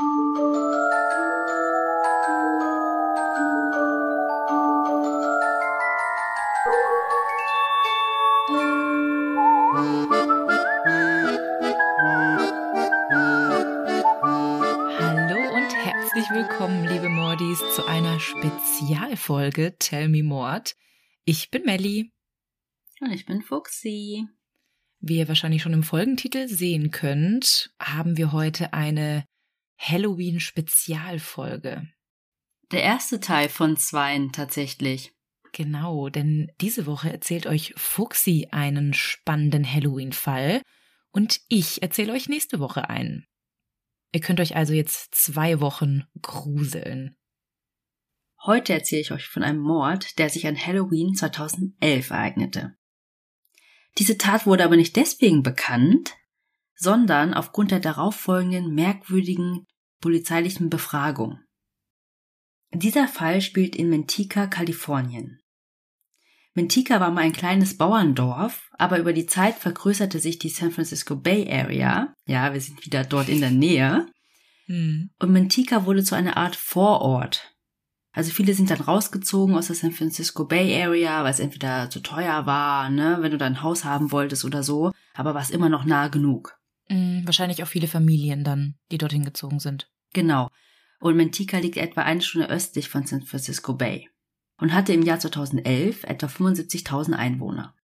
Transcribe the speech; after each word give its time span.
Hallo 0.00 0.06
und 15.54 15.76
herzlich 15.76 16.30
willkommen, 16.30 16.86
liebe 16.86 17.10
Mordis, 17.10 17.58
zu 17.74 17.84
einer 17.86 18.18
Spezialfolge 18.20 19.76
Tell 19.78 20.08
Me 20.08 20.22
Mord. 20.22 20.76
Ich 21.26 21.50
bin 21.50 21.64
Melli. 21.64 22.10
Und 23.02 23.12
ich 23.12 23.26
bin 23.26 23.42
Fuxi. 23.42 24.26
Wie 25.00 25.18
ihr 25.18 25.28
wahrscheinlich 25.28 25.60
schon 25.60 25.74
im 25.74 25.82
Folgentitel 25.82 26.48
sehen 26.48 26.90
könnt, 26.90 27.74
haben 27.78 28.16
wir 28.16 28.32
heute 28.32 28.72
eine 28.72 29.26
Halloween-Spezialfolge. 29.80 31.88
Der 32.70 32.82
erste 32.82 33.18
Teil 33.18 33.48
von 33.48 33.76
zweien 33.76 34.32
tatsächlich. 34.32 35.12
Genau, 35.52 36.08
denn 36.08 36.52
diese 36.60 36.86
Woche 36.86 37.10
erzählt 37.10 37.46
euch 37.46 37.74
Fuxi 37.76 38.48
einen 38.52 38.94
spannenden 38.94 39.70
Halloween-Fall 39.70 40.62
und 41.10 41.40
ich 41.48 41.82
erzähle 41.82 42.12
euch 42.12 42.28
nächste 42.28 42.60
Woche 42.60 42.88
einen. 42.88 43.26
Ihr 44.12 44.20
könnt 44.20 44.40
euch 44.40 44.54
also 44.54 44.72
jetzt 44.72 45.14
zwei 45.14 45.60
Wochen 45.60 46.04
gruseln. 46.22 47.16
Heute 48.44 48.72
erzähle 48.72 49.02
ich 49.02 49.12
euch 49.12 49.26
von 49.26 49.42
einem 49.42 49.60
Mord, 49.60 50.18
der 50.18 50.30
sich 50.30 50.46
an 50.46 50.56
Halloween 50.56 51.14
2011 51.14 52.10
ereignete. 52.10 52.76
Diese 53.98 54.18
Tat 54.18 54.46
wurde 54.46 54.64
aber 54.64 54.76
nicht 54.76 54.96
deswegen 54.96 55.42
bekannt, 55.42 56.16
sondern 56.80 57.34
aufgrund 57.34 57.70
der 57.70 57.80
darauffolgenden 57.80 58.74
merkwürdigen 58.74 59.66
polizeilichen 60.00 60.70
Befragung. 60.70 61.38
Dieser 62.72 63.06
Fall 63.06 63.42
spielt 63.42 63.76
in 63.76 63.90
Mentica, 63.90 64.46
Kalifornien. 64.46 65.38
Mentica 66.54 66.98
war 66.98 67.10
mal 67.10 67.20
ein 67.20 67.32
kleines 67.32 67.76
Bauerndorf, 67.76 68.70
aber 68.72 68.98
über 68.98 69.12
die 69.12 69.26
Zeit 69.26 69.56
vergrößerte 69.56 70.18
sich 70.18 70.38
die 70.38 70.48
San 70.48 70.70
Francisco 70.70 71.16
Bay 71.16 71.48
Area. 71.50 72.14
Ja, 72.26 72.52
wir 72.52 72.60
sind 72.60 72.84
wieder 72.84 73.04
dort 73.04 73.28
in 73.28 73.40
der 73.40 73.50
Nähe. 73.50 74.06
Hm. 74.66 75.10
Und 75.18 75.32
Mentica 75.32 75.84
wurde 75.84 76.02
zu 76.02 76.14
einer 76.14 76.36
Art 76.36 76.56
Vorort. 76.56 77.54
Also 78.12 78.32
viele 78.32 78.54
sind 78.54 78.70
dann 78.70 78.80
rausgezogen 78.80 79.54
aus 79.54 79.68
der 79.68 79.76
San 79.76 79.92
Francisco 79.92 80.44
Bay 80.44 80.82
Area, 80.82 81.22
weil 81.22 81.30
es 81.30 81.40
entweder 81.40 81.90
zu 81.90 82.00
teuer 82.00 82.46
war, 82.46 82.88
ne, 82.88 83.18
wenn 83.20 83.30
du 83.30 83.38
da 83.38 83.46
ein 83.46 83.62
Haus 83.62 83.84
haben 83.84 84.10
wolltest 84.10 84.44
oder 84.44 84.62
so, 84.62 84.92
aber 85.14 85.34
war 85.34 85.42
es 85.42 85.50
immer 85.50 85.68
noch 85.68 85.84
nah 85.84 86.08
genug. 86.08 86.59
Hm, 86.90 87.22
wahrscheinlich 87.24 87.62
auch 87.62 87.68
viele 87.68 87.86
Familien 87.86 88.42
dann, 88.42 88.74
die 88.90 88.98
dorthin 88.98 89.24
gezogen 89.24 89.60
sind. 89.60 89.88
Genau. 90.12 90.50
Und 90.98 91.16
Mentica 91.16 91.58
liegt 91.58 91.76
etwa 91.76 92.02
eine 92.02 92.20
Stunde 92.20 92.50
östlich 92.50 92.88
von 92.88 93.06
San 93.06 93.22
Francisco 93.22 93.74
Bay 93.74 94.10
und 94.58 94.74
hatte 94.74 94.92
im 94.92 95.02
Jahr 95.02 95.20
2011 95.20 96.02
etwa 96.04 96.26
75.000 96.26 97.12
Einwohner. 97.12 97.74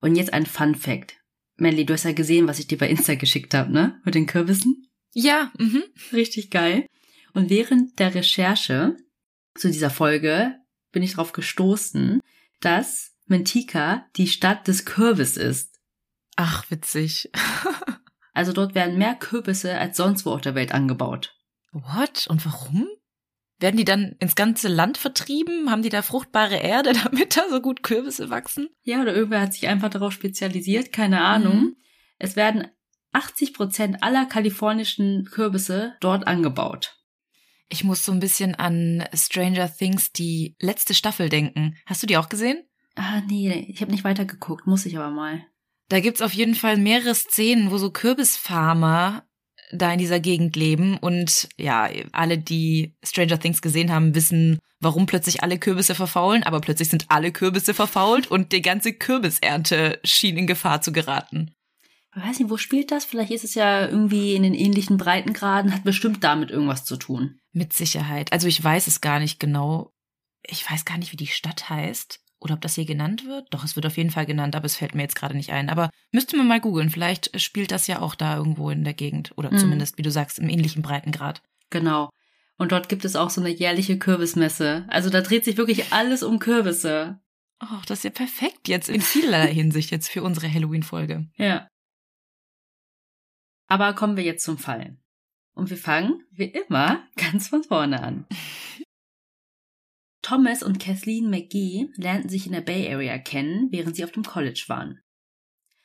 Und 0.00 0.16
jetzt 0.16 0.32
ein 0.32 0.44
Fun 0.44 0.74
Fact. 0.74 1.18
Melly, 1.56 1.86
du 1.86 1.94
hast 1.94 2.04
ja 2.04 2.12
gesehen, 2.12 2.48
was 2.48 2.58
ich 2.58 2.66
dir 2.66 2.78
bei 2.78 2.88
Insta 2.88 3.14
geschickt 3.14 3.54
habe, 3.54 3.72
ne? 3.72 4.00
Mit 4.04 4.14
den 4.14 4.26
Kürbissen. 4.26 4.88
Ja, 5.14 5.52
mhm. 5.56 5.84
Richtig 6.12 6.50
geil. 6.50 6.86
Und 7.32 7.48
während 7.48 7.98
der 7.98 8.14
Recherche 8.14 8.96
zu 9.54 9.68
dieser 9.68 9.90
Folge 9.90 10.56
bin 10.90 11.02
ich 11.02 11.12
darauf 11.12 11.32
gestoßen, 11.32 12.20
dass 12.60 13.14
Mentica 13.26 14.06
die 14.16 14.26
Stadt 14.26 14.68
des 14.68 14.84
Kürbis 14.84 15.36
ist. 15.36 15.75
Ach, 16.36 16.70
witzig. 16.70 17.30
Also 18.36 18.52
dort 18.52 18.74
werden 18.74 18.98
mehr 18.98 19.14
Kürbisse 19.14 19.78
als 19.78 19.96
sonst 19.96 20.26
wo 20.26 20.32
auf 20.32 20.42
der 20.42 20.54
Welt 20.54 20.72
angebaut. 20.72 21.34
What? 21.72 22.26
Und 22.28 22.44
warum? 22.44 22.86
Werden 23.58 23.78
die 23.78 23.86
dann 23.86 24.14
ins 24.18 24.34
ganze 24.34 24.68
Land 24.68 24.98
vertrieben? 24.98 25.70
Haben 25.70 25.80
die 25.80 25.88
da 25.88 26.02
fruchtbare 26.02 26.56
Erde, 26.56 26.92
damit 27.04 27.38
da 27.38 27.48
so 27.48 27.62
gut 27.62 27.82
Kürbisse 27.82 28.28
wachsen? 28.28 28.68
Ja, 28.82 29.00
oder 29.00 29.14
irgendwer 29.14 29.40
hat 29.40 29.54
sich 29.54 29.66
einfach 29.68 29.88
darauf 29.88 30.12
spezialisiert, 30.12 30.92
keine 30.92 31.22
Ahnung. 31.22 31.56
Mhm. 31.56 31.76
Es 32.18 32.36
werden 32.36 32.68
80 33.12 33.54
Prozent 33.54 34.02
aller 34.02 34.26
kalifornischen 34.26 35.24
Kürbisse 35.24 35.94
dort 36.00 36.26
angebaut. 36.26 36.98
Ich 37.70 37.84
muss 37.84 38.04
so 38.04 38.12
ein 38.12 38.20
bisschen 38.20 38.54
an 38.54 39.04
Stranger 39.14 39.74
Things, 39.74 40.12
die 40.12 40.56
letzte 40.60 40.92
Staffel 40.92 41.30
denken. 41.30 41.78
Hast 41.86 42.02
du 42.02 42.06
die 42.06 42.18
auch 42.18 42.28
gesehen? 42.28 42.62
Ah, 42.96 43.22
nee, 43.26 43.66
ich 43.70 43.80
habe 43.80 43.92
nicht 43.92 44.04
weitergeguckt, 44.04 44.66
muss 44.66 44.84
ich 44.84 44.98
aber 44.98 45.10
mal. 45.10 45.46
Da 45.88 46.00
gibt's 46.00 46.22
auf 46.22 46.32
jeden 46.32 46.54
Fall 46.54 46.76
mehrere 46.76 47.14
Szenen, 47.14 47.70
wo 47.70 47.78
so 47.78 47.90
Kürbisfarmer 47.90 49.24
da 49.72 49.92
in 49.92 49.98
dieser 49.98 50.20
Gegend 50.20 50.56
leben 50.56 50.96
und 50.98 51.48
ja, 51.56 51.88
alle, 52.12 52.38
die 52.38 52.94
Stranger 53.04 53.38
Things 53.38 53.62
gesehen 53.62 53.92
haben, 53.92 54.14
wissen, 54.14 54.58
warum 54.80 55.06
plötzlich 55.06 55.42
alle 55.42 55.58
Kürbisse 55.58 55.94
verfaulen, 55.94 56.42
aber 56.42 56.60
plötzlich 56.60 56.88
sind 56.88 57.06
alle 57.08 57.32
Kürbisse 57.32 57.74
verfault 57.74 58.30
und 58.30 58.52
die 58.52 58.62
ganze 58.62 58.92
Kürbisernte 58.92 60.00
schien 60.04 60.36
in 60.36 60.46
Gefahr 60.46 60.82
zu 60.82 60.92
geraten. 60.92 61.52
Ich 62.14 62.22
weiß 62.22 62.38
nicht, 62.38 62.50
wo 62.50 62.56
spielt 62.56 62.90
das? 62.92 63.04
Vielleicht 63.04 63.30
ist 63.30 63.44
es 63.44 63.54
ja 63.54 63.86
irgendwie 63.86 64.34
in 64.34 64.42
den 64.42 64.54
ähnlichen 64.54 64.96
Breitengraden, 64.96 65.74
hat 65.74 65.84
bestimmt 65.84 66.24
damit 66.24 66.50
irgendwas 66.50 66.84
zu 66.84 66.96
tun. 66.96 67.38
Mit 67.52 67.74
Sicherheit. 67.74 68.32
Also 68.32 68.48
ich 68.48 68.62
weiß 68.62 68.86
es 68.86 69.00
gar 69.02 69.18
nicht 69.18 69.38
genau. 69.38 69.92
Ich 70.42 70.70
weiß 70.70 70.84
gar 70.84 70.96
nicht, 70.96 71.12
wie 71.12 71.16
die 71.16 71.26
Stadt 71.26 71.68
heißt. 71.68 72.20
Oder 72.38 72.54
ob 72.54 72.60
das 72.60 72.74
hier 72.74 72.84
genannt 72.84 73.24
wird? 73.26 73.46
Doch, 73.52 73.64
es 73.64 73.76
wird 73.76 73.86
auf 73.86 73.96
jeden 73.96 74.10
Fall 74.10 74.26
genannt, 74.26 74.54
aber 74.56 74.66
es 74.66 74.76
fällt 74.76 74.94
mir 74.94 75.02
jetzt 75.02 75.16
gerade 75.16 75.36
nicht 75.36 75.52
ein. 75.52 75.70
Aber 75.70 75.90
müsste 76.12 76.36
man 76.36 76.46
mal 76.46 76.60
googeln. 76.60 76.90
Vielleicht 76.90 77.40
spielt 77.40 77.70
das 77.70 77.86
ja 77.86 78.00
auch 78.02 78.14
da 78.14 78.36
irgendwo 78.36 78.68
in 78.70 78.84
der 78.84 78.92
Gegend. 78.94 79.32
Oder 79.36 79.50
Mhm. 79.52 79.58
zumindest, 79.58 79.96
wie 79.98 80.02
du 80.02 80.10
sagst, 80.10 80.38
im 80.38 80.48
ähnlichen 80.48 80.82
Breitengrad. 80.82 81.42
Genau. 81.70 82.10
Und 82.58 82.72
dort 82.72 82.88
gibt 82.88 83.04
es 83.04 83.16
auch 83.16 83.30
so 83.30 83.40
eine 83.40 83.50
jährliche 83.50 83.98
Kürbismesse. 83.98 84.84
Also 84.88 85.08
da 85.10 85.20
dreht 85.22 85.44
sich 85.44 85.56
wirklich 85.56 85.92
alles 85.92 86.22
um 86.22 86.38
Kürbisse. 86.38 87.20
Oh, 87.62 87.80
das 87.86 87.98
ist 88.00 88.04
ja 88.04 88.10
perfekt 88.10 88.68
jetzt 88.68 88.88
in 88.90 89.00
vielerlei 89.00 89.52
Hinsicht 89.52 89.90
jetzt 89.90 90.08
für 90.10 90.22
unsere 90.22 90.52
Halloween-Folge. 90.52 91.26
Ja. 91.36 91.68
Aber 93.68 93.94
kommen 93.94 94.16
wir 94.16 94.24
jetzt 94.24 94.44
zum 94.44 94.58
Fall. 94.58 94.96
Und 95.54 95.70
wir 95.70 95.76
fangen, 95.78 96.22
wie 96.30 96.44
immer, 96.44 97.02
ganz 97.16 97.48
von 97.48 97.62
vorne 97.64 98.02
an. 98.02 98.26
Thomas 100.26 100.64
und 100.64 100.80
Kathleen 100.80 101.30
McGee 101.30 101.88
lernten 101.94 102.28
sich 102.28 102.46
in 102.46 102.52
der 102.52 102.60
Bay 102.60 102.92
Area 102.92 103.16
kennen, 103.16 103.70
während 103.70 103.94
sie 103.94 104.02
auf 104.02 104.10
dem 104.10 104.24
College 104.24 104.64
waren. 104.66 105.00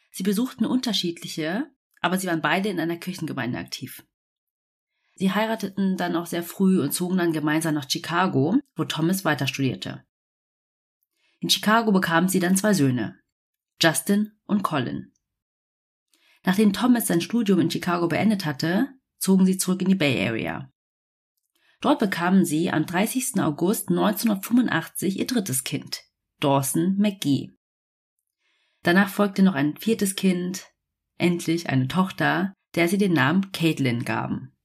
Sie 0.09 0.24
besuchten 0.24 0.66
unterschiedliche, 0.66 1.69
aber 2.02 2.18
sie 2.18 2.25
waren 2.25 2.41
beide 2.41 2.69
in 2.69 2.80
einer 2.80 2.97
Kirchengemeinde 2.97 3.59
aktiv. 3.59 4.03
Sie 5.13 5.31
heirateten 5.31 5.96
dann 5.96 6.16
auch 6.16 6.25
sehr 6.25 6.41
früh 6.41 6.81
und 6.81 6.91
zogen 6.91 7.18
dann 7.18 7.34
gemeinsam 7.34 7.75
nach 7.75 7.88
Chicago, 7.88 8.57
wo 8.75 8.84
Thomas 8.84 9.24
weiter 9.25 9.46
studierte. 9.46 10.03
In 11.40 11.51
Chicago 11.51 11.91
bekamen 11.91 12.28
sie 12.28 12.40
dann 12.40 12.57
zwei 12.57 12.74
Söhne, 12.74 13.19
Justin 13.80 14.31
und 14.46 14.63
Colin. 14.63 15.13
Nachdem 16.44 16.74
Thomas 16.74 17.06
sein 17.06 17.22
Studium 17.22 17.59
in 17.59 17.69
Chicago 17.69 18.07
beendet 18.07 18.46
hatte, 18.46 18.90
zogen 19.19 19.46
sie 19.46 19.59
zurück 19.59 19.84
in 19.84 19.90
die 19.90 19.94
Bay 19.94 20.28
Area. 20.28 20.72
Dort 21.81 22.00
bekamen 22.00 22.46
sie 22.46 22.72
am 22.72 22.86
30. 22.86 23.42
August 23.42 23.90
1985 23.90 25.19
ihr 25.19 25.28
drittes 25.28 25.64
Kind, 25.64 26.03
Dawson 26.40 26.96
McGee. 26.97 27.52
Danach 28.84 29.09
folgte 29.09 29.44
noch 29.44 29.56
ein 29.56 29.75
viertes 29.78 30.16
Kind, 30.16 30.68
endlich 31.18 31.69
eine 31.69 31.88
Tochter, 31.88 32.53
der 32.75 32.88
sie 32.88 32.97
den 32.97 33.14
Namen 33.14 33.52
Caitlin 33.52 34.06
gaben. 34.06 34.56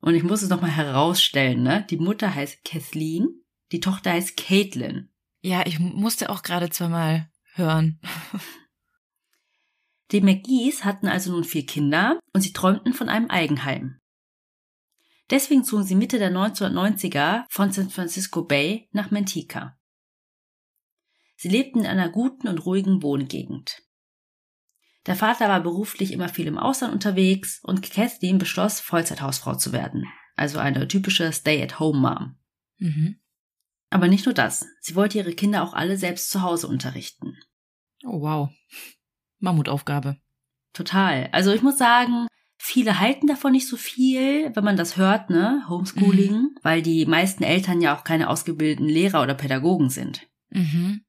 Und 0.00 0.14
ich 0.14 0.22
muss 0.22 0.42
es 0.42 0.48
nochmal 0.48 0.70
herausstellen, 0.70 1.62
ne? 1.62 1.86
Die 1.90 1.98
Mutter 1.98 2.34
heißt 2.34 2.64
Kathleen, 2.64 3.44
die 3.70 3.80
Tochter 3.80 4.12
heißt 4.12 4.36
Caitlin. 4.36 5.10
Ja, 5.42 5.66
ich 5.66 5.78
musste 5.78 6.30
auch 6.30 6.42
gerade 6.42 6.70
zweimal 6.70 7.30
hören. 7.54 8.00
Die 10.10 10.20
McGees 10.20 10.84
hatten 10.84 11.06
also 11.06 11.30
nun 11.30 11.44
vier 11.44 11.64
Kinder 11.64 12.18
und 12.32 12.40
sie 12.40 12.52
träumten 12.52 12.92
von 12.92 13.08
einem 13.08 13.30
Eigenheim. 13.30 14.00
Deswegen 15.30 15.64
zogen 15.64 15.84
sie 15.84 15.94
Mitte 15.94 16.18
der 16.18 16.32
1990er 16.32 17.44
von 17.48 17.72
San 17.72 17.90
Francisco 17.90 18.44
Bay 18.44 18.88
nach 18.92 19.10
Manteca. 19.10 19.78
Sie 21.36 21.48
lebten 21.48 21.80
in 21.80 21.86
einer 21.86 22.10
guten 22.10 22.48
und 22.48 22.66
ruhigen 22.66 23.02
Wohngegend. 23.02 23.82
Der 25.06 25.16
Vater 25.16 25.48
war 25.48 25.62
beruflich 25.62 26.12
immer 26.12 26.28
viel 26.28 26.46
im 26.46 26.58
Ausland 26.58 26.92
unterwegs 26.92 27.60
und 27.62 27.80
Kathleen 27.80 28.38
beschloss, 28.38 28.80
Vollzeithausfrau 28.80 29.54
zu 29.54 29.72
werden, 29.72 30.06
also 30.36 30.58
eine 30.58 30.86
typische 30.88 31.32
Stay-at-home-Mom. 31.32 32.36
Mhm. 32.78 33.20
Aber 33.88 34.08
nicht 34.08 34.26
nur 34.26 34.34
das, 34.34 34.66
sie 34.80 34.94
wollte 34.94 35.18
ihre 35.18 35.32
Kinder 35.32 35.62
auch 35.62 35.72
alle 35.72 35.96
selbst 35.96 36.30
zu 36.30 36.42
Hause 36.42 36.68
unterrichten. 36.68 37.38
Oh, 38.04 38.20
wow. 38.20 38.50
Mammutaufgabe. 39.38 40.18
Total. 40.72 41.28
Also 41.32 41.52
ich 41.52 41.62
muss 41.62 41.78
sagen, 41.78 42.26
viele 42.62 43.00
halten 43.00 43.26
davon 43.26 43.52
nicht 43.52 43.66
so 43.66 43.78
viel, 43.78 44.54
wenn 44.54 44.64
man 44.64 44.76
das 44.76 44.98
hört, 44.98 45.30
ne? 45.30 45.64
Homeschooling, 45.68 46.50
weil 46.62 46.82
die 46.82 47.06
meisten 47.06 47.42
Eltern 47.42 47.80
ja 47.80 47.96
auch 47.96 48.04
keine 48.04 48.28
ausgebildeten 48.28 48.86
Lehrer 48.86 49.22
oder 49.22 49.34
Pädagogen 49.34 49.88
sind. 49.88 50.28
Mhm. 50.50 51.00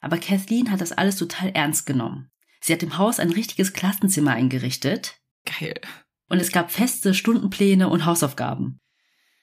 Aber 0.00 0.16
Kathleen 0.16 0.70
hat 0.70 0.80
das 0.80 0.92
alles 0.92 1.16
total 1.16 1.50
ernst 1.50 1.84
genommen. 1.84 2.30
Sie 2.60 2.72
hat 2.72 2.82
im 2.82 2.96
Haus 2.96 3.20
ein 3.20 3.30
richtiges 3.30 3.74
Klassenzimmer 3.74 4.32
eingerichtet. 4.32 5.20
Geil. 5.44 5.78
Und 6.30 6.40
es 6.40 6.50
gab 6.50 6.70
feste 6.70 7.12
Stundenpläne 7.12 7.90
und 7.90 8.06
Hausaufgaben. 8.06 8.80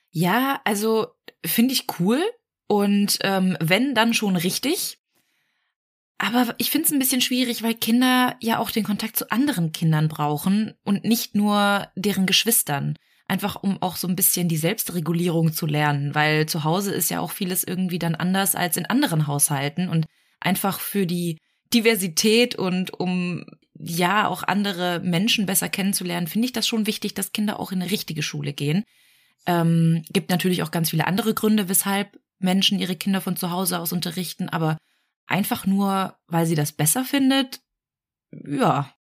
Ja, 0.10 0.60
also 0.66 1.08
finde 1.46 1.74
ich 1.74 1.86
cool. 2.00 2.20
Und 2.68 3.20
ähm, 3.22 3.58
wenn, 3.60 3.94
dann 3.94 4.16
schon 4.16 4.36
richtig. 4.36 4.98
Aber 6.18 6.56
ich 6.58 6.70
finde 6.70 6.88
es 6.88 6.94
ein 6.94 7.00
bisschen 7.00 7.22
schwierig, 7.22 7.64
weil 7.64 7.74
Kinder 7.74 8.36
ja 8.40 8.60
auch 8.60 8.72
den 8.72 8.84
Kontakt 8.84 9.18
zu 9.18 9.30
anderen 9.32 9.72
Kindern 9.72 10.08
brauchen 10.08 10.74
und 10.84 11.04
nicht 11.04 11.36
nur 11.36 11.88
deren 11.96 12.26
Geschwistern. 12.26 12.98
Einfach 13.28 13.62
um 13.62 13.82
auch 13.82 13.96
so 13.96 14.08
ein 14.08 14.16
bisschen 14.16 14.48
die 14.48 14.58
Selbstregulierung 14.58 15.54
zu 15.54 15.66
lernen, 15.66 16.14
weil 16.14 16.46
zu 16.46 16.64
Hause 16.64 16.94
ist 16.94 17.10
ja 17.10 17.20
auch 17.20 17.32
vieles 17.32 17.64
irgendwie 17.64 18.00
dann 18.00 18.16
anders 18.16 18.56
als 18.56 18.78
in 18.78 18.86
anderen 18.86 19.28
Haushalten 19.28 19.90
und 19.90 20.06
einfach 20.40 20.80
für 20.80 21.06
die 21.08 21.40
Diversität 21.74 22.56
und 22.56 22.94
um 23.00 23.46
ja 23.76 24.28
auch 24.28 24.44
andere 24.44 25.00
Menschen 25.00 25.46
besser 25.46 25.70
kennenzulernen, 25.70 26.28
finde 26.28 26.46
ich 26.46 26.54
das 26.54 26.68
schon 26.68 26.86
wichtig, 26.86 27.14
dass 27.14 27.32
Kinder 27.32 27.60
auch 27.60 27.72
in 27.72 27.82
eine 27.82 27.92
richtige 27.92 28.24
Schule 28.24 28.54
gehen. 28.54 28.84
Ähm, 29.46 30.04
gibt 30.12 30.30
natürlich 30.30 30.64
auch 30.64 30.72
ganz 30.72 30.92
viele 30.92 31.08
andere 31.08 31.34
Gründe, 31.34 31.70
weshalb 31.70 32.20
Menschen 32.40 32.80
ihre 32.80 32.96
Kinder 32.96 33.20
von 33.22 33.36
zu 33.36 33.52
Hause 33.52 33.80
aus 33.80 33.92
unterrichten, 33.92 34.50
aber 34.50 34.78
einfach 35.28 35.66
nur, 35.66 36.18
weil 36.28 36.46
sie 36.46 36.56
das 36.56 36.72
besser 36.72 37.04
findet, 37.04 37.62
ja, 38.32 38.92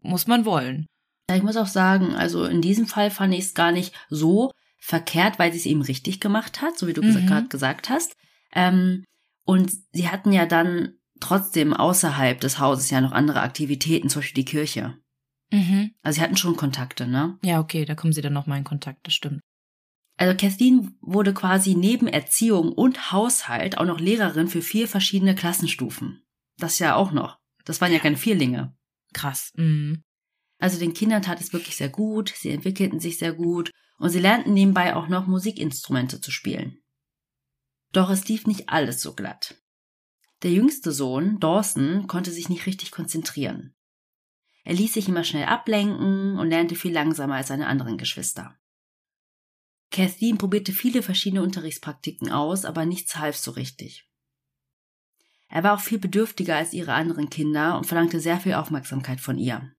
muss 0.00 0.26
man 0.26 0.44
wollen. 0.44 0.86
Ja, 1.30 1.36
ich 1.36 1.42
muss 1.42 1.56
auch 1.56 1.66
sagen, 1.66 2.14
also 2.14 2.44
in 2.44 2.62
diesem 2.62 2.86
Fall 2.86 3.10
fand 3.10 3.34
ich 3.34 3.40
es 3.40 3.54
gar 3.54 3.72
nicht 3.72 3.94
so 4.08 4.50
verkehrt, 4.78 5.38
weil 5.38 5.52
sie 5.52 5.58
es 5.58 5.66
eben 5.66 5.82
richtig 5.82 6.20
gemacht 6.20 6.62
hat, 6.62 6.78
so 6.78 6.86
wie 6.86 6.92
du 6.92 7.02
mhm. 7.02 7.26
gerade 7.26 7.48
gesagt 7.48 7.90
hast. 7.90 8.16
Ähm, 8.52 9.04
und 9.44 9.70
sie 9.92 10.08
hatten 10.08 10.32
ja 10.32 10.46
dann 10.46 10.94
trotzdem 11.20 11.74
außerhalb 11.74 12.40
des 12.40 12.58
Hauses 12.58 12.90
ja 12.90 13.00
noch 13.00 13.12
andere 13.12 13.40
Aktivitäten, 13.40 14.08
zum 14.08 14.20
Beispiel 14.20 14.44
die 14.44 14.50
Kirche. 14.50 14.96
Mhm. 15.50 15.92
Also 16.02 16.18
sie 16.18 16.22
hatten 16.22 16.36
schon 16.36 16.56
Kontakte, 16.56 17.06
ne? 17.06 17.38
Ja, 17.42 17.60
okay, 17.60 17.84
da 17.84 17.94
kommen 17.94 18.12
sie 18.12 18.22
dann 18.22 18.32
nochmal 18.32 18.58
in 18.58 18.64
Kontakt, 18.64 19.06
das 19.06 19.14
stimmt. 19.14 19.40
Also 20.18 20.36
Kathleen 20.36 20.98
wurde 21.00 21.32
quasi 21.32 21.76
neben 21.76 22.08
Erziehung 22.08 22.72
und 22.72 23.12
Haushalt 23.12 23.78
auch 23.78 23.84
noch 23.84 24.00
Lehrerin 24.00 24.48
für 24.48 24.62
vier 24.62 24.88
verschiedene 24.88 25.36
Klassenstufen. 25.36 26.22
Das 26.58 26.80
ja 26.80 26.96
auch 26.96 27.12
noch. 27.12 27.38
Das 27.64 27.80
waren 27.80 27.92
ja 27.92 28.00
keine 28.00 28.16
Vierlinge. 28.16 28.76
Krass. 29.14 29.52
Mhm. 29.54 30.02
Also 30.58 30.80
den 30.80 30.92
Kindern 30.92 31.22
tat 31.22 31.40
es 31.40 31.52
wirklich 31.52 31.76
sehr 31.76 31.88
gut, 31.88 32.34
sie 32.36 32.50
entwickelten 32.50 32.98
sich 32.98 33.18
sehr 33.18 33.32
gut 33.32 33.70
und 33.98 34.10
sie 34.10 34.18
lernten 34.18 34.54
nebenbei 34.54 34.96
auch 34.96 35.06
noch 35.06 35.28
Musikinstrumente 35.28 36.20
zu 36.20 36.32
spielen. 36.32 36.80
Doch 37.92 38.10
es 38.10 38.26
lief 38.26 38.44
nicht 38.44 38.68
alles 38.68 39.00
so 39.00 39.14
glatt. 39.14 39.54
Der 40.42 40.50
jüngste 40.50 40.90
Sohn, 40.90 41.38
Dawson, 41.38 42.08
konnte 42.08 42.32
sich 42.32 42.48
nicht 42.48 42.66
richtig 42.66 42.90
konzentrieren. 42.90 43.76
Er 44.64 44.74
ließ 44.74 44.94
sich 44.94 45.08
immer 45.08 45.22
schnell 45.22 45.44
ablenken 45.44 46.36
und 46.38 46.48
lernte 46.48 46.74
viel 46.74 46.92
langsamer 46.92 47.36
als 47.36 47.48
seine 47.48 47.68
anderen 47.68 47.98
Geschwister. 47.98 48.58
Kathleen 49.90 50.38
probierte 50.38 50.72
viele 50.72 51.02
verschiedene 51.02 51.42
Unterrichtspraktiken 51.42 52.30
aus, 52.30 52.64
aber 52.64 52.84
nichts 52.84 53.16
half 53.16 53.36
so 53.36 53.52
richtig. 53.52 54.06
Er 55.48 55.62
war 55.62 55.74
auch 55.74 55.80
viel 55.80 55.98
bedürftiger 55.98 56.56
als 56.56 56.74
ihre 56.74 56.92
anderen 56.92 57.30
Kinder 57.30 57.76
und 57.78 57.86
verlangte 57.86 58.20
sehr 58.20 58.38
viel 58.38 58.54
Aufmerksamkeit 58.54 59.20
von 59.20 59.38
ihr. 59.38 59.72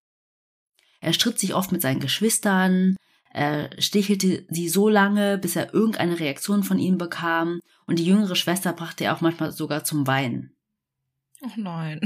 Er 1.00 1.12
stritt 1.12 1.38
sich 1.38 1.54
oft 1.54 1.72
mit 1.72 1.80
seinen 1.80 2.00
Geschwistern, 2.00 2.96
er 3.32 3.70
stichelte 3.80 4.44
sie 4.50 4.68
so 4.68 4.88
lange, 4.88 5.38
bis 5.38 5.54
er 5.54 5.72
irgendeine 5.72 6.18
Reaktion 6.18 6.64
von 6.64 6.80
ihnen 6.80 6.98
bekam, 6.98 7.60
und 7.86 8.00
die 8.00 8.04
jüngere 8.04 8.34
Schwester 8.34 8.72
brachte 8.72 9.04
er 9.04 9.14
auch 9.14 9.20
manchmal 9.20 9.52
sogar 9.52 9.84
zum 9.84 10.06
Weinen. 10.06 10.56
Oh 11.40 11.50
nein. 11.56 12.00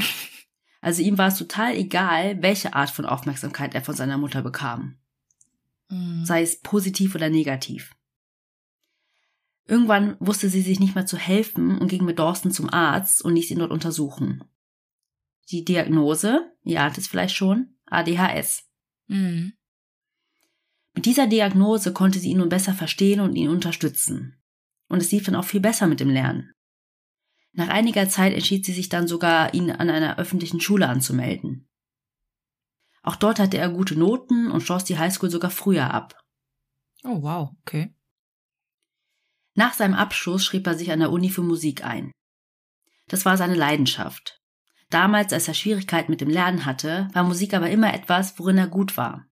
Also 0.83 1.01
ihm 1.01 1.17
war 1.17 1.29
es 1.29 1.39
total 1.39 1.75
egal, 1.77 2.43
welche 2.43 2.75
Art 2.75 2.91
von 2.91 3.07
Aufmerksamkeit 3.07 3.75
er 3.75 3.83
von 3.83 3.95
seiner 3.95 4.19
Mutter 4.19 4.43
bekam. 4.43 4.99
Mhm. 5.89 6.25
Sei 6.25 6.43
es 6.43 6.61
positiv 6.61 7.15
oder 7.15 7.31
negativ. 7.31 7.95
Irgendwann 9.67 10.17
wusste 10.21 10.51
sie 10.51 10.61
sich 10.61 10.79
nicht 10.79 10.95
mehr 10.95 11.07
zu 11.07 11.17
helfen 11.17 11.79
und 11.79 11.89
ging 11.89 12.05
mit 12.05 12.19
Dawson 12.19 12.51
zum 12.51 12.73
Arzt 12.73 13.25
und 13.25 13.35
ließ 13.35 13.51
ihn 13.51 13.61
dort 13.61 13.71
untersuchen. 13.71 14.45
Die 15.51 15.65
Diagnose, 15.65 16.53
ihr 16.65 16.83
ahnt 16.83 16.99
es 16.99 17.07
vielleicht 17.07 17.35
schon, 17.35 17.77
ADHS. 17.87 18.65
Mhm. 19.07 19.55
Mit 20.95 21.07
dieser 21.07 21.27
Diagnose 21.27 21.93
konnte 21.93 22.19
sie 22.19 22.31
ihn 22.31 22.39
nun 22.39 22.49
besser 22.49 22.75
verstehen 22.75 23.21
und 23.21 23.35
ihn 23.35 23.49
unterstützen. 23.49 24.41
Und 24.89 25.03
es 25.03 25.11
lief 25.11 25.25
dann 25.25 25.35
auch 25.35 25.45
viel 25.45 25.61
besser 25.61 25.87
mit 25.87 26.01
dem 26.01 26.11
Lernen. 26.11 26.53
Nach 27.53 27.69
einiger 27.69 28.09
Zeit 28.09 28.33
entschied 28.33 28.65
sie 28.65 28.73
sich 28.73 28.89
dann 28.89 29.09
sogar, 29.09 29.55
ihn 29.55 29.71
an 29.71 29.91
einer 29.91 30.19
öffentlichen 30.19 30.61
Schule 30.61 30.89
anzumelden. 30.89 31.69
Auch 33.05 33.17
dort 33.17 33.39
hatte 33.39 33.59
er 33.59 33.69
gute 33.69 33.97
Noten 33.97 34.51
und 34.51 34.63
schloss 34.63 34.85
die 34.85 34.99
Highschool 34.99 35.31
sogar 35.31 35.51
früher 35.51 35.93
ab. 35.93 36.19
Oh 37.05 37.23
wow, 37.23 37.51
okay. 37.61 37.95
Nach 39.55 39.75
seinem 39.75 39.95
Abschluss 39.95 40.45
schrieb 40.45 40.67
er 40.67 40.75
sich 40.75 40.91
an 40.91 41.01
der 41.01 41.13
Uni 41.13 41.29
für 41.29 41.43
Musik 41.43 41.85
ein. 41.85 42.11
Das 43.07 43.27
war 43.27 43.37
seine 43.37 43.55
Leidenschaft. 43.55 44.41
Damals, 44.89 45.33
als 45.33 45.47
er 45.49 45.55
Schwierigkeiten 45.55 46.11
mit 46.11 46.23
dem 46.23 46.31
Lernen 46.31 46.65
hatte, 46.65 47.09
war 47.13 47.25
Musik 47.25 47.53
aber 47.53 47.71
immer 47.71 47.93
etwas, 47.93 48.39
worin 48.39 48.59
er 48.59 48.69
gut 48.69 48.97
war. 48.97 49.27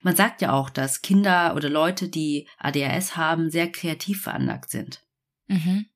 Man 0.00 0.16
sagt 0.16 0.42
ja 0.42 0.52
auch, 0.52 0.68
dass 0.68 1.00
Kinder 1.00 1.54
oder 1.54 1.70
Leute, 1.70 2.08
die 2.08 2.48
ADHS 2.58 3.16
haben, 3.16 3.50
sehr 3.50 3.70
kreativ 3.70 4.22
veranlagt 4.22 4.68
sind. 4.70 5.06
Mhm. 5.46 5.86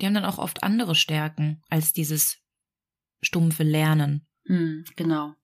Die 0.00 0.06
haben 0.06 0.14
dann 0.14 0.24
auch 0.24 0.38
oft 0.38 0.62
andere 0.62 0.94
Stärken 0.94 1.62
als 1.68 1.92
dieses 1.92 2.38
stumpfe 3.20 3.64
Lernen. 3.64 4.26
Mhm, 4.44 4.84
genau. 4.96 5.34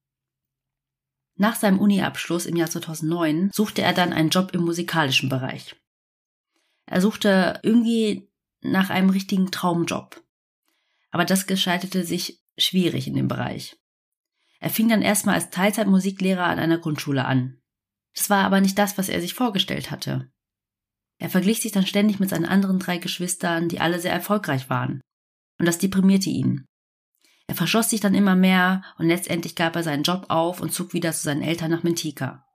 Nach 1.38 1.54
seinem 1.54 1.78
Uni-Abschluss 1.78 2.46
im 2.46 2.56
Jahr 2.56 2.68
2009 2.68 3.50
suchte 3.52 3.80
er 3.82 3.92
dann 3.92 4.12
einen 4.12 4.30
Job 4.30 4.50
im 4.54 4.62
musikalischen 4.62 5.28
Bereich. 5.28 5.76
Er 6.86 7.00
suchte 7.00 7.60
irgendwie 7.62 8.28
nach 8.60 8.90
einem 8.90 9.10
richtigen 9.10 9.52
Traumjob. 9.52 10.20
Aber 11.10 11.24
das 11.24 11.46
gestaltete 11.46 12.04
sich 12.04 12.40
schwierig 12.58 13.06
in 13.06 13.14
dem 13.14 13.28
Bereich. 13.28 13.78
Er 14.58 14.70
fing 14.70 14.88
dann 14.88 15.00
erstmal 15.00 15.36
als 15.36 15.50
Teilzeitmusiklehrer 15.50 16.44
an 16.44 16.58
einer 16.58 16.78
Grundschule 16.78 17.24
an. 17.24 17.60
Das 18.14 18.28
war 18.30 18.44
aber 18.44 18.60
nicht 18.60 18.76
das, 18.76 18.98
was 18.98 19.08
er 19.08 19.20
sich 19.20 19.34
vorgestellt 19.34 19.92
hatte. 19.92 20.28
Er 21.18 21.30
verglich 21.30 21.62
sich 21.62 21.70
dann 21.70 21.86
ständig 21.86 22.18
mit 22.18 22.30
seinen 22.30 22.46
anderen 22.46 22.80
drei 22.80 22.98
Geschwistern, 22.98 23.68
die 23.68 23.80
alle 23.80 24.00
sehr 24.00 24.12
erfolgreich 24.12 24.68
waren. 24.68 25.00
Und 25.58 25.66
das 25.66 25.78
deprimierte 25.78 26.30
ihn. 26.30 26.64
Er 27.48 27.54
verschoss 27.54 27.90
sich 27.90 28.00
dann 28.00 28.14
immer 28.14 28.36
mehr 28.36 28.82
und 28.98 29.08
letztendlich 29.08 29.56
gab 29.56 29.74
er 29.74 29.82
seinen 29.82 30.02
Job 30.02 30.26
auf 30.28 30.60
und 30.60 30.72
zog 30.72 30.92
wieder 30.92 31.12
zu 31.12 31.22
seinen 31.22 31.42
Eltern 31.42 31.70
nach 31.70 31.82
Mentika. 31.82 32.46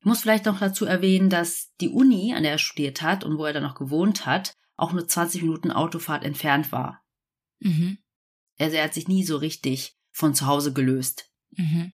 Ich 0.00 0.06
muss 0.06 0.22
vielleicht 0.22 0.46
noch 0.46 0.58
dazu 0.58 0.86
erwähnen, 0.86 1.30
dass 1.30 1.72
die 1.80 1.90
Uni, 1.90 2.34
an 2.34 2.42
der 2.42 2.52
er 2.52 2.58
studiert 2.58 3.02
hat 3.02 3.22
und 3.22 3.38
wo 3.38 3.44
er 3.44 3.52
dann 3.52 3.62
noch 3.62 3.74
gewohnt 3.74 4.26
hat, 4.26 4.54
auch 4.76 4.92
nur 4.92 5.06
20 5.06 5.42
Minuten 5.42 5.70
Autofahrt 5.70 6.24
entfernt 6.24 6.72
war. 6.72 7.02
Mhm. 7.60 7.98
Also 8.58 8.76
er 8.76 8.84
hat 8.84 8.94
sich 8.94 9.08
nie 9.08 9.24
so 9.24 9.36
richtig 9.36 9.96
von 10.10 10.34
zu 10.34 10.46
Hause 10.46 10.72
gelöst. 10.72 11.30
Mhm. 11.52 11.92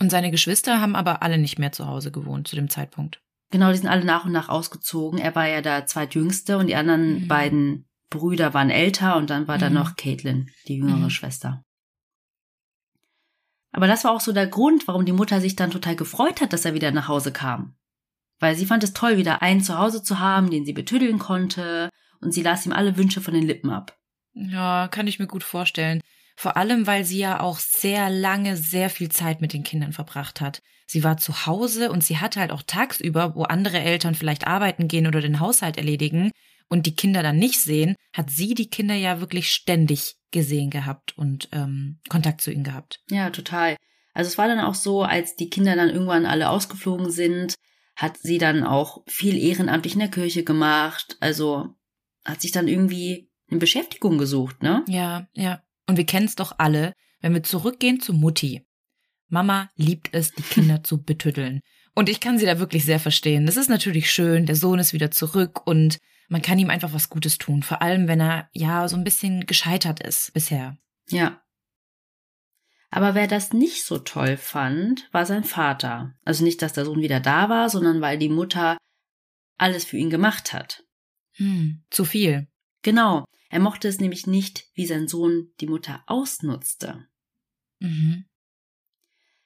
Und 0.00 0.10
seine 0.10 0.30
Geschwister 0.30 0.80
haben 0.80 0.96
aber 0.96 1.22
alle 1.22 1.38
nicht 1.38 1.58
mehr 1.58 1.72
zu 1.72 1.86
Hause 1.86 2.10
gewohnt 2.10 2.48
zu 2.48 2.56
dem 2.56 2.68
Zeitpunkt. 2.68 3.22
Genau, 3.50 3.70
die 3.70 3.78
sind 3.78 3.88
alle 3.88 4.04
nach 4.04 4.24
und 4.24 4.32
nach 4.32 4.48
ausgezogen. 4.48 5.18
Er 5.18 5.34
war 5.34 5.46
ja 5.46 5.60
der 5.60 5.86
zweitjüngste 5.86 6.56
und 6.56 6.68
die 6.68 6.76
anderen 6.76 7.22
mhm. 7.22 7.28
beiden 7.28 7.89
Brüder 8.10 8.54
waren 8.54 8.70
älter 8.70 9.16
und 9.16 9.30
dann 9.30 9.48
war 9.48 9.56
mhm. 9.56 9.60
da 9.60 9.70
noch 9.70 9.96
Caitlin, 9.96 10.50
die 10.68 10.76
jüngere 10.76 10.96
mhm. 10.96 11.10
Schwester. 11.10 11.64
Aber 13.72 13.86
das 13.86 14.04
war 14.04 14.10
auch 14.10 14.20
so 14.20 14.32
der 14.32 14.48
Grund, 14.48 14.88
warum 14.88 15.06
die 15.06 15.12
Mutter 15.12 15.40
sich 15.40 15.56
dann 15.56 15.70
total 15.70 15.96
gefreut 15.96 16.40
hat, 16.40 16.52
dass 16.52 16.64
er 16.64 16.74
wieder 16.74 16.90
nach 16.90 17.08
Hause 17.08 17.32
kam. 17.32 17.76
Weil 18.40 18.56
sie 18.56 18.66
fand 18.66 18.82
es 18.82 18.94
toll, 18.94 19.16
wieder 19.16 19.42
einen 19.42 19.62
zu 19.62 19.78
Hause 19.78 20.02
zu 20.02 20.18
haben, 20.18 20.50
den 20.50 20.64
sie 20.64 20.72
betüddeln 20.72 21.18
konnte, 21.18 21.88
und 22.20 22.32
sie 22.32 22.42
las 22.42 22.66
ihm 22.66 22.72
alle 22.72 22.96
Wünsche 22.96 23.20
von 23.20 23.32
den 23.32 23.46
Lippen 23.46 23.70
ab. 23.70 23.96
Ja, 24.32 24.88
kann 24.88 25.06
ich 25.06 25.18
mir 25.18 25.26
gut 25.26 25.44
vorstellen. 25.44 26.00
Vor 26.36 26.56
allem, 26.56 26.86
weil 26.86 27.04
sie 27.04 27.18
ja 27.18 27.40
auch 27.40 27.58
sehr 27.58 28.10
lange 28.10 28.56
sehr 28.56 28.90
viel 28.90 29.10
Zeit 29.10 29.40
mit 29.40 29.52
den 29.52 29.62
Kindern 29.62 29.92
verbracht 29.92 30.40
hat. 30.40 30.62
Sie 30.86 31.04
war 31.04 31.18
zu 31.18 31.46
Hause 31.46 31.90
und 31.90 32.02
sie 32.02 32.18
hatte 32.18 32.40
halt 32.40 32.50
auch 32.50 32.62
tagsüber, 32.62 33.34
wo 33.36 33.44
andere 33.44 33.78
Eltern 33.78 34.14
vielleicht 34.14 34.46
arbeiten 34.46 34.88
gehen 34.88 35.06
oder 35.06 35.20
den 35.20 35.38
Haushalt 35.38 35.76
erledigen, 35.76 36.30
und 36.70 36.86
die 36.86 36.94
Kinder 36.94 37.22
dann 37.22 37.36
nicht 37.36 37.60
sehen, 37.60 37.96
hat 38.14 38.30
sie 38.30 38.54
die 38.54 38.70
Kinder 38.70 38.94
ja 38.94 39.20
wirklich 39.20 39.50
ständig 39.50 40.14
gesehen 40.30 40.70
gehabt 40.70 41.18
und 41.18 41.48
ähm, 41.52 41.98
Kontakt 42.08 42.40
zu 42.40 42.50
ihnen 42.52 42.64
gehabt. 42.64 43.00
Ja, 43.10 43.30
total. 43.30 43.76
Also 44.14 44.28
es 44.28 44.38
war 44.38 44.48
dann 44.48 44.60
auch 44.60 44.74
so, 44.74 45.02
als 45.02 45.36
die 45.36 45.50
Kinder 45.50 45.76
dann 45.76 45.90
irgendwann 45.90 46.26
alle 46.26 46.48
ausgeflogen 46.48 47.10
sind, 47.10 47.54
hat 47.96 48.16
sie 48.18 48.38
dann 48.38 48.64
auch 48.64 49.02
viel 49.06 49.36
ehrenamtlich 49.36 49.94
in 49.94 49.98
der 49.98 50.10
Kirche 50.10 50.44
gemacht. 50.44 51.16
Also 51.20 51.74
hat 52.24 52.40
sich 52.40 52.52
dann 52.52 52.68
irgendwie 52.68 53.28
eine 53.50 53.58
Beschäftigung 53.58 54.16
gesucht, 54.18 54.62
ne? 54.62 54.84
Ja, 54.88 55.26
ja. 55.34 55.62
Und 55.86 55.96
wir 55.96 56.06
kennen 56.06 56.26
es 56.26 56.36
doch 56.36 56.54
alle, 56.58 56.94
wenn 57.20 57.34
wir 57.34 57.42
zurückgehen 57.42 58.00
zu 58.00 58.14
Mutti. 58.14 58.64
Mama 59.28 59.70
liebt 59.76 60.10
es, 60.12 60.32
die 60.32 60.42
Kinder 60.42 60.82
zu 60.84 61.02
betütteln. 61.02 61.60
Und 61.94 62.08
ich 62.08 62.20
kann 62.20 62.38
sie 62.38 62.46
da 62.46 62.60
wirklich 62.60 62.84
sehr 62.84 63.00
verstehen. 63.00 63.46
Das 63.46 63.56
ist 63.56 63.68
natürlich 63.68 64.10
schön, 64.10 64.46
der 64.46 64.56
Sohn 64.56 64.78
ist 64.78 64.92
wieder 64.92 65.10
zurück 65.10 65.66
und 65.66 65.98
man 66.30 66.42
kann 66.42 66.58
ihm 66.60 66.70
einfach 66.70 66.92
was 66.92 67.10
Gutes 67.10 67.38
tun, 67.38 67.62
vor 67.62 67.82
allem 67.82 68.06
wenn 68.06 68.20
er 68.20 68.48
ja 68.52 68.88
so 68.88 68.96
ein 68.96 69.04
bisschen 69.04 69.46
gescheitert 69.46 70.00
ist 70.00 70.32
bisher. 70.32 70.78
Ja. 71.08 71.42
Aber 72.88 73.14
wer 73.14 73.26
das 73.26 73.52
nicht 73.52 73.84
so 73.84 73.98
toll 73.98 74.36
fand, 74.36 75.08
war 75.12 75.26
sein 75.26 75.44
Vater. 75.44 76.14
Also 76.24 76.44
nicht, 76.44 76.62
dass 76.62 76.72
der 76.72 76.84
Sohn 76.84 77.02
wieder 77.02 77.20
da 77.20 77.48
war, 77.48 77.68
sondern 77.68 78.00
weil 78.00 78.16
die 78.16 78.28
Mutter 78.28 78.78
alles 79.58 79.84
für 79.84 79.96
ihn 79.96 80.08
gemacht 80.08 80.52
hat. 80.52 80.84
Hm, 81.32 81.84
zu 81.90 82.04
viel. 82.04 82.48
Genau. 82.82 83.24
Er 83.48 83.60
mochte 83.60 83.88
es 83.88 83.98
nämlich 83.98 84.28
nicht, 84.28 84.68
wie 84.74 84.86
sein 84.86 85.08
Sohn 85.08 85.52
die 85.60 85.66
Mutter 85.66 86.04
ausnutzte. 86.06 87.08
Mhm. 87.80 88.26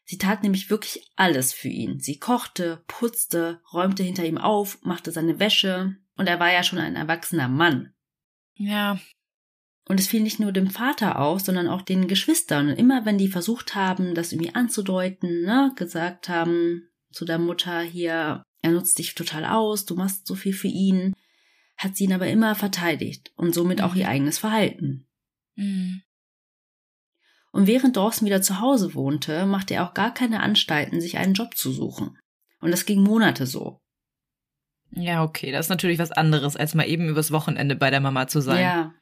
Sie 0.05 0.19
tat 0.19 0.43
nämlich 0.43 0.69
wirklich 0.69 1.11
alles 1.17 1.55
für 1.55 1.69
ihn. 1.69 1.99
Sie 1.99 2.19
kochte, 2.19 2.85
putzte, 2.87 3.63
räumte 3.73 4.03
hinter 4.03 4.27
ihm 4.27 4.37
auf, 4.37 4.83
machte 4.83 5.13
seine 5.13 5.41
Wäsche, 5.41 5.97
und 6.17 6.27
er 6.27 6.41
war 6.41 6.53
ja 6.53 6.63
schon 6.63 6.79
ein 6.79 6.97
erwachsener 6.97 7.49
Mann. 7.49 7.93
Ja. 8.55 8.99
Und 9.87 10.01
es 10.01 10.09
fiel 10.09 10.23
nicht 10.23 10.41
nur 10.41 10.53
dem 10.53 10.71
Vater 10.71 11.19
auf, 11.19 11.41
sondern 11.41 11.69
auch 11.69 11.83
den 11.83 12.09
Geschwistern. 12.09 12.69
Und 12.69 12.77
immer 12.77 13.05
wenn 13.05 13.19
die 13.19 13.29
versucht 13.29 13.75
haben, 13.75 14.15
das 14.15 14.33
irgendwie 14.33 14.55
anzudeuten, 14.55 15.43
ne, 15.43 15.73
gesagt 15.77 16.29
haben 16.29 16.89
zu 17.11 17.25
der 17.25 17.39
Mutter 17.39 17.81
hier, 17.81 18.43
er 18.63 18.71
nutzt 18.71 18.99
dich 18.99 19.15
total 19.15 19.45
aus, 19.45 19.85
du 19.85 19.95
machst 19.95 20.27
so 20.27 20.35
viel 20.35 20.55
für 20.55 20.69
ihn, 20.69 21.15
hat 21.77 21.97
sie 21.97 22.05
ihn 22.05 22.13
aber 22.13 22.29
immer 22.29 22.55
verteidigt 22.55 23.33
und 23.37 23.55
somit 23.55 23.83
auch 23.83 23.95
ihr 23.95 24.09
eigenes 24.09 24.39
Verhalten. 24.39 25.07
Mhm. 25.57 26.03
Und 27.53 27.67
während 27.67 27.97
Dawson 27.97 28.27
wieder 28.27 28.43
zu 28.43 28.61
Hause 28.61 28.95
wohnte, 28.95 29.47
machte 29.47 29.75
er 29.75 29.89
auch 29.89 29.95
gar 29.95 30.13
keine 30.13 30.41
Anstalten, 30.41 31.01
sich 31.01 31.19
einen 31.19 31.35
Job 31.35 31.57
zu 31.57 31.71
suchen. 31.71 32.19
Und 32.61 32.71
das 32.71 32.87
ging 32.87 33.01
Monate 33.03 33.47
so. 33.47 33.81
Ja, 34.91 35.25
okay, 35.25 35.51
das 35.51 35.67
ist 35.67 35.71
natürlich 35.71 35.99
was 35.99 36.13
anderes, 36.13 36.57
als 36.57 36.75
mal 36.75 36.89
eben 36.89 37.09
übers 37.09 37.33
Wochenende 37.33 37.77
bei 37.77 37.91
der 37.91 38.01
Mama 38.01 38.27
zu 38.27 38.41
sein. 38.41 38.63
Ja. 38.63 38.95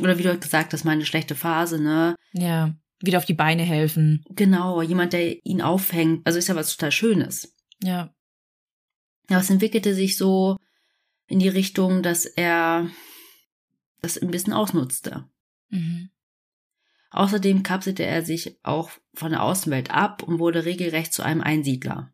Oder 0.00 0.18
wie 0.18 0.22
du 0.22 0.38
gesagt 0.38 0.72
hast, 0.72 0.84
mal 0.84 0.92
eine 0.92 1.04
schlechte 1.04 1.34
Phase, 1.34 1.80
ne? 1.80 2.14
Ja, 2.32 2.74
wieder 3.00 3.18
auf 3.18 3.24
die 3.24 3.34
Beine 3.34 3.62
helfen. 3.62 4.24
Genau, 4.30 4.80
jemand, 4.80 5.12
der 5.12 5.44
ihn 5.44 5.60
aufhängt. 5.60 6.26
Also 6.26 6.38
ist 6.38 6.48
ja 6.48 6.56
was 6.56 6.74
total 6.74 6.92
Schönes. 6.92 7.54
Ja. 7.82 8.14
Ja, 9.28 9.40
es 9.40 9.50
entwickelte 9.50 9.94
sich 9.94 10.16
so 10.16 10.56
in 11.26 11.38
die 11.38 11.48
Richtung, 11.48 12.02
dass 12.02 12.24
er 12.24 12.88
das 14.00 14.18
ein 14.18 14.30
bisschen 14.30 14.52
ausnutzte. 14.52 15.28
Mhm. 15.68 16.10
Außerdem 17.10 17.62
kapselte 17.62 18.04
er 18.04 18.24
sich 18.24 18.58
auch 18.62 18.90
von 19.14 19.32
der 19.32 19.42
Außenwelt 19.42 19.90
ab 19.90 20.22
und 20.22 20.38
wurde 20.38 20.64
regelrecht 20.64 21.12
zu 21.12 21.22
einem 21.22 21.42
Einsiedler. 21.42 22.12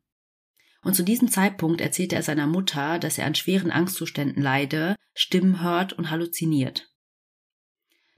Und 0.83 0.95
zu 0.95 1.03
diesem 1.03 1.29
Zeitpunkt 1.29 1.81
erzählte 1.81 2.17
er 2.17 2.23
seiner 2.23 2.47
Mutter, 2.47 2.99
dass 2.99 3.19
er 3.19 3.27
an 3.27 3.35
schweren 3.35 3.71
Angstzuständen 3.71 4.43
leide, 4.43 4.97
Stimmen 5.15 5.63
hört 5.63 5.93
und 5.93 6.11
halluziniert. 6.11 6.93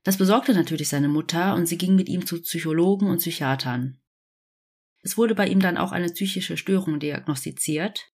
Das 0.02 0.18
besorgte 0.18 0.54
natürlich 0.54 0.88
seine 0.88 1.08
Mutter 1.08 1.54
und 1.54 1.66
sie 1.66 1.78
ging 1.78 1.94
mit 1.94 2.08
ihm 2.08 2.26
zu 2.26 2.40
Psychologen 2.40 3.08
und 3.08 3.18
Psychiatern. 3.18 4.00
Es 5.02 5.16
wurde 5.16 5.34
bei 5.34 5.46
ihm 5.48 5.60
dann 5.60 5.78
auch 5.78 5.92
eine 5.92 6.08
psychische 6.08 6.56
Störung 6.56 7.00
diagnostiziert, 7.00 8.10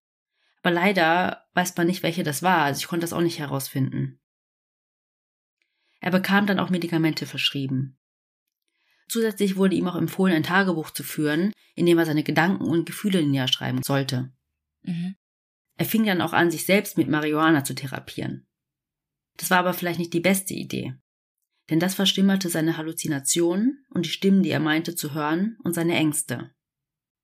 aber 0.61 0.71
leider 0.71 1.45
weiß 1.53 1.75
man 1.77 1.87
nicht, 1.87 2.03
welche 2.03 2.23
das 2.23 2.43
war, 2.43 2.63
also 2.63 2.79
ich 2.79 2.87
konnte 2.87 3.03
das 3.03 3.13
auch 3.13 3.21
nicht 3.21 3.39
herausfinden. 3.39 4.19
Er 5.99 6.11
bekam 6.11 6.45
dann 6.45 6.59
auch 6.59 6.69
Medikamente 6.69 7.25
verschrieben. 7.25 7.97
Zusätzlich 9.09 9.55
wurde 9.55 9.75
ihm 9.75 9.87
auch 9.87 9.95
empfohlen, 9.95 10.35
ein 10.35 10.43
Tagebuch 10.43 10.91
zu 10.91 11.03
führen, 11.03 11.53
in 11.75 11.85
dem 11.85 11.97
er 11.97 12.05
seine 12.05 12.23
Gedanken 12.23 12.65
und 12.65 12.85
Gefühle 12.85 13.25
niederschreiben 13.25 13.83
sollte. 13.83 14.31
Mhm. 14.87 15.15
Er 15.77 15.85
fing 15.85 16.05
dann 16.05 16.21
auch 16.21 16.33
an, 16.33 16.49
sich 16.49 16.65
selbst 16.65 16.97
mit 16.97 17.07
Marihuana 17.07 17.63
zu 17.63 17.75
therapieren. 17.75 18.47
Das 19.37 19.51
war 19.51 19.59
aber 19.59 19.73
vielleicht 19.73 19.99
nicht 19.99 20.13
die 20.13 20.19
beste 20.19 20.55
Idee. 20.55 20.95
Denn 21.69 21.79
das 21.79 21.95
verstimmerte 21.95 22.49
seine 22.49 22.77
Halluzinationen 22.77 23.85
und 23.89 24.05
die 24.05 24.09
Stimmen, 24.09 24.41
die 24.41 24.49
er 24.49 24.59
meinte 24.59 24.95
zu 24.95 25.13
hören, 25.13 25.57
und 25.63 25.73
seine 25.73 25.95
Ängste. 25.95 26.51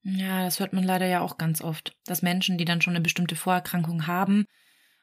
Ja, 0.03 0.43
das 0.43 0.59
hört 0.59 0.73
man 0.73 0.83
leider 0.83 1.07
ja 1.07 1.21
auch 1.21 1.37
ganz 1.37 1.61
oft, 1.61 1.97
dass 2.05 2.21
Menschen, 2.21 2.57
die 2.57 2.65
dann 2.65 2.81
schon 2.81 2.93
eine 2.93 3.03
bestimmte 3.03 3.35
Vorerkrankung 3.35 4.05
haben 4.05 4.45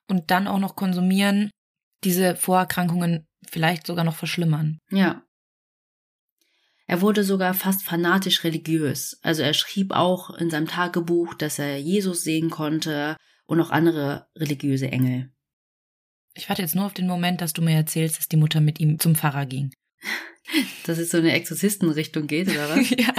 und 0.08 0.30
dann 0.30 0.46
auch 0.46 0.58
noch 0.58 0.76
konsumieren, 0.76 1.50
diese 2.04 2.36
Vorerkrankungen 2.36 3.26
vielleicht 3.48 3.86
sogar 3.86 4.04
noch 4.04 4.16
verschlimmern. 4.16 4.78
Ja. 4.90 5.22
Er 6.90 7.02
wurde 7.02 7.22
sogar 7.22 7.54
fast 7.54 7.84
fanatisch 7.84 8.42
religiös. 8.42 9.16
Also 9.22 9.42
er 9.42 9.54
schrieb 9.54 9.92
auch 9.92 10.30
in 10.30 10.50
seinem 10.50 10.66
Tagebuch, 10.66 11.34
dass 11.34 11.60
er 11.60 11.78
Jesus 11.78 12.24
sehen 12.24 12.50
konnte 12.50 13.16
und 13.46 13.60
auch 13.60 13.70
andere 13.70 14.26
religiöse 14.36 14.90
Engel. 14.90 15.30
Ich 16.34 16.48
warte 16.48 16.62
jetzt 16.62 16.74
nur 16.74 16.86
auf 16.86 16.92
den 16.92 17.06
Moment, 17.06 17.42
dass 17.42 17.52
du 17.52 17.62
mir 17.62 17.76
erzählst, 17.76 18.18
dass 18.18 18.26
die 18.26 18.36
Mutter 18.36 18.60
mit 18.60 18.80
ihm 18.80 18.98
zum 18.98 19.14
Pfarrer 19.14 19.46
ging. 19.46 19.72
Dass 20.84 20.98
es 20.98 21.10
so 21.10 21.18
eine 21.18 21.30
Exorzistenrichtung 21.32 22.26
geht, 22.26 22.48
oder 22.48 22.70
was? 22.70 22.90
ja. 22.98 23.14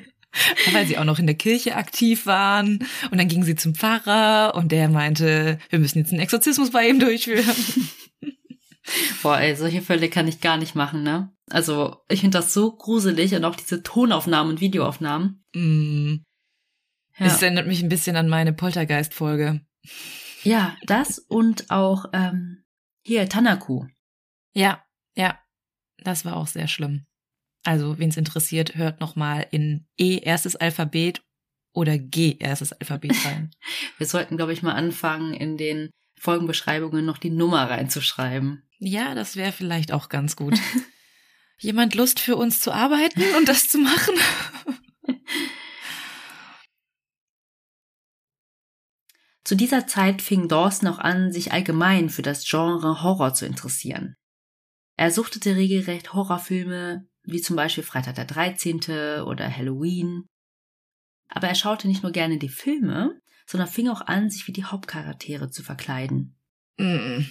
Weil 0.72 0.86
sie 0.88 0.98
auch 0.98 1.04
noch 1.04 1.20
in 1.20 1.26
der 1.26 1.36
Kirche 1.36 1.76
aktiv 1.76 2.26
waren. 2.26 2.84
Und 3.12 3.18
dann 3.18 3.28
ging 3.28 3.44
sie 3.44 3.54
zum 3.54 3.76
Pfarrer 3.76 4.56
und 4.56 4.72
der 4.72 4.88
meinte, 4.88 5.60
wir 5.70 5.78
müssen 5.78 5.98
jetzt 5.98 6.10
einen 6.10 6.20
Exorzismus 6.20 6.72
bei 6.72 6.88
ihm 6.88 6.98
durchführen. 6.98 7.54
Boah, 9.22 9.38
ey, 9.40 9.56
solche 9.56 9.82
Fälle 9.82 10.08
kann 10.08 10.28
ich 10.28 10.40
gar 10.40 10.56
nicht 10.56 10.74
machen, 10.74 11.02
ne? 11.02 11.32
Also, 11.50 12.02
ich 12.08 12.20
finde 12.20 12.38
das 12.38 12.52
so 12.52 12.76
gruselig 12.76 13.34
und 13.34 13.44
auch 13.44 13.56
diese 13.56 13.82
Tonaufnahmen 13.82 14.54
und 14.54 14.60
Videoaufnahmen. 14.60 15.44
Mm. 15.54 16.16
Ja. 17.18 17.26
Es 17.26 17.42
erinnert 17.42 17.66
mich 17.66 17.82
ein 17.82 17.88
bisschen 17.88 18.16
an 18.16 18.28
meine 18.28 18.52
Poltergeist-Folge. 18.52 19.60
Ja, 20.42 20.76
das 20.82 21.18
und 21.18 21.70
auch 21.70 22.06
ähm, 22.12 22.64
hier 23.04 23.28
Tanaku. 23.28 23.86
Ja, 24.52 24.84
ja, 25.16 25.38
das 25.98 26.24
war 26.24 26.36
auch 26.36 26.46
sehr 26.46 26.68
schlimm. 26.68 27.06
Also, 27.64 27.98
wen 27.98 28.10
es 28.10 28.16
interessiert, 28.16 28.74
hört 28.74 29.00
nochmal 29.00 29.46
in 29.50 29.86
E 29.98 30.18
erstes 30.18 30.56
Alphabet 30.56 31.22
oder 31.72 31.98
G 31.98 32.36
erstes 32.38 32.72
Alphabet 32.72 33.12
rein. 33.24 33.50
Wir 33.98 34.06
sollten, 34.06 34.36
glaube 34.36 34.52
ich, 34.52 34.62
mal 34.62 34.74
anfangen, 34.74 35.32
in 35.32 35.56
den 35.56 35.90
Folgenbeschreibungen 36.16 37.04
noch 37.04 37.18
die 37.18 37.30
Nummer 37.30 37.68
reinzuschreiben. 37.70 38.62
ja, 38.78 39.14
das 39.14 39.36
wäre 39.36 39.52
vielleicht 39.52 39.92
auch 39.92 40.08
ganz 40.08 40.36
gut. 40.36 40.58
Jemand 41.58 41.94
Lust 41.94 42.20
für 42.20 42.36
uns 42.36 42.60
zu 42.60 42.72
arbeiten 42.72 43.22
und 43.38 43.48
das 43.48 43.68
zu 43.68 43.78
machen? 43.78 44.14
Zu 49.44 49.56
dieser 49.56 49.86
Zeit 49.86 50.22
fing 50.22 50.48
Dawson 50.48 50.88
auch 50.88 50.98
an, 50.98 51.30
sich 51.30 51.52
allgemein 51.52 52.08
für 52.08 52.22
das 52.22 52.48
Genre 52.48 53.02
Horror 53.02 53.34
zu 53.34 53.44
interessieren. 53.44 54.16
Er 54.96 55.10
suchtete 55.10 55.54
regelrecht 55.54 56.14
Horrorfilme, 56.14 57.06
wie 57.24 57.40
zum 57.42 57.54
Beispiel 57.54 57.84
Freitag 57.84 58.14
der 58.14 58.24
13. 58.24 59.20
oder 59.26 59.54
Halloween. 59.54 60.24
Aber 61.28 61.48
er 61.48 61.54
schaute 61.54 61.88
nicht 61.88 62.02
nur 62.02 62.12
gerne 62.12 62.38
die 62.38 62.48
Filme, 62.48 63.20
sondern 63.46 63.68
fing 63.68 63.88
auch 63.88 64.02
an, 64.02 64.30
sich 64.30 64.46
wie 64.46 64.52
die 64.52 64.64
Hauptcharaktere 64.64 65.50
zu 65.50 65.62
verkleiden. 65.62 66.36
Mm. 66.78 67.24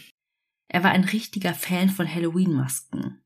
Er 0.67 0.83
war 0.83 0.91
ein 0.91 1.03
richtiger 1.03 1.53
Fan 1.53 1.89
von 1.89 2.11
Halloween-Masken. 2.11 3.21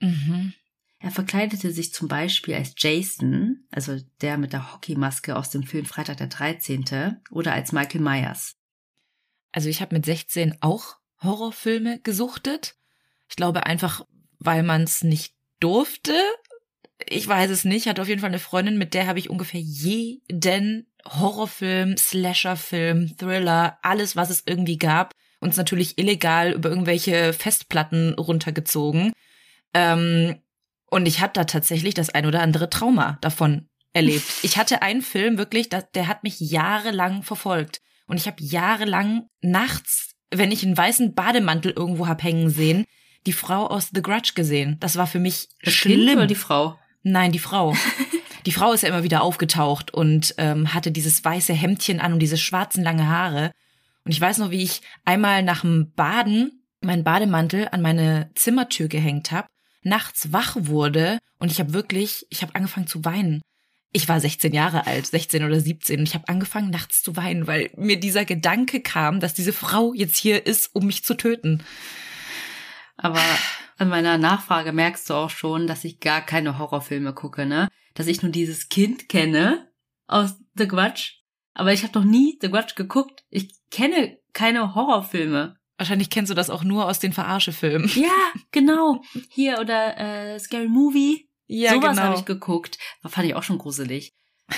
Mhm. 0.00 0.52
Er 0.98 1.10
verkleidete 1.10 1.72
sich 1.72 1.92
zum 1.92 2.06
Beispiel 2.06 2.54
als 2.54 2.74
Jason, 2.76 3.66
also 3.72 3.98
der 4.20 4.38
mit 4.38 4.52
der 4.52 4.72
Hockeymaske 4.72 5.34
aus 5.34 5.50
dem 5.50 5.64
Film 5.64 5.84
Freitag 5.84 6.18
der 6.18 6.28
13. 6.28 7.20
oder 7.30 7.52
als 7.54 7.72
Michael 7.72 8.00
Myers. 8.00 8.54
Also 9.50 9.68
ich 9.68 9.80
habe 9.80 9.96
mit 9.96 10.04
16 10.04 10.58
auch 10.60 10.96
Horrorfilme 11.20 12.00
gesuchtet. 12.00 12.76
Ich 13.28 13.34
glaube 13.34 13.66
einfach, 13.66 14.06
weil 14.38 14.62
man 14.62 14.82
es 14.82 15.02
nicht 15.02 15.34
durfte. 15.58 16.14
Ich 17.08 17.26
weiß 17.26 17.50
es 17.50 17.64
nicht. 17.64 17.86
Ich 17.86 17.88
hatte 17.88 18.02
auf 18.02 18.08
jeden 18.08 18.20
Fall 18.20 18.30
eine 18.30 18.38
Freundin, 18.38 18.78
mit 18.78 18.94
der 18.94 19.08
habe 19.08 19.18
ich 19.18 19.28
ungefähr 19.28 19.60
jeden 19.60 20.86
Horrorfilm, 21.06 21.96
Slasherfilm, 21.96 23.16
Thriller, 23.16 23.78
alles, 23.82 24.16
was 24.16 24.30
es 24.30 24.42
irgendwie 24.46 24.78
gab, 24.78 25.12
uns 25.40 25.56
natürlich 25.56 25.98
illegal 25.98 26.52
über 26.52 26.68
irgendwelche 26.68 27.32
Festplatten 27.32 28.14
runtergezogen. 28.14 29.12
Ähm, 29.74 30.36
und 30.90 31.06
ich 31.06 31.20
hatte 31.20 31.40
da 31.40 31.44
tatsächlich 31.44 31.94
das 31.94 32.10
ein 32.10 32.26
oder 32.26 32.42
andere 32.42 32.70
Trauma 32.70 33.18
davon 33.20 33.68
erlebt. 33.92 34.24
Ich 34.42 34.56
hatte 34.56 34.82
einen 34.82 35.02
Film 35.02 35.38
wirklich, 35.38 35.68
der, 35.68 36.06
hat 36.06 36.22
mich 36.22 36.40
jahrelang 36.40 37.22
verfolgt. 37.22 37.80
Und 38.06 38.16
ich 38.16 38.26
habe 38.26 38.42
jahrelang 38.42 39.26
nachts, 39.40 40.10
wenn 40.30 40.52
ich 40.52 40.64
einen 40.64 40.76
weißen 40.76 41.14
Bademantel 41.14 41.72
irgendwo 41.72 42.06
hab 42.06 42.22
hängen 42.22 42.50
sehen, 42.50 42.84
die 43.26 43.32
Frau 43.32 43.66
aus 43.66 43.90
The 43.94 44.02
Grudge 44.02 44.32
gesehen. 44.34 44.76
Das 44.80 44.96
war 44.96 45.06
für 45.06 45.20
mich 45.20 45.48
Das 45.62 45.74
Kind 45.74 46.02
schlimm. 46.02 46.18
oder 46.18 46.26
die 46.26 46.34
Frau? 46.34 46.78
Nein, 47.02 47.32
die 47.32 47.38
Frau. 47.38 47.74
Die 48.46 48.52
Frau 48.52 48.72
ist 48.72 48.82
ja 48.82 48.88
immer 48.88 49.04
wieder 49.04 49.22
aufgetaucht 49.22 49.92
und 49.92 50.34
ähm, 50.38 50.74
hatte 50.74 50.90
dieses 50.90 51.24
weiße 51.24 51.52
Hemdchen 51.52 52.00
an 52.00 52.12
und 52.12 52.18
diese 52.18 52.36
schwarzen 52.36 52.82
lange 52.82 53.06
Haare. 53.06 53.52
Und 54.04 54.12
ich 54.12 54.20
weiß 54.20 54.38
noch, 54.38 54.50
wie 54.50 54.62
ich 54.62 54.82
einmal 55.04 55.42
nach 55.42 55.60
dem 55.60 55.92
Baden 55.94 56.62
meinen 56.80 57.04
Bademantel 57.04 57.68
an 57.70 57.82
meine 57.82 58.30
Zimmertür 58.34 58.88
gehängt 58.88 59.30
habe, 59.30 59.46
nachts 59.82 60.32
wach 60.32 60.56
wurde 60.58 61.18
und 61.38 61.50
ich 61.50 61.60
habe 61.60 61.72
wirklich, 61.72 62.26
ich 62.30 62.42
habe 62.42 62.54
angefangen 62.54 62.86
zu 62.86 63.04
weinen. 63.04 63.42
Ich 63.92 64.08
war 64.08 64.20
16 64.20 64.54
Jahre 64.54 64.86
alt, 64.86 65.06
16 65.06 65.44
oder 65.44 65.60
17 65.60 66.00
und 66.00 66.08
ich 66.08 66.14
habe 66.14 66.28
angefangen 66.28 66.70
nachts 66.70 67.02
zu 67.02 67.14
weinen, 67.16 67.46
weil 67.46 67.70
mir 67.76 68.00
dieser 68.00 68.24
Gedanke 68.24 68.80
kam, 68.80 69.20
dass 69.20 69.34
diese 69.34 69.52
Frau 69.52 69.92
jetzt 69.92 70.16
hier 70.16 70.46
ist, 70.46 70.74
um 70.74 70.86
mich 70.86 71.04
zu 71.04 71.14
töten. 71.14 71.62
Aber 72.96 73.20
an 73.78 73.88
meiner 73.88 74.16
Nachfrage 74.16 74.72
merkst 74.72 75.10
du 75.10 75.14
auch 75.14 75.30
schon, 75.30 75.66
dass 75.66 75.84
ich 75.84 76.00
gar 76.00 76.22
keine 76.22 76.58
Horrorfilme 76.58 77.12
gucke, 77.12 77.46
ne? 77.46 77.68
Dass 77.94 78.06
ich 78.06 78.22
nur 78.22 78.32
dieses 78.32 78.68
Kind 78.68 79.08
kenne 79.08 79.70
aus 80.06 80.34
The 80.54 80.68
Grudge. 80.68 81.14
Aber 81.54 81.72
ich 81.72 81.82
habe 81.82 81.98
noch 81.98 82.06
nie 82.06 82.38
The 82.40 82.50
Grudge 82.50 82.74
geguckt. 82.76 83.24
Ich 83.30 83.54
kenne 83.70 84.18
keine 84.32 84.74
Horrorfilme. 84.74 85.56
Wahrscheinlich 85.76 86.10
kennst 86.10 86.30
du 86.30 86.34
das 86.34 86.50
auch 86.50 86.64
nur 86.64 86.86
aus 86.86 86.98
den 86.98 87.12
Verarsche-Filmen. 87.12 87.90
Ja, 87.94 88.32
genau. 88.52 89.02
Hier 89.30 89.58
oder 89.58 89.98
äh, 89.98 90.38
Scary 90.38 90.68
Movie. 90.68 91.28
Ja, 91.46 91.74
Sowas 91.74 91.96
genau. 91.96 92.02
habe 92.02 92.18
ich 92.18 92.24
geguckt. 92.24 92.78
Das 93.02 93.12
fand 93.12 93.26
ich 93.26 93.34
auch 93.34 93.42
schon 93.42 93.58
gruselig. 93.58 94.12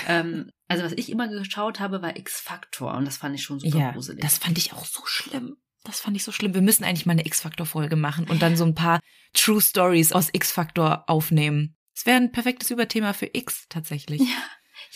ähm, 0.07 0.49
also 0.67 0.83
was 0.83 0.93
ich 0.93 1.09
immer 1.09 1.27
geschaut 1.27 1.79
habe, 1.79 2.01
war 2.01 2.15
X-Factor 2.15 2.93
und 2.95 3.05
das 3.05 3.17
fand 3.17 3.35
ich 3.35 3.43
schon 3.43 3.59
super 3.59 3.77
ja, 3.77 3.91
gruselig. 3.91 4.21
das 4.21 4.37
fand 4.37 4.57
ich 4.57 4.73
auch 4.73 4.85
so 4.85 5.01
schlimm. 5.05 5.57
Das 5.83 5.99
fand 5.99 6.17
ich 6.17 6.23
so 6.23 6.31
schlimm. 6.31 6.53
Wir 6.53 6.61
müssen 6.61 6.83
eigentlich 6.83 7.05
mal 7.05 7.13
eine 7.13 7.25
X-Factor-Folge 7.25 7.95
machen 7.95 8.27
und 8.27 8.41
dann 8.41 8.57
so 8.57 8.65
ein 8.65 8.73
paar 8.73 8.99
True 9.33 9.61
Stories 9.61 10.11
aus 10.11 10.29
X-Factor 10.31 11.03
aufnehmen. 11.07 11.75
Das 11.95 12.05
wäre 12.05 12.17
ein 12.17 12.31
perfektes 12.31 12.69
Überthema 12.69 13.13
für 13.13 13.29
X 13.33 13.67
tatsächlich. 13.69 14.21
ja, 14.21 14.27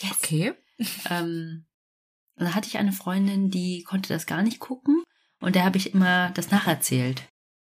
yes. 0.01 0.11
Okay. 0.11 0.53
Ähm, 1.09 1.65
da 2.37 2.55
hatte 2.55 2.69
ich 2.69 2.77
eine 2.77 2.93
Freundin, 2.93 3.49
die 3.49 3.83
konnte 3.83 4.13
das 4.13 4.25
gar 4.25 4.43
nicht 4.43 4.59
gucken 4.59 5.03
und 5.41 5.55
der 5.55 5.65
habe 5.65 5.75
ich 5.77 5.93
immer 5.93 6.29
das 6.31 6.51
nacherzählt. 6.51 7.23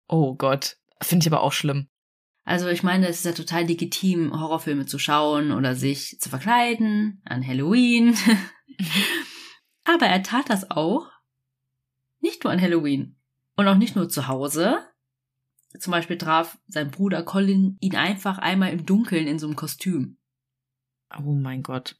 Oh 0.08 0.34
Gott. 0.34 0.78
Finde 1.02 1.24
ich 1.24 1.30
aber 1.30 1.42
auch 1.42 1.52
schlimm. 1.52 1.88
Also 2.44 2.68
ich 2.68 2.82
meine, 2.82 3.06
es 3.06 3.18
ist 3.18 3.24
ja 3.24 3.32
total 3.32 3.64
legitim, 3.64 4.32
Horrorfilme 4.32 4.86
zu 4.86 4.98
schauen 4.98 5.52
oder 5.52 5.76
sich 5.76 6.18
zu 6.20 6.28
verkleiden 6.28 7.20
an 7.24 7.46
Halloween. 7.46 8.16
Aber 9.84 10.06
er 10.06 10.22
tat 10.22 10.48
das 10.48 10.70
auch 10.70 11.10
nicht 12.20 12.44
nur 12.44 12.52
an 12.52 12.60
Halloween 12.60 13.16
und 13.56 13.68
auch 13.68 13.76
nicht 13.76 13.96
nur 13.96 14.08
zu 14.08 14.28
Hause. 14.28 14.78
Zum 15.78 15.90
Beispiel 15.90 16.18
traf 16.18 16.58
sein 16.66 16.90
Bruder 16.90 17.22
Colin 17.22 17.76
ihn 17.80 17.96
einfach 17.96 18.38
einmal 18.38 18.72
im 18.72 18.84
Dunkeln 18.86 19.26
in 19.26 19.38
so 19.38 19.46
einem 19.46 19.56
Kostüm, 19.56 20.18
Oh 21.16 21.32
mein 21.32 21.62
Gott. 21.62 21.96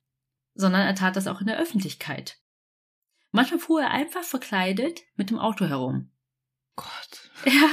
sondern 0.55 0.83
er 0.83 0.95
tat 0.95 1.17
das 1.17 1.27
auch 1.27 1.41
in 1.41 1.47
der 1.47 1.59
Öffentlichkeit. 1.59 2.39
Manchmal 3.31 3.61
fuhr 3.61 3.81
er 3.83 3.91
einfach 3.91 4.25
verkleidet 4.25 5.01
mit 5.17 5.31
dem 5.31 5.39
Auto 5.39 5.67
herum. 5.67 6.11
Gott. 6.77 7.31
Ja, 7.45 7.71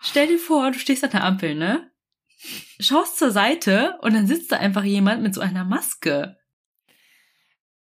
stell 0.00 0.28
dir 0.28 0.38
vor, 0.38 0.70
du 0.70 0.78
stehst 0.78 1.04
an 1.04 1.10
der 1.10 1.24
Ampel, 1.24 1.54
ne? 1.54 1.90
Schaust 2.80 3.18
zur 3.18 3.32
Seite 3.32 3.98
und 4.00 4.14
dann 4.14 4.26
sitzt 4.28 4.52
da 4.52 4.56
einfach 4.56 4.84
jemand 4.84 5.22
mit 5.22 5.34
so 5.34 5.40
einer 5.40 5.64
Maske. 5.64 6.38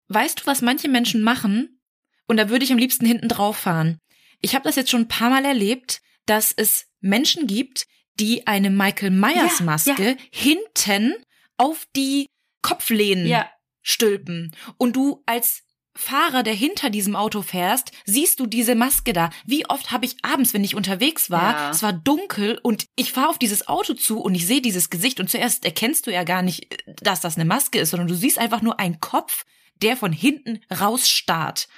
Weißt 0.08 0.40
du, 0.40 0.46
was 0.46 0.62
manche 0.62 0.88
Menschen 0.88 1.22
machen? 1.22 1.80
Und 2.26 2.36
da 2.36 2.48
würde 2.48 2.64
ich 2.64 2.72
am 2.72 2.78
liebsten 2.78 3.04
hinten 3.04 3.28
drauf 3.28 3.56
fahren. 3.56 3.98
Ich 4.40 4.54
habe 4.54 4.64
das 4.64 4.76
jetzt 4.76 4.90
schon 4.90 5.02
ein 5.02 5.08
paar 5.08 5.30
Mal 5.30 5.44
erlebt, 5.44 6.00
dass 6.26 6.52
es 6.56 6.86
Menschen 7.00 7.46
gibt, 7.46 7.86
die 8.20 8.46
eine 8.46 8.70
Michael 8.70 9.10
Myers 9.10 9.58
Ja, 9.58 9.64
Maske 9.64 10.16
hinten 10.30 11.14
auf 11.56 11.86
die 11.96 12.26
Kopflehnen 12.62 13.26
Ja, 13.26 13.50
stülpen. 13.82 14.54
Und 14.78 14.94
du 14.96 15.22
als 15.26 15.62
Fahrer, 15.96 16.42
der 16.42 16.54
hinter 16.54 16.90
diesem 16.90 17.14
Auto 17.14 17.42
fährst, 17.42 17.92
siehst 18.04 18.40
du 18.40 18.46
diese 18.46 18.74
Maske 18.74 19.12
da. 19.12 19.30
Wie 19.46 19.64
oft 19.68 19.92
habe 19.92 20.06
ich 20.06 20.16
abends, 20.24 20.52
wenn 20.52 20.64
ich 20.64 20.74
unterwegs 20.74 21.30
war, 21.30 21.52
Ja. 21.52 21.70
es 21.70 21.82
war 21.84 21.92
dunkel 21.92 22.58
und 22.62 22.86
ich 22.96 23.12
fahre 23.12 23.28
auf 23.28 23.38
dieses 23.38 23.68
Auto 23.68 23.94
zu 23.94 24.20
und 24.20 24.34
ich 24.34 24.44
sehe 24.46 24.60
dieses 24.60 24.90
Gesicht 24.90 25.20
und 25.20 25.30
zuerst 25.30 25.64
erkennst 25.64 26.06
du 26.08 26.12
ja 26.12 26.24
gar 26.24 26.42
nicht, 26.42 26.66
dass 27.02 27.20
das 27.20 27.36
eine 27.36 27.44
Maske 27.44 27.78
ist, 27.78 27.90
sondern 27.90 28.08
du 28.08 28.14
siehst 28.16 28.38
einfach 28.38 28.60
nur 28.60 28.80
einen 28.80 28.98
Kopf, 28.98 29.44
der 29.82 29.96
von 29.96 30.12
hinten 30.12 30.60
rausstarrt. 30.80 31.68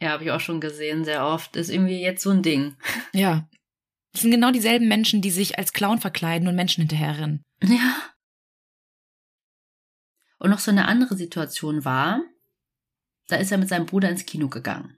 Ja, 0.00 0.10
habe 0.10 0.24
ich 0.24 0.30
auch 0.30 0.40
schon 0.40 0.60
gesehen, 0.60 1.04
sehr 1.04 1.26
oft. 1.26 1.56
Ist 1.56 1.70
irgendwie 1.70 2.00
jetzt 2.00 2.22
so 2.22 2.30
ein 2.30 2.42
Ding. 2.42 2.76
Ja. 3.12 3.48
Das 4.12 4.22
sind 4.22 4.30
genau 4.30 4.50
dieselben 4.50 4.88
Menschen, 4.88 5.20
die 5.20 5.30
sich 5.30 5.58
als 5.58 5.74
Clown 5.74 5.98
verkleiden 5.98 6.48
und 6.48 6.54
Menschen 6.54 6.80
hinterherrennen. 6.80 7.42
Ja. 7.62 7.96
Und 10.38 10.50
noch 10.50 10.58
so 10.58 10.70
eine 10.70 10.88
andere 10.88 11.16
Situation 11.16 11.84
war, 11.84 12.22
da 13.28 13.36
ist 13.36 13.52
er 13.52 13.58
mit 13.58 13.68
seinem 13.68 13.84
Bruder 13.84 14.08
ins 14.08 14.24
Kino 14.24 14.48
gegangen. 14.48 14.96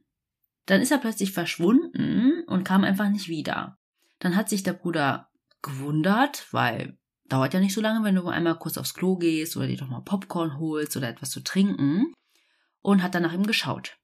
Dann 0.67 0.83
ist 0.83 0.93
er 0.93 0.99
plötzlich 0.99 1.33
verschwunden 1.33 2.45
und 2.47 2.65
kam 2.65 2.84
einfach 2.84 3.08
nicht 3.08 3.28
wieder. 3.28 3.76
Dann 4.21 4.37
hat 4.37 4.49
sich 4.49 4.63
der 4.63 4.75
Bruder 4.75 5.30
gewundert, 5.63 6.47
weil 6.52 6.99
dauert 7.28 7.54
ja 7.54 7.61
nicht 7.61 7.75
so 7.75 7.80
lange, 7.80 8.04
wenn 8.04 8.15
du 8.15 8.28
einmal 8.28 8.58
kurz 8.58 8.78
aufs 8.78 8.95
Klo 8.95 9.17
gehst 9.17 9.56
oder 9.56 9.67
dir 9.67 9.76
doch 9.76 9.89
mal 9.89 10.00
Popcorn 10.00 10.58
holst 10.58 10.97
oder 10.97 11.08
etwas 11.08 11.30
zu 11.30 11.41
trinken 11.41 12.13
und 12.82 13.02
hat 13.02 13.15
dann 13.15 13.23
nach 13.23 13.32
ihm 13.32 13.47
geschaut. 13.47 13.98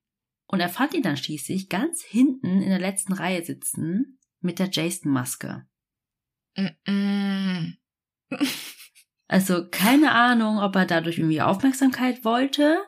Und 0.54 0.60
er 0.60 0.68
fand 0.68 0.94
ihn 0.94 1.02
dann 1.02 1.16
schließlich 1.16 1.68
ganz 1.68 2.04
hinten 2.04 2.62
in 2.62 2.68
der 2.68 2.78
letzten 2.78 3.12
Reihe 3.12 3.44
sitzen 3.44 4.20
mit 4.40 4.60
der 4.60 4.70
Jason-Maske. 4.70 5.66
Also 9.26 9.68
keine 9.68 10.12
Ahnung, 10.12 10.58
ob 10.60 10.76
er 10.76 10.86
dadurch 10.86 11.18
irgendwie 11.18 11.42
Aufmerksamkeit 11.42 12.24
wollte, 12.24 12.78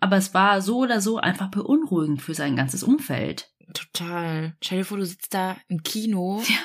aber 0.00 0.16
es 0.16 0.34
war 0.34 0.60
so 0.62 0.78
oder 0.78 1.00
so 1.00 1.18
einfach 1.18 1.48
beunruhigend 1.48 2.22
für 2.22 2.34
sein 2.34 2.56
ganzes 2.56 2.82
Umfeld. 2.82 3.52
Total. 3.72 4.56
Stell 4.60 4.78
dir 4.78 4.84
vor, 4.84 4.98
du 4.98 5.06
sitzt 5.06 5.32
da 5.32 5.56
im 5.68 5.84
Kino 5.84 6.42
Ja. 6.48 6.58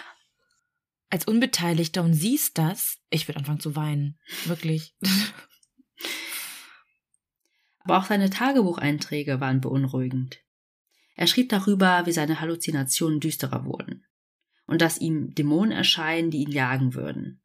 als 1.11 1.25
Unbeteiligter 1.27 2.01
und 2.01 2.15
siehst 2.15 2.57
das. 2.57 2.97
Ich 3.11 3.27
würde 3.27 3.37
anfangen 3.37 3.59
zu 3.59 3.75
weinen. 3.75 4.17
Wirklich. 4.45 4.95
Aber 7.83 7.97
auch 7.97 8.05
seine 8.05 8.29
Tagebucheinträge 8.29 9.39
waren 9.39 9.61
beunruhigend. 9.61 10.39
Er 11.15 11.27
schrieb 11.27 11.49
darüber, 11.49 12.05
wie 12.05 12.11
seine 12.11 12.39
Halluzinationen 12.39 13.19
düsterer 13.19 13.65
wurden 13.65 14.05
und 14.71 14.81
dass 14.81 14.99
ihm 14.99 15.35
Dämonen 15.35 15.73
erscheinen, 15.73 16.31
die 16.31 16.43
ihn 16.43 16.51
jagen 16.51 16.93
würden. 16.93 17.41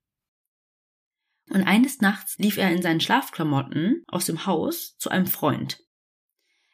Und 1.51 1.63
eines 1.65 2.01
Nachts 2.01 2.39
lief 2.39 2.57
er 2.57 2.71
in 2.71 2.83
seinen 2.83 3.01
Schlafklamotten 3.01 4.05
aus 4.07 4.27
dem 4.27 4.47
Haus 4.47 4.97
zu 4.99 5.11
einem 5.11 5.27
Freund. 5.27 5.81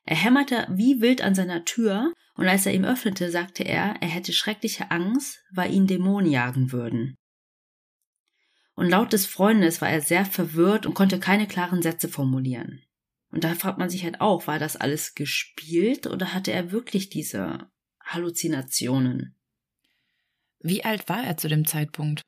Er 0.05 0.17
hämmerte 0.17 0.67
wie 0.71 1.01
wild 1.01 1.23
an 1.23 1.35
seiner 1.35 1.65
Tür, 1.65 2.13
und 2.35 2.49
als 2.49 2.67
er 2.67 2.75
ihm 2.75 2.85
öffnete, 2.85 3.31
sagte 3.31 3.63
er, 3.63 3.97
er 4.01 4.09
hätte 4.09 4.33
schreckliche 4.33 4.91
Angst, 4.91 5.43
weil 5.53 5.73
ihn 5.73 5.87
Dämonen 5.87 6.31
jagen 6.31 6.73
würden. 6.73 7.17
Und 8.75 8.89
laut 8.89 9.13
des 9.13 9.27
Freundes 9.27 9.81
war 9.81 9.89
er 9.89 10.01
sehr 10.01 10.25
verwirrt 10.25 10.87
und 10.87 10.95
konnte 10.95 11.19
keine 11.19 11.47
klaren 11.47 11.83
Sätze 11.83 12.09
formulieren. 12.09 12.83
Und 13.33 13.45
da 13.45 13.55
fragt 13.55 13.79
man 13.79 13.91
sich 13.91 14.05
halt 14.05 14.21
auch, 14.21 14.47
war 14.47 14.59
das 14.59 14.77
alles 14.77 15.15
gespielt 15.15 16.07
oder 16.07 16.35
hatte 16.35 16.53
er 16.53 16.71
wirklich 16.71 17.09
diese 17.09 17.67
Halluzinationen? 18.05 19.35
Wie 20.61 20.85
alt 20.85 21.09
war 21.09 21.25
er 21.25 21.37
zu 21.39 21.49
dem 21.49 21.67
Zeitpunkt? 21.67 22.23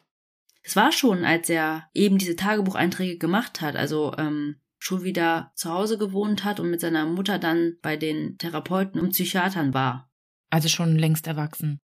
Es 0.62 0.76
war 0.76 0.92
schon, 0.92 1.26
als 1.26 1.50
er 1.50 1.90
eben 1.92 2.16
diese 2.16 2.36
Tagebucheinträge 2.36 3.18
gemacht 3.18 3.60
hat, 3.60 3.76
also 3.76 4.14
ähm, 4.16 4.56
schon 4.78 5.04
wieder 5.04 5.52
zu 5.54 5.70
Hause 5.70 5.98
gewohnt 5.98 6.42
hat 6.42 6.58
und 6.58 6.70
mit 6.70 6.80
seiner 6.80 7.04
Mutter 7.04 7.38
dann 7.38 7.76
bei 7.82 7.98
den 7.98 8.38
Therapeuten 8.38 8.98
und 8.98 9.10
Psychiatern 9.10 9.74
war. 9.74 10.10
Also 10.48 10.68
schon 10.68 10.96
längst 10.96 11.26
erwachsen. 11.26 11.80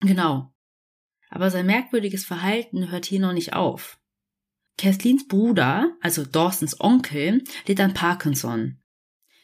Genau. 0.00 0.52
Aber 1.30 1.50
sein 1.50 1.64
merkwürdiges 1.64 2.26
Verhalten 2.26 2.90
hört 2.90 3.06
hier 3.06 3.20
noch 3.20 3.32
nicht 3.32 3.54
auf. 3.54 3.98
Kathleens 4.78 5.26
Bruder, 5.28 5.96
also 6.00 6.24
Dawsons 6.24 6.80
Onkel, 6.80 7.44
litt 7.66 7.80
an 7.80 7.94
Parkinson. 7.94 8.80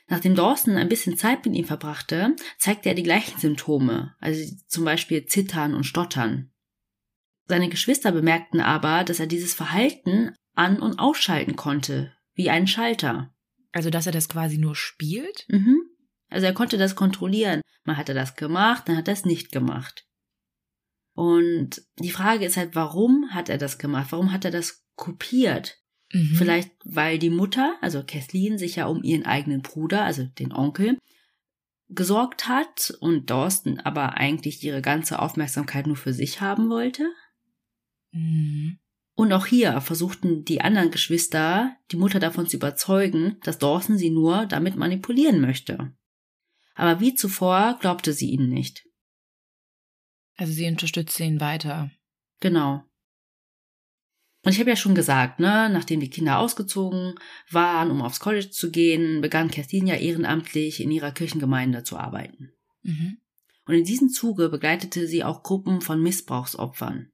Nachdem 0.08 0.34
Dawson 0.34 0.76
ein 0.76 0.88
bisschen 0.88 1.16
Zeit 1.16 1.46
mit 1.46 1.54
ihm 1.54 1.64
verbrachte, 1.64 2.34
zeigte 2.58 2.88
er 2.88 2.96
die 2.96 3.04
gleichen 3.04 3.38
Symptome, 3.38 4.16
also 4.18 4.42
zum 4.66 4.84
Beispiel 4.84 5.26
Zittern 5.26 5.74
und 5.74 5.84
Stottern. 5.84 6.50
Seine 7.46 7.68
Geschwister 7.68 8.10
bemerkten 8.10 8.60
aber, 8.60 9.04
dass 9.04 9.20
er 9.20 9.26
dieses 9.26 9.54
Verhalten 9.54 10.34
an- 10.54 10.80
und 10.80 10.98
ausschalten 10.98 11.56
konnte, 11.56 12.12
wie 12.34 12.50
ein 12.50 12.66
Schalter. 12.66 13.32
Also, 13.72 13.90
dass 13.90 14.06
er 14.06 14.12
das 14.12 14.28
quasi 14.28 14.58
nur 14.58 14.74
spielt? 14.74 15.46
Mhm. 15.48 15.78
Also 16.28 16.46
er 16.46 16.54
konnte 16.54 16.78
das 16.78 16.94
kontrollieren. 16.94 17.60
Mal 17.84 17.96
hat 17.96 18.08
er 18.08 18.14
das 18.14 18.36
gemacht, 18.36 18.88
dann 18.88 18.96
hat 18.96 19.08
er 19.08 19.14
es 19.14 19.24
nicht 19.24 19.52
gemacht. 19.52 20.06
Und 21.14 21.82
die 21.98 22.10
Frage 22.10 22.46
ist 22.46 22.56
halt, 22.56 22.74
warum 22.74 23.30
hat 23.30 23.48
er 23.48 23.58
das 23.58 23.78
gemacht? 23.78 24.12
Warum 24.12 24.32
hat 24.32 24.44
er 24.44 24.50
das 24.50 24.79
kopiert? 25.00 25.78
Mhm. 26.12 26.34
Vielleicht, 26.36 26.70
weil 26.84 27.18
die 27.18 27.30
Mutter, 27.30 27.76
also 27.80 28.04
Kathleen, 28.06 28.58
sich 28.58 28.76
ja 28.76 28.86
um 28.86 29.02
ihren 29.02 29.24
eigenen 29.24 29.62
Bruder, 29.62 30.04
also 30.04 30.24
den 30.24 30.52
Onkel, 30.52 30.98
gesorgt 31.88 32.46
hat 32.46 32.92
und 33.00 33.30
Dawson 33.30 33.80
aber 33.80 34.16
eigentlich 34.16 34.62
ihre 34.62 34.82
ganze 34.82 35.18
Aufmerksamkeit 35.18 35.88
nur 35.88 35.96
für 35.96 36.12
sich 36.12 36.40
haben 36.40 36.68
wollte? 36.68 37.10
Mhm. 38.12 38.78
Und 39.14 39.32
auch 39.32 39.46
hier 39.46 39.80
versuchten 39.80 40.44
die 40.44 40.60
anderen 40.60 40.90
Geschwister, 40.90 41.76
die 41.90 41.96
Mutter 41.96 42.20
davon 42.20 42.46
zu 42.46 42.56
überzeugen, 42.56 43.38
dass 43.42 43.58
Dawson 43.58 43.98
sie 43.98 44.10
nur 44.10 44.46
damit 44.46 44.76
manipulieren 44.76 45.40
möchte. 45.40 45.92
Aber 46.74 47.00
wie 47.00 47.14
zuvor 47.14 47.78
glaubte 47.80 48.12
sie 48.12 48.30
ihnen 48.30 48.50
nicht. 48.50 48.86
Also 50.36 50.52
sie 50.52 50.68
unterstützt 50.68 51.18
ihn 51.20 51.40
weiter. 51.40 51.90
Genau. 52.40 52.84
Und 54.42 54.52
ich 54.52 54.60
habe 54.60 54.70
ja 54.70 54.76
schon 54.76 54.94
gesagt, 54.94 55.38
ne, 55.38 55.68
nachdem 55.70 56.00
die 56.00 56.08
Kinder 56.08 56.38
ausgezogen 56.38 57.14
waren, 57.50 57.90
um 57.90 58.00
aufs 58.00 58.20
College 58.20 58.50
zu 58.50 58.70
gehen, 58.70 59.20
begann 59.20 59.50
Kerstin 59.50 59.86
ja 59.86 59.96
ehrenamtlich 59.96 60.80
in 60.80 60.90
ihrer 60.90 61.12
Kirchengemeinde 61.12 61.82
zu 61.84 61.98
arbeiten. 61.98 62.52
Mhm. 62.82 63.18
Und 63.66 63.74
in 63.74 63.84
diesem 63.84 64.08
Zuge 64.08 64.48
begleitete 64.48 65.06
sie 65.06 65.24
auch 65.24 65.42
Gruppen 65.42 65.82
von 65.82 66.02
Missbrauchsopfern. 66.02 67.10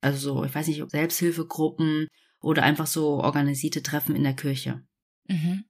Also 0.00 0.34
so, 0.34 0.44
ich 0.44 0.54
weiß 0.54 0.68
nicht, 0.68 0.82
Selbsthilfegruppen 0.90 2.08
oder 2.40 2.62
einfach 2.62 2.86
so 2.86 3.22
organisierte 3.22 3.82
Treffen 3.82 4.16
in 4.16 4.22
der 4.22 4.34
Kirche. 4.34 4.82
Mhm. 5.28 5.64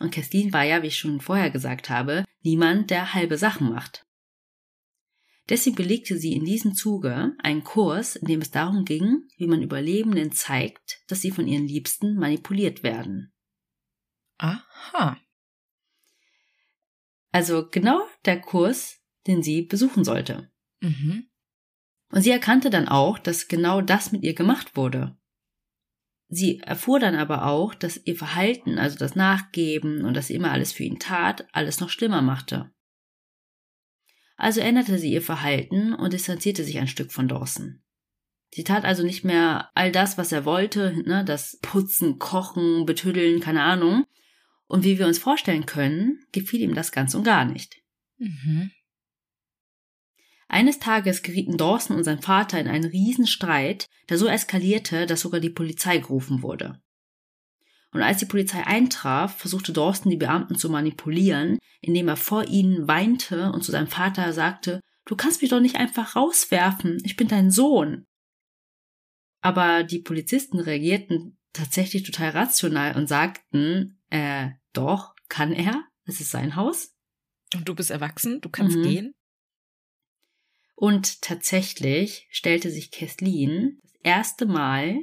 Und 0.00 0.12
Kathleen 0.12 0.52
war 0.52 0.64
ja, 0.64 0.82
wie 0.82 0.88
ich 0.88 0.96
schon 0.96 1.20
vorher 1.20 1.50
gesagt 1.50 1.90
habe, 1.90 2.24
niemand, 2.42 2.90
der 2.90 3.12
halbe 3.12 3.36
Sachen 3.36 3.68
macht. 3.68 4.06
Deswegen 5.50 5.74
belegte 5.74 6.16
sie 6.16 6.32
in 6.32 6.44
diesem 6.44 6.74
Zuge 6.74 7.34
einen 7.38 7.64
Kurs, 7.64 8.14
in 8.14 8.28
dem 8.28 8.40
es 8.40 8.52
darum 8.52 8.84
ging, 8.84 9.28
wie 9.36 9.48
man 9.48 9.62
Überlebenden 9.62 10.30
zeigt, 10.30 11.02
dass 11.08 11.20
sie 11.20 11.32
von 11.32 11.48
ihren 11.48 11.66
Liebsten 11.66 12.14
manipuliert 12.14 12.84
werden. 12.84 13.32
Aha. 14.38 15.18
Also 17.32 17.68
genau 17.68 18.00
der 18.24 18.40
Kurs, 18.40 19.02
den 19.26 19.42
sie 19.42 19.62
besuchen 19.62 20.04
sollte. 20.04 20.50
Mhm. 20.80 21.28
Und 22.12 22.22
sie 22.22 22.30
erkannte 22.30 22.70
dann 22.70 22.88
auch, 22.88 23.18
dass 23.18 23.48
genau 23.48 23.80
das 23.80 24.12
mit 24.12 24.22
ihr 24.22 24.34
gemacht 24.34 24.76
wurde. 24.76 25.16
Sie 26.28 26.60
erfuhr 26.60 27.00
dann 27.00 27.16
aber 27.16 27.46
auch, 27.46 27.74
dass 27.74 28.00
ihr 28.04 28.16
Verhalten, 28.16 28.78
also 28.78 28.96
das 28.96 29.16
Nachgeben 29.16 30.04
und 30.04 30.14
dass 30.14 30.28
sie 30.28 30.34
immer 30.34 30.52
alles 30.52 30.72
für 30.72 30.84
ihn 30.84 31.00
tat, 31.00 31.46
alles 31.52 31.80
noch 31.80 31.90
schlimmer 31.90 32.22
machte. 32.22 32.72
Also 34.40 34.62
änderte 34.62 34.98
sie 34.98 35.12
ihr 35.12 35.20
Verhalten 35.20 35.92
und 35.92 36.14
distanzierte 36.14 36.64
sich 36.64 36.78
ein 36.78 36.88
Stück 36.88 37.12
von 37.12 37.28
Dawson. 37.28 37.82
Sie 38.54 38.64
tat 38.64 38.86
also 38.86 39.02
nicht 39.02 39.22
mehr 39.22 39.70
all 39.74 39.92
das, 39.92 40.16
was 40.16 40.32
er 40.32 40.46
wollte, 40.46 41.02
ne, 41.04 41.26
das 41.26 41.58
Putzen, 41.60 42.18
Kochen, 42.18 42.86
Betüddeln, 42.86 43.40
keine 43.40 43.62
Ahnung. 43.62 44.06
Und 44.66 44.82
wie 44.82 44.98
wir 44.98 45.06
uns 45.06 45.18
vorstellen 45.18 45.66
können, 45.66 46.24
gefiel 46.32 46.62
ihm 46.62 46.74
das 46.74 46.90
ganz 46.90 47.14
und 47.14 47.22
gar 47.22 47.44
nicht. 47.44 47.82
Mhm. 48.16 48.70
Eines 50.48 50.78
Tages 50.78 51.20
gerieten 51.20 51.58
Dawson 51.58 51.96
und 51.96 52.04
sein 52.04 52.22
Vater 52.22 52.58
in 52.58 52.66
einen 52.66 52.90
Riesenstreit, 52.90 53.90
der 54.08 54.16
so 54.16 54.26
eskalierte, 54.26 55.04
dass 55.04 55.20
sogar 55.20 55.40
die 55.40 55.50
Polizei 55.50 55.98
gerufen 55.98 56.40
wurde. 56.40 56.80
Und 57.92 58.02
als 58.02 58.18
die 58.18 58.26
Polizei 58.26 58.64
eintraf, 58.64 59.36
versuchte 59.38 59.72
Dawson 59.72 60.10
die 60.10 60.16
Beamten 60.16 60.56
zu 60.56 60.70
manipulieren, 60.70 61.58
indem 61.80 62.08
er 62.08 62.16
vor 62.16 62.46
ihnen 62.46 62.86
weinte 62.86 63.50
und 63.52 63.62
zu 63.64 63.72
seinem 63.72 63.88
Vater 63.88 64.32
sagte, 64.32 64.80
Du 65.06 65.16
kannst 65.16 65.40
mich 65.42 65.50
doch 65.50 65.58
nicht 65.58 65.74
einfach 65.74 66.14
rauswerfen, 66.14 67.02
ich 67.04 67.16
bin 67.16 67.26
dein 67.26 67.50
Sohn. 67.50 68.04
Aber 69.42 69.82
die 69.82 69.98
Polizisten 69.98 70.60
reagierten 70.60 71.36
tatsächlich 71.52 72.04
total 72.04 72.30
rational 72.30 72.96
und 72.96 73.08
sagten, 73.08 74.00
äh, 74.10 74.50
doch, 74.72 75.14
kann 75.28 75.52
er, 75.52 75.82
es 76.04 76.20
ist 76.20 76.30
sein 76.30 76.54
Haus. 76.54 76.94
Und 77.56 77.68
du 77.68 77.74
bist 77.74 77.90
erwachsen, 77.90 78.40
du 78.40 78.50
kannst 78.50 78.76
Mhm. 78.76 78.82
gehen. 78.82 79.14
Und 80.76 81.22
tatsächlich 81.22 82.28
stellte 82.30 82.70
sich 82.70 82.90
Kathleen 82.90 83.80
das 83.82 83.94
erste 84.02 84.46
Mal 84.46 85.00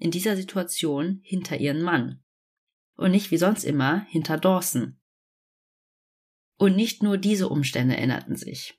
in 0.00 0.10
dieser 0.10 0.34
Situation 0.34 1.20
hinter 1.22 1.58
ihren 1.58 1.82
Mann. 1.82 2.22
Und 2.96 3.12
nicht 3.12 3.30
wie 3.30 3.36
sonst 3.36 3.64
immer 3.64 4.04
hinter 4.08 4.38
Dawson. 4.38 4.98
Und 6.56 6.74
nicht 6.74 7.02
nur 7.02 7.16
diese 7.16 7.48
Umstände 7.48 7.96
änderten 7.96 8.36
sich. 8.36 8.78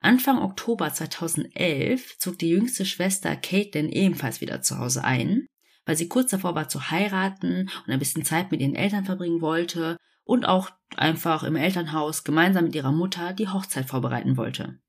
Anfang 0.00 0.38
Oktober 0.38 0.92
2011 0.92 2.18
zog 2.18 2.38
die 2.38 2.50
jüngste 2.50 2.84
Schwester 2.84 3.36
Caitlin 3.36 3.88
ebenfalls 3.88 4.40
wieder 4.40 4.60
zu 4.60 4.78
Hause 4.78 5.04
ein, 5.04 5.46
weil 5.86 5.96
sie 5.96 6.08
kurz 6.08 6.30
davor 6.30 6.54
war 6.54 6.68
zu 6.68 6.90
heiraten 6.90 7.70
und 7.86 7.92
ein 7.92 7.98
bisschen 7.98 8.24
Zeit 8.24 8.50
mit 8.50 8.60
ihren 8.60 8.74
Eltern 8.74 9.04
verbringen 9.04 9.40
wollte 9.40 9.96
und 10.24 10.44
auch 10.44 10.70
einfach 10.96 11.44
im 11.44 11.56
Elternhaus 11.56 12.24
gemeinsam 12.24 12.64
mit 12.64 12.74
ihrer 12.74 12.92
Mutter 12.92 13.32
die 13.32 13.48
Hochzeit 13.48 13.86
vorbereiten 13.86 14.36
wollte. 14.36 14.81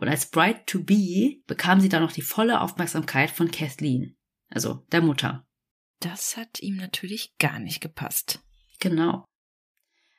Und 0.00 0.08
als 0.08 0.30
Bride 0.30 0.64
to 0.64 0.82
Be 0.82 1.42
bekam 1.46 1.80
sie 1.80 1.90
dann 1.90 2.02
noch 2.02 2.12
die 2.12 2.22
volle 2.22 2.62
Aufmerksamkeit 2.62 3.30
von 3.30 3.50
Kathleen, 3.50 4.16
also 4.48 4.86
der 4.92 5.02
Mutter. 5.02 5.46
Das 6.00 6.38
hat 6.38 6.60
ihm 6.60 6.76
natürlich 6.76 7.36
gar 7.36 7.58
nicht 7.58 7.82
gepasst. 7.82 8.40
Genau. 8.78 9.26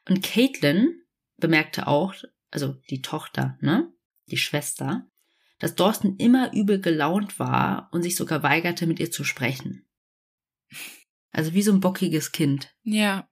Und 0.07 0.21
Caitlin 0.21 1.01
bemerkte 1.37 1.87
auch, 1.87 2.13
also 2.51 2.73
die 2.91 3.01
Tochter, 3.01 3.57
ne, 3.61 3.91
die 4.27 4.37
Schwester, 4.37 5.09
dass 5.57 5.73
Dawson 5.73 6.15
immer 6.17 6.53
übel 6.53 6.79
gelaunt 6.79 7.39
war 7.39 7.89
und 7.91 8.03
sich 8.03 8.15
sogar 8.15 8.43
weigerte, 8.43 8.85
mit 8.85 8.99
ihr 8.99 9.09
zu 9.09 9.23
sprechen. 9.23 9.89
Also 11.31 11.55
wie 11.55 11.63
so 11.63 11.71
ein 11.71 11.79
bockiges 11.79 12.31
Kind. 12.31 12.75
Ja. 12.83 13.27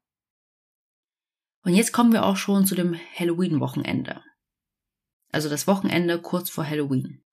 Und 1.62 1.76
jetzt 1.76 1.92
kommen 1.92 2.12
wir 2.12 2.26
auch 2.26 2.38
schon 2.38 2.66
zu 2.66 2.74
dem 2.74 3.00
Halloween-Wochenende. 3.16 4.24
Also 5.32 5.50
das 5.50 5.68
Wochenende 5.68 6.22
kurz 6.22 6.50
vor 6.50 6.66
Halloween. 6.66 7.24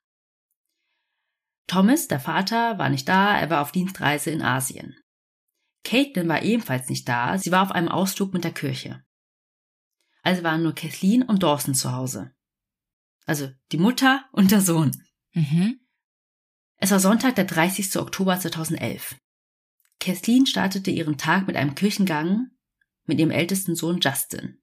Thomas, 1.67 2.09
der 2.09 2.21
Vater, 2.21 2.79
war 2.79 2.89
nicht 2.89 3.09
da, 3.09 3.39
er 3.39 3.51
war 3.51 3.63
auf 3.63 3.73
Dienstreise 3.73 4.31
in 4.31 4.43
Asien. 4.43 4.97
Caitlin 5.85 6.29
war 6.29 6.43
ebenfalls 6.43 6.89
nicht 6.89 7.09
da, 7.09 7.39
sie 7.39 7.51
war 7.51 7.63
auf 7.63 7.73
einem 7.73 7.89
Ausflug 7.89 8.33
mit 8.33 8.45
der 8.45 8.53
Kirche. 8.53 9.05
Also 10.23 10.43
waren 10.43 10.63
nur 10.63 10.75
Kathleen 10.75 11.23
und 11.23 11.43
Dawson 11.43 11.75
zu 11.75 11.93
Hause. 11.93 12.33
Also 13.25 13.51
die 13.73 13.79
Mutter 13.79 14.25
und 14.33 14.51
der 14.51 14.61
Sohn. 14.61 14.93
Mhm. 15.33 15.81
Es 16.79 16.91
war 16.91 17.01
Sonntag, 17.01 17.37
der 17.37 17.45
30. 17.45 17.97
Oktober 17.97 18.39
2011. 18.39 19.17
Kathleen 19.99 20.47
startete 20.47 20.91
ihren 20.91 21.17
Tag 21.17 21.47
mit 21.47 21.57
einem 21.57 21.75
Kirchengang 21.75 22.51
mit 23.07 23.19
ihrem 23.21 23.31
ältesten 23.31 23.75
Sohn 23.75 24.01
Justin. 24.01 24.61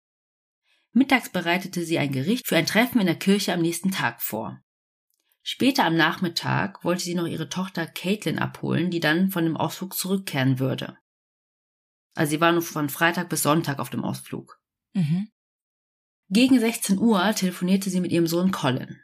Mittags 0.93 1.29
bereitete 1.29 1.83
sie 1.85 1.97
ein 1.97 2.11
Gericht 2.11 2.47
für 2.47 2.55
ein 2.55 2.67
Treffen 2.67 2.99
in 2.99 3.07
der 3.07 3.17
Kirche 3.17 3.53
am 3.53 3.61
nächsten 3.61 3.91
Tag 3.91 4.21
vor. 4.21 4.61
Später 5.41 5.83
am 5.83 5.97
Nachmittag 5.97 6.85
wollte 6.85 7.03
sie 7.03 7.15
noch 7.15 7.27
ihre 7.27 7.49
Tochter 7.49 7.85
Caitlin 7.85 8.39
abholen, 8.39 8.91
die 8.91 9.01
dann 9.01 9.29
von 9.29 9.43
dem 9.43 9.57
Ausflug 9.57 9.93
zurückkehren 9.95 10.59
würde. 10.59 10.97
Also 12.15 12.31
sie 12.31 12.41
war 12.41 12.51
nur 12.51 12.61
von 12.61 12.89
Freitag 12.89 13.29
bis 13.29 13.41
Sonntag 13.41 13.79
auf 13.79 13.89
dem 13.89 14.03
Ausflug. 14.03 14.59
Mhm. 14.93 15.27
Gegen 16.29 16.59
16 16.59 16.99
Uhr 16.99 17.33
telefonierte 17.35 17.89
sie 17.89 17.99
mit 17.99 18.11
ihrem 18.11 18.27
Sohn 18.27 18.51
Colin. 18.51 18.99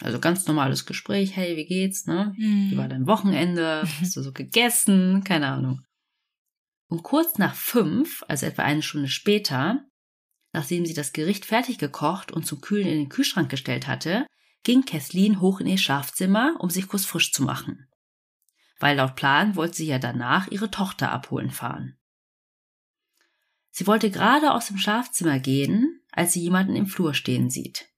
Also 0.00 0.20
ganz 0.20 0.46
normales 0.46 0.86
Gespräch, 0.86 1.36
hey, 1.36 1.56
wie 1.56 1.66
geht's, 1.66 2.06
ne? 2.06 2.32
Wie 2.70 2.76
war 2.76 2.88
dein 2.88 3.06
Wochenende? 3.06 3.82
Hast 4.00 4.16
du 4.16 4.22
so 4.22 4.32
gegessen? 4.32 5.24
Keine 5.24 5.48
Ahnung. 5.48 5.82
Und 6.88 7.02
kurz 7.02 7.36
nach 7.36 7.54
fünf, 7.54 8.24
also 8.28 8.46
etwa 8.46 8.62
eine 8.62 8.82
Stunde 8.82 9.08
später, 9.08 9.84
nachdem 10.52 10.86
sie 10.86 10.94
das 10.94 11.12
Gericht 11.12 11.44
fertig 11.44 11.78
gekocht 11.78 12.32
und 12.32 12.46
zum 12.46 12.60
Kühlen 12.60 12.86
in 12.86 12.98
den 12.98 13.08
Kühlschrank 13.08 13.50
gestellt 13.50 13.86
hatte, 13.86 14.26
ging 14.62 14.84
Kathleen 14.84 15.40
hoch 15.40 15.60
in 15.60 15.66
ihr 15.66 15.78
Schlafzimmer, 15.78 16.56
um 16.58 16.70
sich 16.70 16.88
kurz 16.88 17.04
frisch 17.04 17.32
zu 17.32 17.42
machen. 17.42 17.88
Weil 18.78 18.96
laut 18.96 19.16
Plan 19.16 19.56
wollte 19.56 19.76
sie 19.76 19.86
ja 19.86 19.98
danach 19.98 20.48
ihre 20.48 20.70
Tochter 20.70 21.10
abholen 21.10 21.50
fahren. 21.50 21.96
Sie 23.70 23.86
wollte 23.86 24.10
gerade 24.10 24.52
aus 24.52 24.66
dem 24.66 24.78
Schlafzimmer 24.78 25.38
gehen, 25.38 26.02
als 26.10 26.32
sie 26.32 26.40
jemanden 26.40 26.74
im 26.74 26.86
Flur 26.86 27.14
stehen 27.14 27.48
sieht. 27.48 27.88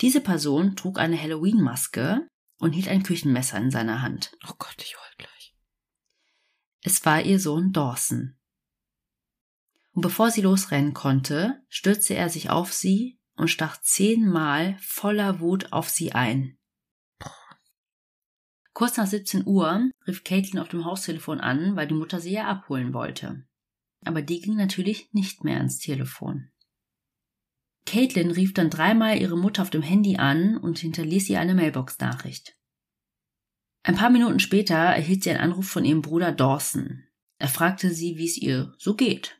Diese 0.00 0.20
Person 0.20 0.76
trug 0.76 0.98
eine 0.98 1.20
Halloween-Maske 1.20 2.28
und 2.58 2.72
hielt 2.72 2.88
ein 2.88 3.02
Küchenmesser 3.02 3.58
in 3.58 3.70
seiner 3.70 4.00
Hand. 4.00 4.32
Oh 4.48 4.54
Gott, 4.58 4.76
ich 4.78 4.96
heul 4.96 5.14
gleich. 5.16 5.54
Es 6.82 7.04
war 7.04 7.20
ihr 7.20 7.40
Sohn 7.40 7.72
Dawson. 7.72 8.37
Und 9.98 10.02
bevor 10.02 10.30
sie 10.30 10.42
losrennen 10.42 10.94
konnte, 10.94 11.60
stürzte 11.68 12.14
er 12.14 12.28
sich 12.28 12.50
auf 12.50 12.72
sie 12.72 13.18
und 13.34 13.48
stach 13.48 13.80
zehnmal 13.80 14.76
voller 14.78 15.40
Wut 15.40 15.72
auf 15.72 15.90
sie 15.90 16.12
ein. 16.12 16.56
Kurz 18.74 18.96
nach 18.96 19.08
17 19.08 19.44
Uhr 19.44 19.90
rief 20.06 20.22
Caitlin 20.22 20.60
auf 20.60 20.68
dem 20.68 20.84
Haustelefon 20.84 21.40
an, 21.40 21.74
weil 21.74 21.88
die 21.88 21.96
Mutter 21.96 22.20
sie 22.20 22.30
ja 22.30 22.46
abholen 22.46 22.94
wollte. 22.94 23.44
Aber 24.04 24.22
die 24.22 24.40
ging 24.40 24.54
natürlich 24.54 25.12
nicht 25.14 25.42
mehr 25.42 25.56
ans 25.56 25.80
Telefon. 25.80 26.52
Caitlin 27.84 28.30
rief 28.30 28.54
dann 28.54 28.70
dreimal 28.70 29.20
ihre 29.20 29.36
Mutter 29.36 29.62
auf 29.62 29.70
dem 29.70 29.82
Handy 29.82 30.16
an 30.18 30.58
und 30.58 30.78
hinterließ 30.78 31.28
ihr 31.28 31.40
eine 31.40 31.56
Mailbox-Nachricht. 31.56 32.56
Ein 33.82 33.96
paar 33.96 34.10
Minuten 34.10 34.38
später 34.38 34.76
erhielt 34.76 35.24
sie 35.24 35.30
einen 35.30 35.40
Anruf 35.40 35.68
von 35.68 35.84
ihrem 35.84 36.02
Bruder 36.02 36.30
Dawson. 36.30 37.02
Er 37.38 37.48
fragte 37.48 37.90
sie, 37.90 38.16
wie 38.16 38.26
es 38.26 38.36
ihr 38.36 38.72
so 38.78 38.94
geht. 38.94 39.37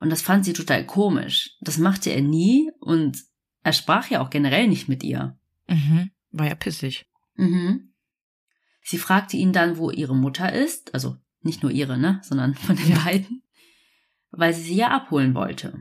Und 0.00 0.10
das 0.10 0.22
fand 0.22 0.44
sie 0.44 0.54
total 0.54 0.84
komisch. 0.84 1.56
Das 1.60 1.78
machte 1.78 2.10
er 2.10 2.22
nie 2.22 2.70
und 2.80 3.18
er 3.62 3.72
sprach 3.72 4.08
ja 4.08 4.20
auch 4.20 4.30
generell 4.30 4.66
nicht 4.66 4.88
mit 4.88 5.02
ihr. 5.04 5.38
Mhm. 5.68 6.10
War 6.30 6.48
ja 6.48 6.54
pissig. 6.54 7.06
Mhm. 7.34 7.92
Sie 8.82 8.98
fragte 8.98 9.36
ihn 9.36 9.52
dann, 9.52 9.76
wo 9.76 9.90
ihre 9.90 10.16
Mutter 10.16 10.52
ist, 10.52 10.94
also 10.94 11.16
nicht 11.42 11.62
nur 11.62 11.70
ihre, 11.70 11.98
ne, 11.98 12.20
sondern 12.24 12.54
von 12.54 12.76
den 12.76 12.88
Ja. 12.88 12.98
beiden, 13.04 13.42
weil 14.30 14.54
sie 14.54 14.62
sie 14.62 14.76
ja 14.76 14.88
abholen 14.88 15.34
wollte. 15.34 15.78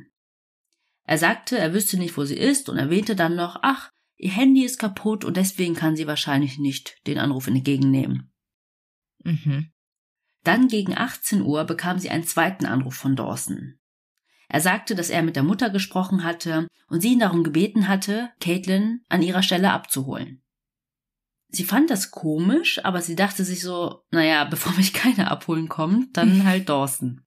Er 1.04 1.18
sagte, 1.18 1.58
er 1.58 1.74
wüsste 1.74 1.98
nicht, 1.98 2.16
wo 2.18 2.26
sie 2.26 2.38
ist 2.38 2.70
und 2.70 2.78
erwähnte 2.78 3.16
dann 3.16 3.36
noch, 3.36 3.58
ach, 3.62 3.90
ihr 4.18 4.32
Handy 4.32 4.64
ist 4.66 4.78
kaputt 4.80 5.24
und 5.24 5.38
deswegen 5.38 5.76
kann 5.76 5.96
sie 5.96 6.08
wahrscheinlich 6.08 6.60
nicht 6.60 6.98
den 7.08 7.18
Anruf 7.18 7.48
entgegennehmen. 7.48 8.32
Mhm. 9.24 9.72
Dann 10.44 10.68
gegen 10.68 10.96
18 10.96 11.42
Uhr 11.42 11.64
bekam 11.64 12.00
sie 12.00 12.10
einen 12.10 12.26
zweiten 12.26 12.66
Anruf 12.66 12.96
von 12.96 13.16
Dawson. 13.16 13.79
Er 14.50 14.62
sagte, 14.62 14.96
dass 14.96 15.12
er 15.12 15.22
mit 15.22 15.36
der 15.36 15.44
Mutter 15.44 15.70
gesprochen 15.70 16.24
hatte 16.24 16.68
und 16.88 17.02
sie 17.02 17.14
ihn 17.14 17.20
darum 17.20 17.44
gebeten 17.44 17.88
hatte, 17.88 18.32
Caitlin 18.42 19.02
an 19.08 19.22
ihrer 19.22 19.44
Stelle 19.44 19.72
abzuholen. 19.72 20.42
Sie 21.50 21.64
fand 21.64 21.90
das 21.90 22.12
komisch, 22.12 22.84
aber 22.84 23.02
sie 23.02 23.16
dachte 23.16 23.44
sich 23.44 23.62
so, 23.62 24.04
naja, 24.12 24.44
bevor 24.46 24.74
mich 24.74 24.94
keiner 24.94 25.32
abholen 25.32 25.70
kommt, 25.70 26.18
dann 26.18 26.44
halt 26.46 26.68
Dawson. 26.68 27.22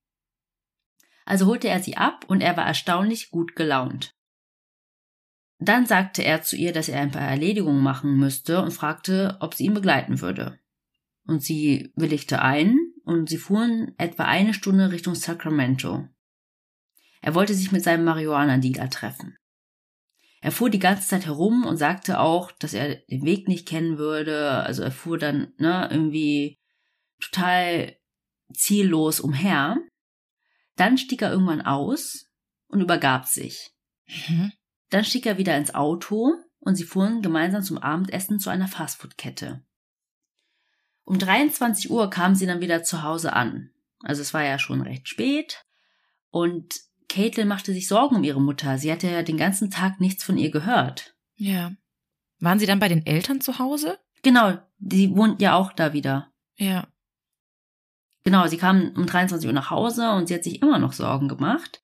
Also 1.25 1.45
holte 1.45 1.69
er 1.69 1.79
sie 1.79 1.95
ab 1.95 2.25
und 2.27 2.41
er 2.41 2.57
war 2.57 2.65
erstaunlich 2.65 3.31
gut 3.31 3.55
gelaunt. 3.55 4.13
Dann 5.59 5.85
sagte 5.85 6.25
er 6.25 6.41
zu 6.41 6.57
ihr, 6.57 6.73
dass 6.73 6.89
er 6.89 6.99
ein 6.99 7.11
paar 7.11 7.21
Erledigungen 7.21 7.81
machen 7.81 8.17
müsste 8.17 8.61
und 8.61 8.71
fragte, 8.71 9.37
ob 9.39 9.53
sie 9.53 9.63
ihn 9.63 9.73
begleiten 9.73 10.19
würde. 10.19 10.59
Und 11.25 11.41
sie 11.41 11.93
willigte 11.95 12.41
ein 12.41 12.77
und 13.05 13.29
sie 13.29 13.37
fuhren 13.37 13.93
etwa 13.97 14.25
eine 14.25 14.53
Stunde 14.53 14.91
Richtung 14.91 15.15
Sacramento. 15.15 16.09
Er 17.23 17.35
wollte 17.35 17.53
sich 17.53 17.71
mit 17.71 17.81
seinem 17.81 18.03
Marihuana-Dealer 18.03 18.89
treffen. 18.89 19.37
Er 20.41 20.51
fuhr 20.51 20.69
die 20.69 20.79
ganze 20.79 21.07
Zeit 21.07 21.25
herum 21.25 21.65
und 21.65 21.77
sagte 21.77 22.19
auch, 22.19 22.51
dass 22.51 22.73
er 22.73 22.95
den 22.95 23.23
Weg 23.23 23.47
nicht 23.47 23.65
kennen 23.65 23.97
würde. 23.97 24.51
Also 24.51 24.83
er 24.83 24.91
fuhr 24.91 25.17
dann 25.17 25.53
ne, 25.57 25.87
irgendwie 25.89 26.59
total 27.21 27.95
ziellos 28.53 29.21
umher. 29.21 29.77
Dann 30.75 30.97
stieg 30.97 31.21
er 31.21 31.31
irgendwann 31.31 31.61
aus 31.61 32.29
und 32.67 32.81
übergab 32.81 33.25
sich. 33.25 33.71
Mhm. 34.27 34.51
Dann 34.89 35.05
stieg 35.05 35.25
er 35.25 35.37
wieder 35.37 35.55
ins 35.55 35.73
Auto 35.73 36.33
und 36.59 36.75
sie 36.75 36.83
fuhren 36.83 37.21
gemeinsam 37.21 37.63
zum 37.63 37.77
Abendessen 37.77 38.37
zu 38.37 38.49
einer 38.49 38.67
Fastfood-Kette. 38.67 39.63
Um 41.05 41.19
23 41.19 41.89
Uhr 41.89 42.09
kamen 42.09 42.35
sie 42.35 42.47
dann 42.47 42.59
wieder 42.59 42.83
zu 42.83 43.01
Hause 43.01 43.31
an. 43.31 43.71
Also 44.01 44.21
es 44.21 44.33
war 44.33 44.43
ja 44.43 44.59
schon 44.59 44.81
recht 44.81 45.07
spät 45.07 45.65
und 46.31 46.83
Caitlin 47.13 47.47
machte 47.47 47.73
sich 47.73 47.87
Sorgen 47.87 48.15
um 48.15 48.23
ihre 48.23 48.41
Mutter. 48.41 48.79
Sie 48.79 48.91
hatte 48.91 49.07
ja 49.07 49.21
den 49.21 49.37
ganzen 49.37 49.69
Tag 49.69 50.01
nichts 50.01 50.23
von 50.23 50.35
ihr 50.35 50.49
gehört. 50.49 51.15
Ja. 51.35 51.71
Waren 52.39 52.57
sie 52.57 52.65
dann 52.65 52.79
bei 52.79 52.87
den 52.87 53.05
Eltern 53.05 53.39
zu 53.39 53.59
Hause? 53.59 53.99
Genau, 54.23 54.57
die 54.79 55.15
wohnt 55.15 55.39
ja 55.39 55.53
auch 55.53 55.73
da 55.73 55.93
wieder. 55.93 56.31
Ja. 56.55 56.87
Genau, 58.23 58.47
sie 58.47 58.57
kam 58.57 58.93
um 58.95 59.05
23 59.05 59.47
Uhr 59.47 59.53
nach 59.53 59.69
Hause 59.69 60.11
und 60.13 60.27
sie 60.27 60.33
hat 60.33 60.43
sich 60.43 60.61
immer 60.63 60.79
noch 60.79 60.93
Sorgen 60.93 61.27
gemacht. 61.27 61.83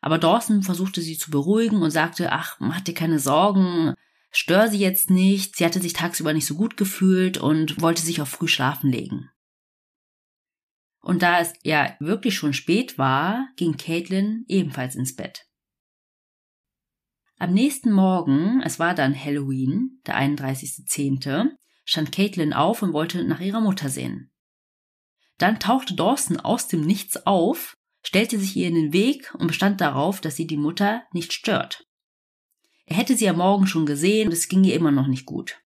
Aber 0.00 0.16
Dawson 0.16 0.62
versuchte 0.62 1.02
sie 1.02 1.18
zu 1.18 1.30
beruhigen 1.30 1.82
und 1.82 1.90
sagte, 1.90 2.32
ach, 2.32 2.56
mach 2.58 2.80
dir 2.80 2.94
keine 2.94 3.18
Sorgen, 3.18 3.92
stör 4.30 4.68
sie 4.68 4.78
jetzt 4.78 5.10
nicht. 5.10 5.56
Sie 5.56 5.66
hatte 5.66 5.82
sich 5.82 5.92
tagsüber 5.92 6.32
nicht 6.32 6.46
so 6.46 6.54
gut 6.54 6.78
gefühlt 6.78 7.36
und 7.36 7.82
wollte 7.82 8.00
sich 8.00 8.22
auf 8.22 8.30
früh 8.30 8.48
schlafen 8.48 8.90
legen. 8.90 9.28
Und 11.00 11.22
da 11.22 11.40
es 11.40 11.52
ja 11.62 11.96
wirklich 11.98 12.34
schon 12.34 12.52
spät 12.52 12.98
war, 12.98 13.48
ging 13.56 13.76
Caitlin 13.76 14.44
ebenfalls 14.48 14.96
ins 14.96 15.16
Bett. 15.16 15.46
Am 17.38 17.54
nächsten 17.54 17.90
Morgen, 17.90 18.60
es 18.62 18.78
war 18.78 18.94
dann 18.94 19.18
Halloween, 19.18 20.02
der 20.06 20.16
31.10., 20.16 21.52
stand 21.84 22.12
Caitlin 22.12 22.52
auf 22.52 22.82
und 22.82 22.92
wollte 22.92 23.24
nach 23.24 23.40
ihrer 23.40 23.62
Mutter 23.62 23.88
sehen. 23.88 24.30
Dann 25.38 25.58
tauchte 25.58 25.94
Dawson 25.94 26.38
aus 26.38 26.68
dem 26.68 26.82
Nichts 26.82 27.26
auf, 27.26 27.78
stellte 28.02 28.38
sich 28.38 28.54
ihr 28.56 28.68
in 28.68 28.74
den 28.74 28.92
Weg 28.92 29.34
und 29.34 29.46
bestand 29.46 29.80
darauf, 29.80 30.20
dass 30.20 30.36
sie 30.36 30.46
die 30.46 30.58
Mutter 30.58 31.04
nicht 31.12 31.32
stört. 31.32 31.86
Er 32.84 32.96
hätte 32.96 33.16
sie 33.16 33.28
am 33.28 33.38
Morgen 33.38 33.66
schon 33.66 33.86
gesehen 33.86 34.28
und 34.28 34.34
es 34.34 34.48
ging 34.48 34.62
ihr 34.64 34.74
immer 34.74 34.90
noch 34.90 35.06
nicht 35.06 35.24
gut. 35.24 35.62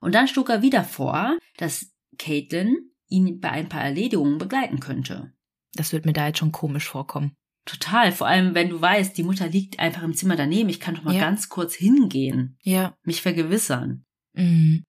Und 0.00 0.14
dann 0.14 0.26
schlug 0.26 0.48
er 0.48 0.62
wieder 0.62 0.84
vor, 0.84 1.36
dass 1.58 1.92
Caitlin 2.16 2.89
ihn 3.10 3.40
bei 3.40 3.50
ein 3.50 3.68
paar 3.68 3.82
Erledigungen 3.82 4.38
begleiten 4.38 4.80
könnte. 4.80 5.32
Das 5.74 5.92
wird 5.92 6.06
mir 6.06 6.12
da 6.12 6.26
jetzt 6.26 6.38
schon 6.38 6.52
komisch 6.52 6.88
vorkommen. 6.88 7.34
Total, 7.66 8.10
vor 8.10 8.26
allem 8.26 8.54
wenn 8.54 8.70
du 8.70 8.80
weißt, 8.80 9.16
die 9.16 9.22
Mutter 9.22 9.46
liegt 9.48 9.78
einfach 9.78 10.02
im 10.02 10.14
Zimmer 10.14 10.36
daneben, 10.36 10.70
ich 10.70 10.80
kann 10.80 10.94
doch 10.94 11.02
mal 11.02 11.14
ja. 11.14 11.20
ganz 11.20 11.48
kurz 11.48 11.74
hingehen. 11.74 12.56
Ja. 12.62 12.94
Mich 13.04 13.22
vergewissern. 13.22 14.04
Mhm. 14.32 14.82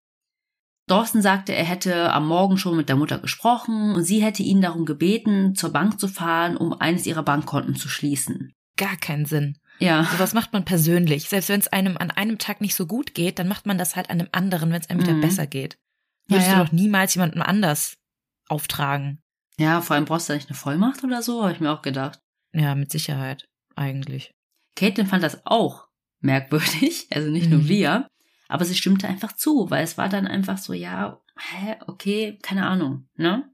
Dawson 0.87 1.21
sagte, 1.21 1.53
er 1.53 1.63
hätte 1.63 2.11
am 2.11 2.27
Morgen 2.27 2.57
schon 2.57 2.75
mit 2.75 2.89
der 2.89 2.95
Mutter 2.95 3.19
gesprochen 3.19 3.93
und 3.95 4.03
sie 4.03 4.21
hätte 4.21 4.43
ihn 4.43 4.61
darum 4.61 4.85
gebeten, 4.85 5.55
zur 5.55 5.71
Bank 5.71 5.99
zu 5.99 6.07
fahren, 6.07 6.57
um 6.57 6.73
eines 6.73 7.05
ihrer 7.05 7.23
Bankkonten 7.23 7.75
zu 7.75 7.87
schließen. 7.87 8.53
Gar 8.77 8.97
keinen 8.97 9.25
Sinn. 9.25 9.57
Ja. 9.79 10.05
So 10.11 10.19
was 10.19 10.33
macht 10.33 10.53
man 10.53 10.65
persönlich. 10.65 11.29
Selbst 11.29 11.49
wenn 11.49 11.59
es 11.59 11.67
einem 11.67 11.97
an 11.97 12.11
einem 12.11 12.39
Tag 12.39 12.61
nicht 12.61 12.75
so 12.75 12.87
gut 12.87 13.13
geht, 13.13 13.39
dann 13.39 13.47
macht 13.47 13.65
man 13.65 13.77
das 13.77 13.95
halt 13.95 14.09
an 14.09 14.19
einem 14.19 14.29
anderen, 14.31 14.71
wenn 14.71 14.81
es 14.81 14.89
einem 14.89 15.01
wieder 15.01 15.13
mhm. 15.13 15.21
besser 15.21 15.47
geht. 15.47 15.77
Würdest 16.27 16.47
ja, 16.47 16.53
ja. 16.53 16.59
du 16.59 16.65
doch 16.65 16.73
niemals 16.73 17.15
jemandem 17.15 17.41
anders 17.41 17.95
auftragen. 18.51 19.21
Ja, 19.57 19.81
vor 19.81 19.95
allem 19.95 20.05
brauchst 20.05 20.29
du 20.29 20.33
da 20.33 20.37
nicht 20.37 20.49
eine 20.49 20.57
Vollmacht 20.57 21.03
oder 21.03 21.21
so, 21.21 21.43
habe 21.43 21.53
ich 21.53 21.59
mir 21.59 21.71
auch 21.71 21.81
gedacht. 21.81 22.19
Ja, 22.53 22.75
mit 22.75 22.91
Sicherheit, 22.91 23.45
eigentlich. 23.75 24.31
Caitlin 24.75 25.07
fand 25.07 25.23
das 25.23 25.45
auch 25.45 25.87
merkwürdig, 26.19 27.07
also 27.11 27.29
nicht 27.29 27.49
mhm. 27.49 27.57
nur 27.57 27.67
wir, 27.67 28.07
aber 28.47 28.65
sie 28.65 28.75
stimmte 28.75 29.07
einfach 29.07 29.33
zu, 29.33 29.69
weil 29.69 29.83
es 29.83 29.97
war 29.97 30.09
dann 30.09 30.27
einfach 30.27 30.57
so, 30.57 30.73
ja, 30.73 31.21
hä, 31.37 31.77
okay, 31.87 32.37
keine 32.41 32.67
Ahnung, 32.67 33.07
ne? 33.15 33.47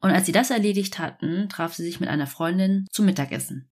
Und 0.00 0.10
als 0.10 0.26
sie 0.26 0.32
das 0.32 0.50
erledigt 0.50 0.98
hatten, 0.98 1.48
traf 1.48 1.72
sie 1.72 1.82
sich 1.82 1.98
mit 1.98 2.10
einer 2.10 2.26
Freundin 2.26 2.86
zum 2.90 3.06
Mittagessen. 3.06 3.70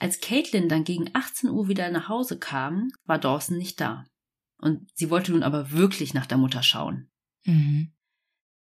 Als 0.00 0.20
Caitlin 0.20 0.68
dann 0.68 0.82
gegen 0.82 1.10
18 1.14 1.48
Uhr 1.48 1.68
wieder 1.68 1.88
nach 1.90 2.08
Hause 2.08 2.40
kam, 2.40 2.88
war 3.04 3.18
Dawson 3.18 3.56
nicht 3.56 3.80
da. 3.80 4.04
Und 4.58 4.90
sie 4.94 5.08
wollte 5.08 5.30
nun 5.30 5.44
aber 5.44 5.70
wirklich 5.70 6.12
nach 6.12 6.26
der 6.26 6.38
Mutter 6.38 6.62
schauen. 6.64 7.08
Mhm. 7.44 7.92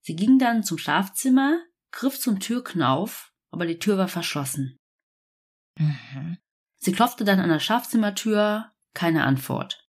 Sie 0.05 0.15
ging 0.15 0.37
dann 0.37 0.61
zum 0.61 0.77
Schlafzimmer, 0.77 1.59
griff 1.91 2.19
zum 2.19 2.39
Türknauf, 2.39 3.33
aber 3.49 3.65
die 3.65 3.79
Tür 3.79 3.97
war 3.97 4.07
verschlossen. 4.07 4.77
Mhm. 5.79 6.37
Sie 6.77 6.91
klopfte 6.91 7.25
dann 7.25 7.39
an 7.39 7.49
der 7.49 7.59
Schlafzimmertür, 7.59 8.71
keine 8.93 9.23
Antwort. 9.23 9.89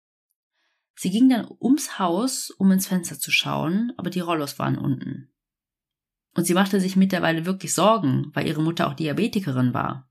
Sie 0.96 1.12
ging 1.12 1.30
dann 1.30 1.48
ums 1.62 2.00
Haus, 2.00 2.50
um 2.50 2.72
ins 2.72 2.88
Fenster 2.88 3.20
zu 3.20 3.30
schauen, 3.30 3.94
aber 3.98 4.10
die 4.10 4.20
Rollos 4.20 4.58
waren 4.58 4.80
unten. 4.80 5.32
Und 6.34 6.46
sie 6.46 6.56
machte 6.56 6.82
sich 6.82 6.96
mittlerweile 6.96 7.46
wirklich 7.46 7.76
Sorgen, 7.76 8.32
weil 8.34 8.48
ihre 8.48 8.64
Mutter 8.64 8.88
auch 8.88 8.96
Diabetikerin 8.96 9.76
war. 9.76 10.10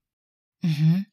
Mhm. 0.63 1.07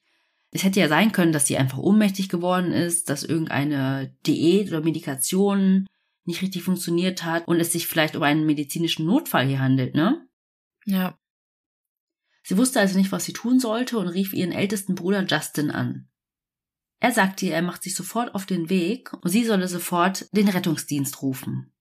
Es 0.52 0.64
hätte 0.64 0.80
ja 0.80 0.90
sein 0.90 1.12
können, 1.12 1.32
dass 1.32 1.48
sie 1.48 1.58
einfach 1.58 1.80
ohnmächtig 1.80 2.30
geworden 2.30 2.72
ist, 2.72 3.10
dass 3.10 3.24
irgendeine 3.24 4.16
Diät 4.28 4.68
oder 4.68 4.82
Medikation 4.82 5.88
nicht 6.26 6.42
richtig 6.42 6.64
funktioniert 6.64 7.24
hat 7.24 7.48
und 7.48 7.60
es 7.60 7.72
sich 7.72 7.88
vielleicht 7.88 8.16
um 8.16 8.24
einen 8.24 8.46
medizinischen 8.46 9.06
Notfall 9.06 9.48
hier 9.48 9.60
handelt, 9.60 9.96
ne? 9.96 10.28
Ja. 10.86 11.18
Sie 12.44 12.58
wusste 12.58 12.80
also 12.80 12.98
nicht, 12.98 13.12
was 13.12 13.26
sie 13.26 13.34
tun 13.34 13.60
sollte 13.60 13.98
und 13.98 14.08
rief 14.08 14.34
ihren 14.34 14.52
ältesten 14.52 14.96
Bruder 14.96 15.26
Justin 15.26 15.72
an. 15.72 16.10
Er 17.00 17.12
sagte 17.12 17.46
ihr, 17.46 17.54
er 17.54 17.62
macht 17.62 17.84
sich 17.84 17.96
sofort 17.96 18.34
auf 18.36 18.46
den 18.46 18.70
Weg 18.70 19.14
und 19.14 19.30
sie 19.30 19.46
solle 19.46 19.68
sofort 19.68 20.28
den 20.36 20.48
Rettungsdienst 20.48 21.22
rufen. 21.22 21.72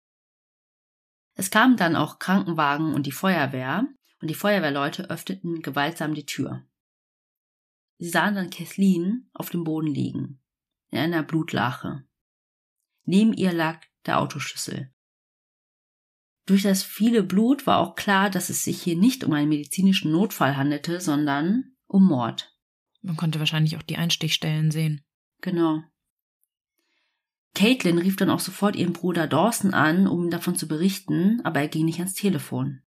Es 1.34 1.50
kamen 1.50 1.76
dann 1.76 1.96
auch 1.96 2.18
Krankenwagen 2.18 2.94
und 2.94 3.06
die 3.06 3.12
Feuerwehr 3.12 3.86
und 4.20 4.28
die 4.28 4.34
Feuerwehrleute 4.34 5.10
öffneten 5.10 5.62
gewaltsam 5.62 6.14
die 6.14 6.26
Tür. 6.26 6.66
Sie 7.98 8.08
sahen 8.08 8.34
dann 8.34 8.50
Kathleen 8.50 9.30
auf 9.34 9.50
dem 9.50 9.64
Boden 9.64 9.88
liegen, 9.88 10.40
in 10.90 10.98
einer 10.98 11.22
Blutlache. 11.22 12.04
Neben 13.04 13.32
ihr 13.32 13.52
lag 13.52 13.80
der 14.06 14.20
Autoschlüssel. 14.20 14.90
Durch 16.46 16.62
das 16.62 16.82
viele 16.82 17.22
Blut 17.22 17.66
war 17.66 17.78
auch 17.78 17.94
klar, 17.94 18.28
dass 18.28 18.50
es 18.50 18.64
sich 18.64 18.82
hier 18.82 18.96
nicht 18.96 19.24
um 19.24 19.32
einen 19.32 19.48
medizinischen 19.48 20.12
Notfall 20.12 20.56
handelte, 20.56 21.00
sondern 21.00 21.76
um 21.86 22.06
Mord. 22.06 22.54
Man 23.00 23.16
konnte 23.16 23.38
wahrscheinlich 23.38 23.76
auch 23.76 23.82
die 23.82 23.96
Einstichstellen 23.96 24.70
sehen. 24.70 25.02
Genau. 25.40 25.82
Caitlin 27.54 27.98
rief 27.98 28.16
dann 28.16 28.30
auch 28.30 28.40
sofort 28.40 28.76
ihren 28.76 28.92
Bruder 28.92 29.26
Dawson 29.26 29.74
an, 29.74 30.06
um 30.06 30.24
ihm 30.24 30.30
davon 30.30 30.56
zu 30.56 30.66
berichten, 30.66 31.40
aber 31.44 31.60
er 31.60 31.68
ging 31.68 31.84
nicht 31.84 32.00
ans 32.00 32.14
Telefon. 32.14 32.82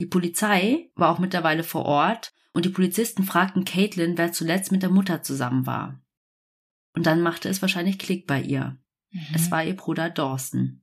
Die 0.00 0.06
Polizei 0.06 0.90
war 0.96 1.10
auch 1.10 1.20
mittlerweile 1.20 1.62
vor 1.62 1.84
Ort 1.84 2.32
und 2.52 2.64
die 2.64 2.70
Polizisten 2.70 3.22
fragten 3.22 3.64
Caitlin, 3.64 4.18
wer 4.18 4.32
zuletzt 4.32 4.72
mit 4.72 4.82
der 4.82 4.90
Mutter 4.90 5.22
zusammen 5.22 5.66
war. 5.66 6.02
Und 6.94 7.06
dann 7.06 7.20
machte 7.20 7.48
es 7.48 7.62
wahrscheinlich 7.62 7.98
Klick 7.98 8.26
bei 8.26 8.40
ihr. 8.40 8.78
Mhm. 9.14 9.34
Es 9.34 9.50
war 9.50 9.64
ihr 9.64 9.76
Bruder 9.76 10.10
Dawson. 10.10 10.82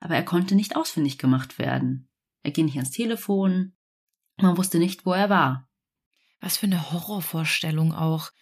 Aber 0.00 0.16
er 0.16 0.24
konnte 0.24 0.56
nicht 0.56 0.74
ausfindig 0.74 1.18
gemacht 1.18 1.58
werden. 1.58 2.08
Er 2.42 2.50
ging 2.50 2.64
nicht 2.64 2.76
ans 2.76 2.90
Telefon. 2.90 3.74
Man 4.38 4.56
wusste 4.56 4.78
nicht, 4.78 5.06
wo 5.06 5.12
er 5.12 5.30
war. 5.30 5.68
Was 6.40 6.56
für 6.56 6.66
eine 6.66 6.90
Horrorvorstellung 6.90 7.92
auch. 7.92 8.32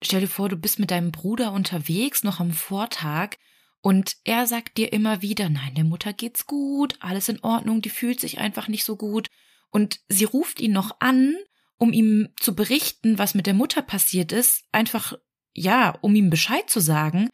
Stell 0.00 0.20
dir 0.20 0.28
vor, 0.28 0.48
du 0.48 0.56
bist 0.56 0.78
mit 0.78 0.90
deinem 0.90 1.12
Bruder 1.12 1.52
unterwegs, 1.52 2.22
noch 2.24 2.40
am 2.40 2.52
Vortag, 2.52 3.36
und 3.82 4.16
er 4.22 4.46
sagt 4.46 4.78
dir 4.78 4.92
immer 4.92 5.22
wieder, 5.22 5.48
nein, 5.50 5.74
der 5.74 5.84
Mutter 5.84 6.12
geht's 6.12 6.46
gut, 6.46 6.94
alles 7.00 7.28
in 7.28 7.40
Ordnung, 7.40 7.82
die 7.82 7.90
fühlt 7.90 8.20
sich 8.20 8.38
einfach 8.38 8.68
nicht 8.68 8.84
so 8.84 8.96
gut. 8.96 9.28
Und 9.70 10.00
sie 10.08 10.24
ruft 10.24 10.60
ihn 10.60 10.72
noch 10.72 10.96
an, 11.00 11.36
um 11.78 11.92
ihm 11.92 12.28
zu 12.38 12.54
berichten, 12.54 13.18
was 13.18 13.34
mit 13.34 13.46
der 13.46 13.54
Mutter 13.54 13.82
passiert 13.82 14.30
ist, 14.30 14.62
einfach, 14.70 15.14
ja, 15.52 15.98
um 16.00 16.14
ihm 16.14 16.30
Bescheid 16.30 16.70
zu 16.70 16.78
sagen. 16.78 17.28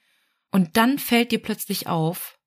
Und 0.51 0.77
dann 0.77 0.99
fällt 0.99 1.33
dir 1.33 1.43
plötzlich 1.43 1.87
auf, 1.87 2.39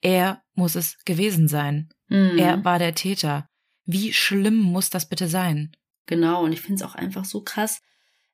er 0.00 0.42
muss 0.54 0.74
es 0.74 0.98
gewesen 1.04 1.48
sein. 1.48 1.88
Mhm. 2.08 2.38
Er 2.38 2.64
war 2.64 2.78
der 2.78 2.94
Täter. 2.94 3.46
Wie 3.84 4.12
schlimm 4.12 4.58
muss 4.58 4.90
das 4.90 5.08
bitte 5.08 5.28
sein? 5.28 5.72
Genau, 6.06 6.44
und 6.44 6.52
ich 6.52 6.60
finde 6.60 6.82
es 6.82 6.88
auch 6.90 6.94
einfach 6.94 7.24
so 7.24 7.42
krass. 7.42 7.80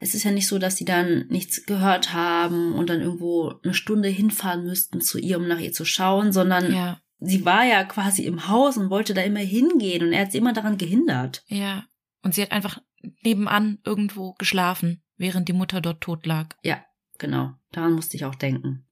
es 0.00 0.14
ist 0.14 0.22
ja 0.24 0.30
nicht 0.30 0.46
so, 0.46 0.58
dass 0.58 0.76
sie 0.76 0.84
dann 0.84 1.26
nichts 1.28 1.66
gehört 1.66 2.12
haben 2.12 2.74
und 2.74 2.88
dann 2.88 3.00
irgendwo 3.00 3.54
eine 3.62 3.74
Stunde 3.74 4.08
hinfahren 4.08 4.64
müssten 4.64 5.00
zu 5.00 5.18
ihr, 5.18 5.38
um 5.38 5.48
nach 5.48 5.58
ihr 5.58 5.72
zu 5.72 5.84
schauen, 5.84 6.32
sondern 6.32 6.72
Ja, 6.72 7.00
sie 7.18 7.44
war 7.44 7.64
ja 7.64 7.82
quasi 7.84 8.22
im 8.24 8.48
Haus 8.48 8.76
und 8.76 8.90
wollte 8.90 9.12
da 9.12 9.22
immer 9.22 9.40
hingehen 9.40 10.04
und 10.06 10.12
er 10.12 10.22
hat 10.22 10.32
sie 10.32 10.38
immer 10.38 10.52
daran 10.52 10.78
gehindert. 10.78 11.44
ja. 11.48 11.84
Und 12.22 12.34
sie 12.34 12.42
hat 12.42 12.50
einfach 12.50 12.82
nebenan 13.22 13.78
irgendwo 13.84 14.32
geschlafen, 14.34 15.02
während 15.16 15.48
die 15.48 15.52
Mutter 15.52 15.80
dort 15.80 16.00
tot 16.00 16.26
lag. 16.26 16.56
Ja, 16.62 16.84
genau. 17.18 17.54
Daran 17.72 17.92
musste 17.92 18.16
ich 18.16 18.24
auch 18.24 18.34
denken. 18.34 18.86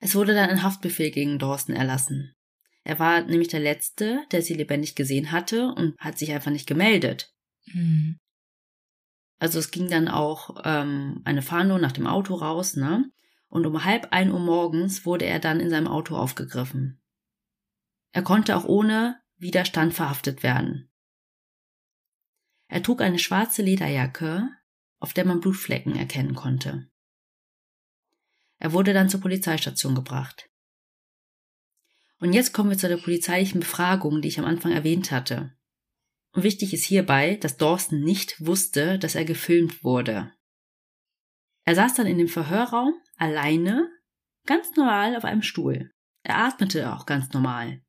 Es 0.00 0.14
wurde 0.14 0.34
dann 0.34 0.50
ein 0.50 0.62
Haftbefehl 0.62 1.10
gegen 1.10 1.38
Dawson 1.38 1.74
erlassen. 1.74 2.34
Er 2.84 2.98
war 2.98 3.22
nämlich 3.22 3.48
der 3.48 3.60
Letzte, 3.60 4.24
der 4.32 4.42
sie 4.42 4.54
lebendig 4.54 4.96
gesehen 4.96 5.30
hatte 5.30 5.68
und 5.68 5.96
hat 5.98 6.18
sich 6.18 6.32
einfach 6.32 6.50
nicht 6.50 6.66
gemeldet. 6.66 7.32
Hm. 7.70 8.18
Also 9.38 9.58
es 9.58 9.70
ging 9.70 9.88
dann 9.88 10.08
auch 10.08 10.60
ähm, 10.64 11.20
eine 11.24 11.42
Fahndung 11.42 11.80
nach 11.80 11.92
dem 11.92 12.06
Auto 12.06 12.34
raus, 12.34 12.76
ne? 12.76 13.10
Und 13.48 13.66
um 13.66 13.84
halb 13.84 14.08
ein 14.12 14.30
Uhr 14.30 14.40
morgens 14.40 15.04
wurde 15.04 15.26
er 15.26 15.38
dann 15.38 15.60
in 15.60 15.68
seinem 15.68 15.86
Auto 15.86 16.16
aufgegriffen. 16.16 17.00
Er 18.12 18.22
konnte 18.22 18.56
auch 18.56 18.64
ohne 18.64 19.20
Widerstand 19.36 19.94
verhaftet 19.94 20.42
werden. 20.42 20.90
Er 22.68 22.82
trug 22.82 23.02
eine 23.02 23.18
schwarze 23.18 23.62
Lederjacke, 23.62 24.48
auf 25.02 25.12
der 25.12 25.24
man 25.24 25.40
Blutflecken 25.40 25.96
erkennen 25.96 26.34
konnte. 26.34 26.88
Er 28.58 28.72
wurde 28.72 28.92
dann 28.92 29.08
zur 29.08 29.20
Polizeistation 29.20 29.96
gebracht. 29.96 30.48
Und 32.20 32.32
jetzt 32.32 32.52
kommen 32.52 32.70
wir 32.70 32.78
zu 32.78 32.86
der 32.86 32.98
polizeilichen 32.98 33.58
Befragung, 33.58 34.22
die 34.22 34.28
ich 34.28 34.38
am 34.38 34.44
Anfang 34.44 34.70
erwähnt 34.70 35.10
hatte. 35.10 35.56
Und 36.30 36.44
wichtig 36.44 36.72
ist 36.72 36.84
hierbei, 36.84 37.34
dass 37.34 37.56
Dawson 37.56 38.00
nicht 38.00 38.46
wusste, 38.46 38.96
dass 39.00 39.16
er 39.16 39.24
gefilmt 39.24 39.82
wurde. 39.82 40.32
Er 41.64 41.74
saß 41.74 41.94
dann 41.94 42.06
in 42.06 42.18
dem 42.18 42.28
Verhörraum 42.28 42.94
alleine, 43.16 43.90
ganz 44.46 44.70
normal 44.76 45.16
auf 45.16 45.24
einem 45.24 45.42
Stuhl. 45.42 45.90
Er 46.22 46.38
atmete 46.44 46.92
auch 46.92 47.06
ganz 47.06 47.32
normal. 47.32 47.82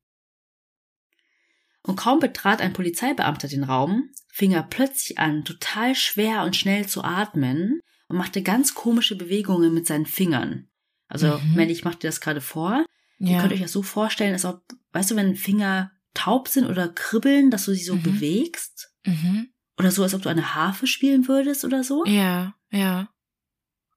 Und 1.86 1.96
kaum 1.96 2.18
betrat 2.18 2.60
ein 2.60 2.72
Polizeibeamter 2.72 3.46
den 3.46 3.62
Raum, 3.64 4.10
fing 4.28 4.52
er 4.52 4.62
plötzlich 4.62 5.18
an, 5.18 5.44
total 5.44 5.94
schwer 5.94 6.42
und 6.44 6.56
schnell 6.56 6.86
zu 6.86 7.04
atmen 7.04 7.80
und 8.08 8.16
machte 8.16 8.42
ganz 8.42 8.74
komische 8.74 9.16
Bewegungen 9.16 9.74
mit 9.74 9.86
seinen 9.86 10.06
Fingern. 10.06 10.68
Also, 11.08 11.38
Mhm. 11.38 11.54
Melly, 11.54 11.72
ich 11.72 11.84
mache 11.84 11.98
dir 11.98 12.08
das 12.08 12.20
gerade 12.22 12.40
vor. 12.40 12.84
Ihr 13.18 13.32
Ja. 13.32 13.38
könnt 13.40 13.52
euch 13.52 13.60
das 13.60 13.72
so 13.72 13.82
vorstellen, 13.82 14.32
als 14.32 14.44
ob, 14.46 14.62
weißt 14.92 15.10
du, 15.10 15.16
wenn 15.16 15.36
Finger 15.36 15.92
taub 16.14 16.48
sind 16.48 16.66
oder 16.66 16.88
kribbeln, 16.88 17.50
dass 17.50 17.66
du 17.66 17.74
sie 17.74 17.84
so 17.84 17.96
Mhm. 17.96 18.02
bewegst? 18.02 18.90
Mhm. 19.04 19.50
Oder 19.78 19.90
so, 19.90 20.02
als 20.02 20.14
ob 20.14 20.22
du 20.22 20.28
eine 20.30 20.54
Harfe 20.54 20.86
spielen 20.86 21.28
würdest 21.28 21.64
oder 21.64 21.84
so? 21.84 22.04
Ja, 22.06 22.54
ja. 22.70 23.10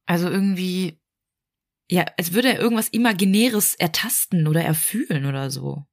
Also 0.06 0.28
irgendwie, 0.30 1.00
ja, 1.90 2.06
als 2.18 2.34
würde 2.34 2.50
er 2.54 2.60
irgendwas 2.60 2.90
Imaginäres 2.90 3.76
ertasten 3.76 4.48
oder 4.48 4.62
erfühlen 4.64 5.26
oder 5.26 5.50
so. 5.52 5.86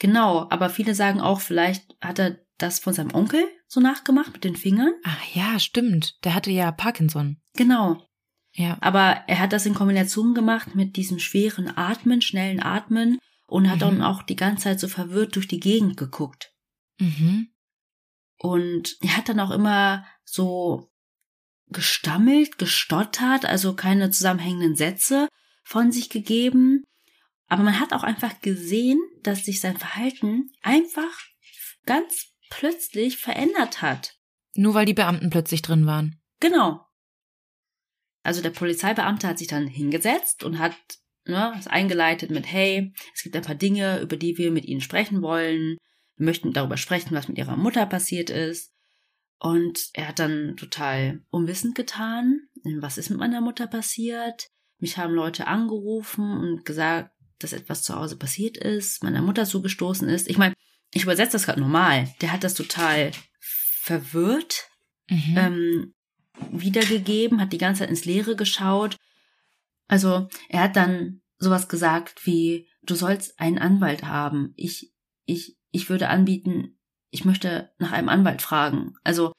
Genau, 0.00 0.48
aber 0.50 0.68
viele 0.70 0.94
sagen 0.96 1.20
auch, 1.20 1.40
vielleicht 1.40 1.94
hat 2.00 2.18
er 2.18 2.38
das 2.58 2.80
von 2.80 2.92
seinem 2.92 3.14
Onkel 3.14 3.44
so 3.68 3.80
nachgemacht 3.80 4.32
mit 4.32 4.42
den 4.44 4.56
Fingern. 4.56 4.92
Ah, 5.04 5.16
ja, 5.34 5.58
stimmt. 5.60 6.16
Der 6.24 6.34
hatte 6.34 6.50
ja 6.50 6.72
Parkinson. 6.72 7.40
Genau. 7.54 8.02
Ja. 8.52 8.76
Aber 8.80 9.22
er 9.28 9.38
hat 9.38 9.52
das 9.52 9.66
in 9.66 9.74
Kombination 9.74 10.34
gemacht 10.34 10.74
mit 10.74 10.96
diesem 10.96 11.18
schweren 11.20 11.76
Atmen, 11.76 12.20
schnellen 12.20 12.60
Atmen 12.60 13.18
und 13.46 13.68
hat 13.68 13.76
Mhm. 13.76 13.80
dann 13.80 14.02
auch 14.02 14.22
die 14.22 14.36
ganze 14.36 14.64
Zeit 14.64 14.80
so 14.80 14.88
verwirrt 14.88 15.36
durch 15.36 15.46
die 15.46 15.60
Gegend 15.60 15.96
geguckt. 15.96 16.52
Mhm. 16.98 17.52
Und 18.38 18.96
er 19.02 19.16
hat 19.16 19.28
dann 19.28 19.38
auch 19.40 19.50
immer 19.50 20.04
so 20.24 20.90
gestammelt, 21.68 22.58
gestottert, 22.58 23.44
also 23.44 23.74
keine 23.76 24.10
zusammenhängenden 24.10 24.74
Sätze 24.74 25.28
von 25.62 25.92
sich 25.92 26.10
gegeben. 26.10 26.84
Aber 27.50 27.64
man 27.64 27.80
hat 27.80 27.92
auch 27.92 28.04
einfach 28.04 28.40
gesehen, 28.40 29.00
dass 29.22 29.44
sich 29.44 29.60
sein 29.60 29.76
Verhalten 29.76 30.50
einfach 30.62 31.20
ganz 31.84 32.28
plötzlich 32.48 33.18
verändert 33.18 33.82
hat. 33.82 34.16
Nur 34.54 34.74
weil 34.74 34.86
die 34.86 34.94
Beamten 34.94 35.30
plötzlich 35.30 35.60
drin 35.60 35.84
waren. 35.84 36.20
Genau. 36.38 36.86
Also 38.22 38.40
der 38.40 38.50
Polizeibeamte 38.50 39.26
hat 39.26 39.38
sich 39.38 39.48
dann 39.48 39.66
hingesetzt 39.66 40.44
und 40.44 40.60
hat 40.60 40.76
ne, 41.24 41.52
es 41.58 41.66
eingeleitet 41.66 42.30
mit, 42.30 42.46
hey, 42.46 42.92
es 43.14 43.24
gibt 43.24 43.34
ein 43.34 43.42
paar 43.42 43.56
Dinge, 43.56 44.00
über 44.00 44.16
die 44.16 44.38
wir 44.38 44.52
mit 44.52 44.64
Ihnen 44.64 44.80
sprechen 44.80 45.20
wollen. 45.20 45.76
Wir 46.16 46.26
möchten 46.26 46.52
darüber 46.52 46.76
sprechen, 46.76 47.16
was 47.16 47.26
mit 47.26 47.36
Ihrer 47.36 47.56
Mutter 47.56 47.84
passiert 47.84 48.30
ist. 48.30 48.72
Und 49.40 49.88
er 49.94 50.08
hat 50.08 50.20
dann 50.20 50.56
total 50.56 51.24
unwissend 51.30 51.74
getan, 51.74 52.42
was 52.78 52.96
ist 52.96 53.10
mit 53.10 53.18
meiner 53.18 53.40
Mutter 53.40 53.66
passiert. 53.66 54.46
Mich 54.78 54.98
haben 54.98 55.14
Leute 55.14 55.48
angerufen 55.48 56.30
und 56.38 56.64
gesagt, 56.64 57.10
dass 57.40 57.52
etwas 57.52 57.82
zu 57.82 57.94
Hause 57.96 58.16
passiert 58.16 58.56
ist, 58.56 59.02
meiner 59.02 59.22
Mutter 59.22 59.44
zugestoßen 59.44 60.08
ist. 60.08 60.28
Ich 60.28 60.38
meine, 60.38 60.54
ich 60.92 61.02
übersetze 61.02 61.32
das 61.32 61.46
gerade 61.46 61.60
normal. 61.60 62.08
Der 62.20 62.32
hat 62.32 62.44
das 62.44 62.54
total 62.54 63.10
verwirrt 63.40 64.66
Mhm. 65.10 65.36
ähm, 65.36 65.94
wiedergegeben, 66.52 67.40
hat 67.40 67.52
die 67.52 67.58
ganze 67.58 67.80
Zeit 67.80 67.90
ins 67.90 68.04
Leere 68.04 68.36
geschaut. 68.36 68.96
Also 69.88 70.28
er 70.48 70.62
hat 70.62 70.76
dann 70.76 71.20
sowas 71.38 71.68
gesagt 71.68 72.26
wie, 72.26 72.68
du 72.82 72.94
sollst 72.94 73.40
einen 73.40 73.58
Anwalt 73.58 74.04
haben. 74.04 74.52
Ich, 74.56 74.92
ich, 75.24 75.58
ich 75.72 75.90
würde 75.90 76.08
anbieten, 76.08 76.78
ich 77.10 77.24
möchte 77.24 77.72
nach 77.78 77.90
einem 77.92 78.08
Anwalt 78.08 78.40
fragen. 78.40 78.94
Also 79.02 79.32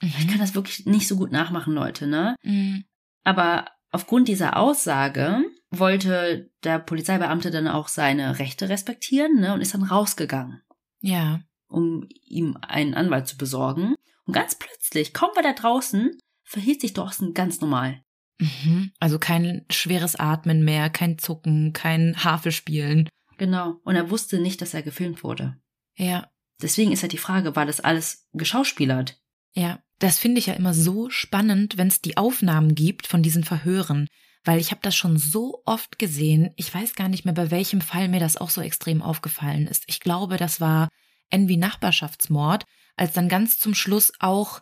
ich 0.00 0.28
kann 0.28 0.38
das 0.38 0.54
wirklich 0.54 0.86
nicht 0.86 1.08
so 1.08 1.16
gut 1.16 1.32
nachmachen, 1.32 1.72
Leute, 1.74 2.06
ne? 2.06 2.36
Mhm. 2.42 2.84
Aber 3.24 3.66
aufgrund 3.90 4.28
dieser 4.28 4.56
Aussage 4.56 5.42
wollte 5.70 6.50
der 6.64 6.78
Polizeibeamte 6.78 7.50
dann 7.50 7.68
auch 7.68 7.88
seine 7.88 8.38
Rechte 8.38 8.68
respektieren, 8.68 9.40
ne? 9.40 9.52
Und 9.54 9.60
ist 9.60 9.74
dann 9.74 9.82
rausgegangen 9.82 10.62
Ja. 11.00 11.40
um 11.68 12.08
ihm 12.24 12.56
einen 12.62 12.94
Anwalt 12.94 13.26
zu 13.26 13.36
besorgen. 13.36 13.94
Und 14.24 14.32
ganz 14.32 14.56
plötzlich, 14.56 15.12
kaum 15.12 15.30
war 15.36 15.44
er 15.44 15.54
draußen, 15.54 16.16
verhielt 16.44 16.80
sich 16.80 16.92
Dawson 16.94 17.34
ganz 17.34 17.60
normal. 17.60 18.00
Mhm. 18.38 18.92
Also 19.00 19.18
kein 19.18 19.64
schweres 19.70 20.16
Atmen 20.16 20.64
mehr, 20.64 20.90
kein 20.90 21.18
Zucken, 21.18 21.72
kein 21.72 22.22
Harfespielen. 22.22 23.08
Genau. 23.38 23.80
Und 23.84 23.96
er 23.96 24.10
wusste 24.10 24.38
nicht, 24.38 24.60
dass 24.62 24.74
er 24.74 24.82
gefilmt 24.82 25.22
wurde. 25.24 25.56
Ja. 25.96 26.30
Deswegen 26.62 26.92
ist 26.92 27.02
halt 27.02 27.12
die 27.12 27.18
Frage, 27.18 27.54
war 27.56 27.66
das 27.66 27.80
alles 27.80 28.28
geschauspielert? 28.32 29.20
Ja, 29.54 29.80
das 29.98 30.18
finde 30.18 30.38
ich 30.38 30.46
ja 30.46 30.54
immer 30.54 30.74
so 30.74 31.10
spannend, 31.10 31.76
wenn 31.78 31.88
es 31.88 32.00
die 32.02 32.16
Aufnahmen 32.16 32.74
gibt 32.74 33.06
von 33.06 33.22
diesen 33.22 33.44
Verhören, 33.44 34.06
weil 34.46 34.60
ich 34.60 34.70
habe 34.70 34.80
das 34.82 34.96
schon 34.96 35.18
so 35.18 35.60
oft 35.66 35.98
gesehen. 35.98 36.50
Ich 36.56 36.72
weiß 36.72 36.94
gar 36.94 37.08
nicht 37.08 37.24
mehr, 37.24 37.34
bei 37.34 37.50
welchem 37.50 37.80
Fall 37.80 38.08
mir 38.08 38.20
das 38.20 38.36
auch 38.36 38.50
so 38.50 38.60
extrem 38.62 39.02
aufgefallen 39.02 39.66
ist. 39.66 39.84
Ich 39.88 40.00
glaube, 40.00 40.36
das 40.36 40.60
war 40.60 40.88
wie 41.32 41.56
Nachbarschaftsmord, 41.56 42.64
als 42.96 43.12
dann 43.12 43.28
ganz 43.28 43.58
zum 43.58 43.74
Schluss 43.74 44.12
auch 44.20 44.60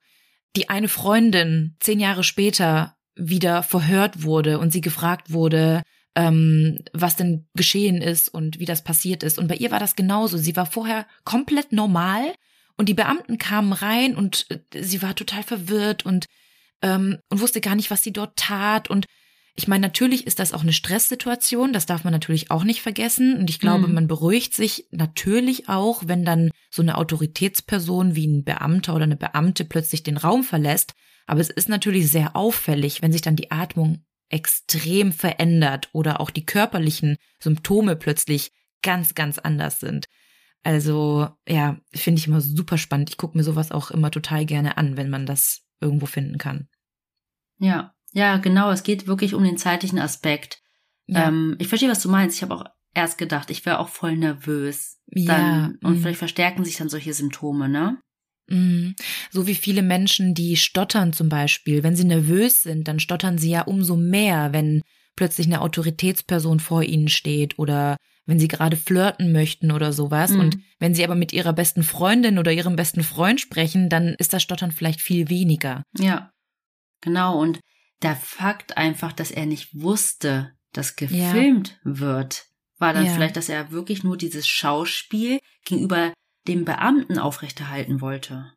die 0.57 0.71
eine 0.71 0.89
Freundin 0.89 1.77
zehn 1.79 2.01
Jahre 2.01 2.25
später 2.25 2.97
wieder 3.15 3.63
verhört 3.63 4.23
wurde 4.23 4.59
und 4.59 4.73
sie 4.73 4.81
gefragt 4.81 5.31
wurde, 5.31 5.83
ähm, 6.17 6.79
was 6.93 7.17
denn 7.17 7.47
geschehen 7.55 8.01
ist 8.01 8.29
und 8.29 8.59
wie 8.59 8.65
das 8.65 8.83
passiert 8.83 9.23
ist. 9.23 9.39
Und 9.39 9.47
bei 9.47 9.57
ihr 9.57 9.71
war 9.71 9.79
das 9.79 9.95
genauso. 9.95 10.39
Sie 10.39 10.57
war 10.57 10.67
vorher 10.67 11.07
komplett 11.25 11.73
normal 11.73 12.35
und 12.77 12.89
die 12.89 12.95
Beamten 12.95 13.39
kamen 13.39 13.73
rein 13.73 14.17
und 14.17 14.47
äh, 14.51 14.83
sie 14.83 15.03
war 15.03 15.15
total 15.15 15.43
verwirrt 15.43 16.07
und, 16.07 16.27
ähm, 16.83 17.19
und 17.29 17.41
wusste 17.41 17.61
gar 17.61 17.75
nicht, 17.75 17.91
was 17.91 18.03
sie 18.03 18.13
dort 18.13 18.37
tat. 18.37 18.89
Und 18.89 19.07
ich 19.57 19.69
meine, 19.69 19.83
natürlich 19.87 20.27
ist 20.27 20.41
das 20.41 20.53
auch 20.53 20.63
eine 20.63 20.73
Stresssituation, 20.73 21.73
das 21.73 21.87
darf 21.87 22.03
man 22.03 22.13
natürlich 22.13 22.51
auch 22.51 22.65
nicht 22.65 22.83
vergessen. 22.83 23.37
Und 23.39 23.51
ich 23.51 23.61
glaube, 23.61 23.87
Mhm. 23.87 23.95
man 23.95 24.07
beruhigt 24.09 24.53
sich 24.55 24.89
natürlich 24.91 25.69
auch, 25.69 26.03
wenn 26.07 26.25
dann 26.25 26.51
so 26.71 26.83
eine 26.83 26.99
Autoritätsperson 26.99 28.17
wie 28.17 28.27
ein 28.27 28.45
Beamter 28.45 28.95
oder 28.95 29.05
eine 29.05 29.17
Beamte 29.17 29.65
plötzlich 29.65 30.03
den 30.03 30.17
Raum 30.17 30.43
verlässt. 30.43 30.95
Aber 31.27 31.41
es 31.41 31.51
ist 31.51 31.69
natürlich 31.69 32.11
sehr 32.11 32.35
auffällig, 32.35 33.01
wenn 33.01 33.13
sich 33.13 33.23
dann 33.23 33.37
die 33.37 33.51
Atmung 33.53 34.05
extrem 34.29 35.13
verändert 35.13 35.89
oder 35.93 36.21
auch 36.21 36.31
die 36.31 36.45
körperlichen 36.45 37.17
Symptome 37.39 37.95
plötzlich 37.95 38.51
ganz, 38.83 39.15
ganz 39.15 39.39
anders 39.39 39.79
sind. 39.79 40.07
Also 40.65 41.29
ja, 41.49 41.79
finde 41.95 42.19
ich 42.19 42.27
immer 42.27 42.41
super 42.41 42.77
spannend. 42.77 43.11
Ich 43.11 43.19
gucke 43.19 43.39
mir 43.39 43.45
sowas 43.45 43.71
auch 43.71 43.91
immer 43.93 44.11
total 44.11 44.47
gerne 44.47 44.77
an, 44.79 44.97
wenn 44.97 45.11
man 45.11 45.27
das 45.27 45.61
irgendwo 45.81 46.07
finden 46.07 46.39
kann. 46.39 46.69
Ja. 47.59 47.94
Ja, 48.15 48.39
genau. 48.39 48.71
Es 48.71 48.83
geht 48.83 49.07
wirklich 49.07 49.35
um 49.35 49.45
den 49.45 49.59
zeitlichen 49.59 49.99
Aspekt. 49.99 50.61
Ja, 51.07 51.29
Ähm, 51.29 51.57
ich 51.59 51.69
verstehe, 51.69 51.91
was 51.91 52.01
du 52.01 52.09
meinst. 52.09 52.37
Ich 52.37 52.43
habe 52.43 52.55
auch 52.55 52.65
erst 52.95 53.19
gedacht, 53.19 53.51
ich 53.51 53.67
wäre 53.67 53.81
auch 53.81 53.89
voll 53.89 54.17
nervös. 54.17 54.99
Dann, 55.07 55.25
ja 55.27 55.73
Und 55.83 55.99
mm, 55.99 56.01
vielleicht 56.01 56.19
verstärken 56.19 56.65
sich 56.65 56.77
dann 56.77 56.89
solche 56.89 57.13
Symptome, 57.13 57.69
ne? 57.69 57.99
mm. 58.49 58.95
so 59.31 59.47
wie 59.47 59.55
viele 59.55 59.83
Menschen, 59.83 60.35
die 60.35 60.57
stottern 60.57 61.13
zum 61.13 61.29
Beispiel, 61.29 61.83
wenn 61.83 61.97
sie 61.97 62.05
nervös 62.05 62.63
sind, 62.63 62.89
dann 62.89 63.01
stottern 63.01 63.37
sie 63.37 63.51
ja 63.51 63.63
umso 63.63 63.97
mehr, 63.97 64.53
wenn 64.53 64.83
plötzlich 65.17 65.47
eine 65.47 65.61
Autoritätsperson 65.61 66.61
vor 66.61 66.83
ihnen 66.83 67.09
steht 67.09 67.59
oder 67.59 67.97
wenn 68.27 68.39
sie 68.39 68.49
gerade 68.49 68.77
flirten 68.77 69.33
möchten 69.33 69.71
oder 69.71 69.93
sowas. 69.93 70.31
Mhm. 70.31 70.41
Und 70.41 70.59
wenn 70.79 70.95
sie 70.95 71.05
aber 71.05 71.15
mit 71.15 71.33
ihrer 71.33 71.53
besten 71.53 71.83
Freundin 71.83 72.39
oder 72.39 72.53
ihrem 72.53 72.77
besten 72.77 73.03
Freund 73.03 73.41
sprechen, 73.41 73.89
dann 73.89 74.15
ist 74.19 74.33
das 74.33 74.43
Stottern 74.43 74.73
vielleicht 74.73 75.01
viel 75.01 75.29
weniger. 75.29 75.83
Ja. 75.99 76.31
Genau, 77.03 77.39
und 77.39 77.61
der 78.05 78.17
Fakt 78.17 78.77
einfach, 78.77 79.13
dass 79.13 79.31
er 79.31 79.47
nicht 79.47 79.81
wusste, 79.81 80.53
dass 80.73 80.97
gefilmt 80.97 81.81
ja. 81.85 81.99
wird, 81.99 82.47
war 82.79 82.93
dann 82.93 83.07
ja. 83.07 83.13
vielleicht, 83.13 83.37
dass 83.37 83.49
er 83.49 83.71
wirklich 83.71 84.05
nur 84.05 84.17
dieses 84.17 84.47
Schauspiel 84.47 85.39
gegenüber 85.65 86.13
dem 86.47 86.65
Beamten 86.65 87.19
aufrechterhalten 87.19 88.01
wollte. 88.01 88.53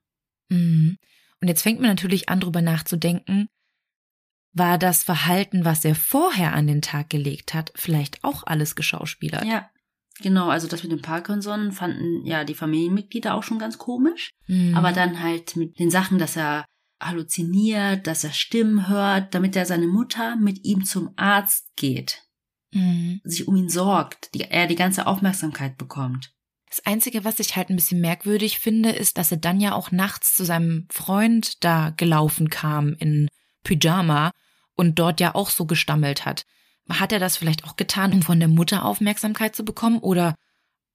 Mhm. 0.50 0.98
Und 1.42 1.48
jetzt 1.48 1.62
fängt 1.62 1.80
man 1.80 1.90
natürlich 1.90 2.30
an, 2.30 2.40
drüber 2.40 2.62
nachzudenken, 2.62 3.48
war 4.54 4.78
das 4.78 5.04
Verhalten, 5.04 5.66
was 5.66 5.86
er 5.86 5.96
vorher 5.96 6.54
an 6.54 6.68
den 6.68 6.82
Tag 6.82 7.10
gelegt 7.10 7.54
hat, 7.54 7.72
vielleicht 7.76 8.24
auch 8.24 8.44
alles 8.46 8.76
geschauspielert? 8.76 9.46
Ja, 9.46 9.70
genau. 10.20 10.50
Also 10.50 10.68
das 10.68 10.82
mit 10.82 10.92
dem 10.92 11.02
Parkinson 11.02 11.72
fanden 11.72 12.26
ja 12.26 12.44
die 12.44 12.56
Familienmitglieder 12.56 13.36
auch 13.36 13.44
schon 13.44 13.60
ganz 13.60 13.78
komisch. 13.78 14.32
Mhm. 14.48 14.76
Aber 14.76 14.92
dann 14.92 15.22
halt 15.22 15.56
mit 15.56 15.78
den 15.80 15.92
Sachen, 15.92 16.18
dass 16.18 16.36
er 16.36 16.66
halluziniert, 17.00 18.08
dass 18.08 18.24
er 18.24 18.32
Stimmen 18.32 18.88
hört, 18.88 19.34
damit 19.34 19.56
er 19.56 19.66
seine 19.66 19.88
Mutter 19.88 20.36
mit 20.36 20.66
ihm 20.66 20.84
zum 20.84 21.12
Arzt 21.16 21.76
geht, 21.76 22.24
mhm. 22.72 23.22
sich 23.24 23.48
um 23.48 23.56
ihn 23.56 23.70
sorgt, 23.70 24.34
die, 24.34 24.42
er 24.42 24.68
die 24.68 24.76
ganze 24.76 25.08
Aufmerksamkeit 25.08 25.78
bekommt. 25.78 26.34
Das 26.70 26.86
Einzige, 26.86 27.24
was 27.24 27.40
ich 27.40 27.56
halt 27.56 27.70
ein 27.70 27.78
bisschen 27.78 28.02
merkwürdig 28.02 28.60
finde, 28.60 28.90
ist, 28.90 29.18
dass 29.18 29.32
er 29.32 29.38
dann 29.38 29.62
ja 29.62 29.74
auch 29.74 29.92
nachts 29.92 30.36
zu 30.36 30.44
seinem 30.44 30.86
Freund 30.92 31.64
da 31.64 31.92
gelaufen 31.92 32.50
kam 32.50 32.94
in 32.94 33.30
Pyjama 33.64 34.32
und 34.76 35.00
dort 35.00 35.20
ja 35.20 35.34
auch 35.34 35.50
so 35.50 35.66
gestammelt 35.66 36.26
hat. 36.26 36.46
Hat 36.90 37.12
er 37.12 37.20
das 37.20 37.38
vielleicht 37.38 37.64
auch 37.66 37.76
getan, 37.76 38.14
um 38.14 38.22
von 38.22 38.40
der 38.40 38.50
Mutter 38.50 38.86
Aufmerksamkeit 38.86 39.56
zu 39.56 39.64
bekommen 39.64 40.00
oder 40.00 40.36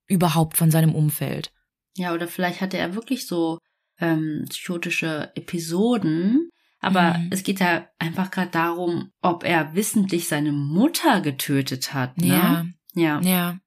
überhaupt 0.06 0.56
von 0.56 0.70
seinem 0.70 0.94
Umfeld? 0.94 1.52
Ja, 1.96 2.12
oder 2.14 2.28
vielleicht 2.28 2.60
hatte 2.60 2.78
er 2.78 2.94
wirklich 2.94 3.26
so 3.26 3.58
ähm, 4.02 4.44
psychotische 4.48 5.30
Episoden. 5.34 6.50
Aber 6.80 7.16
mhm. 7.16 7.28
es 7.30 7.44
geht 7.44 7.60
ja 7.60 7.88
einfach 7.98 8.30
gerade 8.30 8.50
darum, 8.50 9.12
ob 9.22 9.44
er 9.44 9.74
wissentlich 9.74 10.26
seine 10.26 10.52
Mutter 10.52 11.20
getötet 11.20 11.94
hat. 11.94 12.18
Ne? 12.18 12.26
Ja. 12.26 12.66
Ja. 12.94 13.20
Ja. 13.20 13.58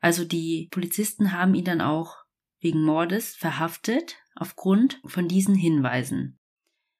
Also 0.00 0.24
die 0.24 0.68
Polizisten 0.70 1.32
haben 1.32 1.54
ihn 1.54 1.64
dann 1.64 1.80
auch 1.80 2.14
wegen 2.60 2.82
Mordes 2.82 3.34
verhaftet 3.34 4.16
aufgrund 4.36 5.00
von 5.04 5.26
diesen 5.26 5.56
Hinweisen. 5.56 6.38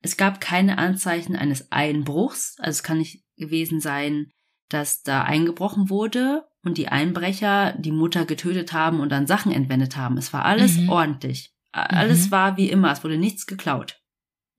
Es 0.01 0.17
gab 0.17 0.41
keine 0.41 0.79
Anzeichen 0.79 1.37
eines 1.37 1.71
Einbruchs, 1.71 2.57
also 2.59 2.71
es 2.71 2.83
kann 2.83 2.99
nicht 2.99 3.25
gewesen 3.37 3.81
sein, 3.81 4.31
dass 4.69 5.03
da 5.03 5.23
eingebrochen 5.23 5.91
wurde 5.91 6.45
und 6.63 6.79
die 6.79 6.89
Einbrecher 6.89 7.73
die 7.79 7.93
Mutter 7.93 8.25
getötet 8.25 8.73
haben 8.73 9.01
und 9.01 9.11
dann 9.11 9.27
Sachen 9.27 9.53
entwendet 9.53 9.97
haben. 9.97 10.19
Es 10.19 10.33
war 10.33 10.45
alles 10.45 10.77
mhm. 10.77 10.89
ordentlich. 10.89 11.53
Alles 11.73 12.27
mhm. 12.27 12.31
war 12.31 12.57
wie 12.57 12.71
immer, 12.71 12.93
es 12.93 13.05
wurde 13.05 13.19
nichts 13.19 13.47
geklaut. 13.47 14.01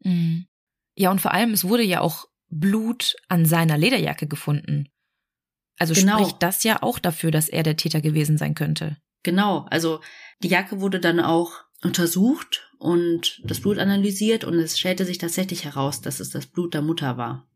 Mhm. 0.04 0.46
Ja, 0.96 1.12
und 1.12 1.22
vor 1.22 1.34
allem, 1.34 1.52
es 1.52 1.64
wurde 1.64 1.84
ja 1.84 2.02
auch 2.02 2.26
Blut 2.50 3.16
an 3.28 3.46
seiner 3.46 3.78
Lederjacke 3.78 4.28
gefunden. 4.28 4.90
Also 5.78 5.94
genau. 5.94 6.20
spricht 6.20 6.44
das 6.44 6.64
ja 6.64 6.84
auch 6.84 7.00
dafür, 7.00 7.32
dass 7.32 7.48
er 7.48 7.64
der 7.64 7.78
Täter 7.78 8.02
gewesen 8.02 8.38
sein 8.38 8.54
könnte. 8.54 8.98
Genau, 9.24 9.66
also 9.70 10.02
die 10.44 10.50
Jacke 10.50 10.82
wurde 10.82 11.00
dann 11.00 11.20
auch 11.20 11.54
untersucht 11.82 12.70
und 12.78 13.42
das 13.44 13.62
Blut 13.62 13.78
analysiert 13.78 14.44
und 14.44 14.56
es 14.56 14.78
stellte 14.78 15.06
sich 15.06 15.18
tatsächlich 15.18 15.66
heraus, 15.66 16.02
dass 16.02 16.20
es 16.20 16.30
das 16.30 16.48
Blut 16.48 16.74
der 16.74 16.82
Mutter 16.82 17.18
war. 17.18 17.48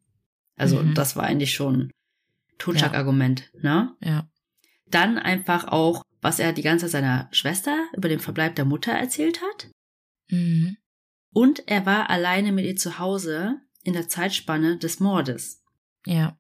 Also 0.56 0.82
mhm. 0.82 0.94
das 0.94 1.16
war 1.16 1.24
eigentlich 1.24 1.54
schon 1.54 1.92
Totschlagargument, 2.58 3.50
ja. 3.56 3.60
ne? 3.62 3.96
Ja. 4.02 4.30
Dann 4.88 5.18
einfach 5.18 5.66
auch, 5.66 6.04
was 6.24 6.40
er 6.40 6.54
die 6.54 6.62
ganze 6.62 6.86
Zeit 6.86 6.92
seiner 6.92 7.28
Schwester 7.32 7.86
über 7.96 8.10
den 8.10 8.20
Verbleib 8.20 8.56
der 8.56 8.66
Mutter 8.66 8.94
erzählt 8.94 9.42
hat. 9.42 9.70
Mhm. 10.30 10.78
Und 11.34 11.68
er 11.68 11.86
war 11.86 12.10
alleine 12.10 12.52
mit 12.52 12.66
ihr 12.66 12.76
zu 12.76 12.98
Hause 12.98 13.60
in 13.84 13.94
der 13.94 14.08
Zeitspanne 14.08 14.78
des 14.78 15.00
Mordes. 15.00 15.62
Ja. 16.06 16.40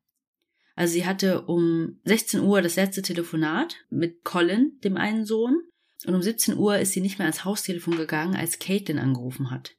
Also 0.76 0.94
sie 0.94 1.06
hatte 1.06 1.44
um 1.44 2.00
16 2.06 2.42
Uhr 2.42 2.62
das 2.62 2.78
letzte 2.78 3.02
Telefonat 3.02 3.76
mit 3.90 4.24
Colin, 4.24 4.80
dem 4.84 4.98
einen 4.98 5.26
Sohn, 5.26 5.62
und 6.06 6.16
um 6.16 6.22
17 6.22 6.58
Uhr 6.58 6.80
ist 6.80 6.94
sie 6.94 7.02
nicht 7.02 7.20
mehr 7.20 7.28
ans 7.28 7.46
Haustelefon 7.46 7.96
gegangen, 7.96 8.36
als 8.36 8.60
Caitlin 8.60 9.00
angerufen 9.00 9.52
hat. 9.52 9.76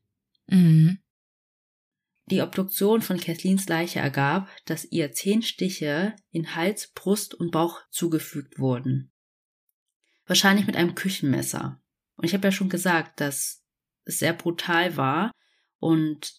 Mhm. 0.48 0.98
Die 2.30 2.40
Obduktion 2.40 3.02
von 3.02 3.18
Kathleens 3.18 3.68
Leiche 3.68 4.00
ergab, 4.00 4.48
dass 4.64 4.84
ihr 4.90 5.12
zehn 5.12 5.42
Stiche 5.42 6.14
in 6.30 6.54
Hals, 6.54 6.92
Brust 6.94 7.34
und 7.34 7.50
Bauch 7.50 7.80
zugefügt 7.90 8.58
wurden. 8.58 9.10
Wahrscheinlich 10.26 10.66
mit 10.66 10.76
einem 10.76 10.94
Küchenmesser. 10.94 11.80
Und 12.16 12.24
ich 12.24 12.34
habe 12.34 12.46
ja 12.46 12.52
schon 12.52 12.68
gesagt, 12.68 13.20
dass 13.20 13.62
es 14.04 14.18
sehr 14.18 14.32
brutal 14.32 14.96
war 14.96 15.30
und 15.78 16.34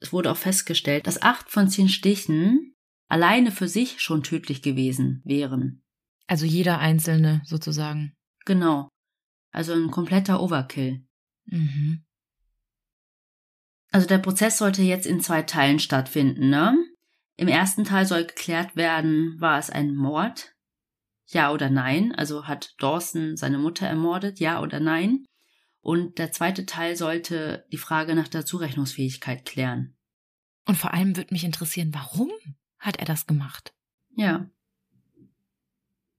es 0.00 0.12
wurde 0.12 0.30
auch 0.30 0.36
festgestellt, 0.36 1.06
dass 1.06 1.22
acht 1.22 1.50
von 1.50 1.68
zehn 1.68 1.88
Stichen 1.88 2.74
alleine 3.08 3.52
für 3.52 3.68
sich 3.68 4.00
schon 4.00 4.22
tödlich 4.22 4.62
gewesen 4.62 5.20
wären. 5.24 5.82
Also 6.26 6.46
jeder 6.46 6.78
einzelne 6.78 7.42
sozusagen. 7.44 8.16
Genau. 8.46 8.88
Also 9.52 9.72
ein 9.74 9.90
kompletter 9.90 10.42
Overkill. 10.42 11.04
Mhm. 11.46 12.04
Also 13.90 14.06
der 14.06 14.18
Prozess 14.18 14.58
sollte 14.58 14.82
jetzt 14.82 15.06
in 15.06 15.20
zwei 15.20 15.42
Teilen 15.42 15.80
stattfinden, 15.80 16.48
ne? 16.48 16.76
Im 17.36 17.48
ersten 17.48 17.84
Teil 17.84 18.06
soll 18.06 18.26
geklärt 18.26 18.76
werden, 18.76 19.40
war 19.40 19.58
es 19.58 19.70
ein 19.70 19.94
Mord? 19.96 20.54
Ja 21.32 21.52
oder 21.52 21.70
nein? 21.70 22.12
Also 22.14 22.46
hat 22.46 22.74
Dawson 22.78 23.36
seine 23.36 23.58
Mutter 23.58 23.86
ermordet? 23.86 24.40
Ja 24.40 24.60
oder 24.60 24.80
nein? 24.80 25.24
Und 25.80 26.18
der 26.18 26.32
zweite 26.32 26.66
Teil 26.66 26.96
sollte 26.96 27.66
die 27.72 27.78
Frage 27.78 28.14
nach 28.14 28.28
der 28.28 28.44
Zurechnungsfähigkeit 28.44 29.44
klären. 29.44 29.96
Und 30.66 30.76
vor 30.76 30.92
allem 30.92 31.16
würde 31.16 31.32
mich 31.32 31.44
interessieren, 31.44 31.94
warum 31.94 32.30
hat 32.78 32.96
er 32.96 33.06
das 33.06 33.26
gemacht? 33.26 33.72
Ja. 34.16 34.50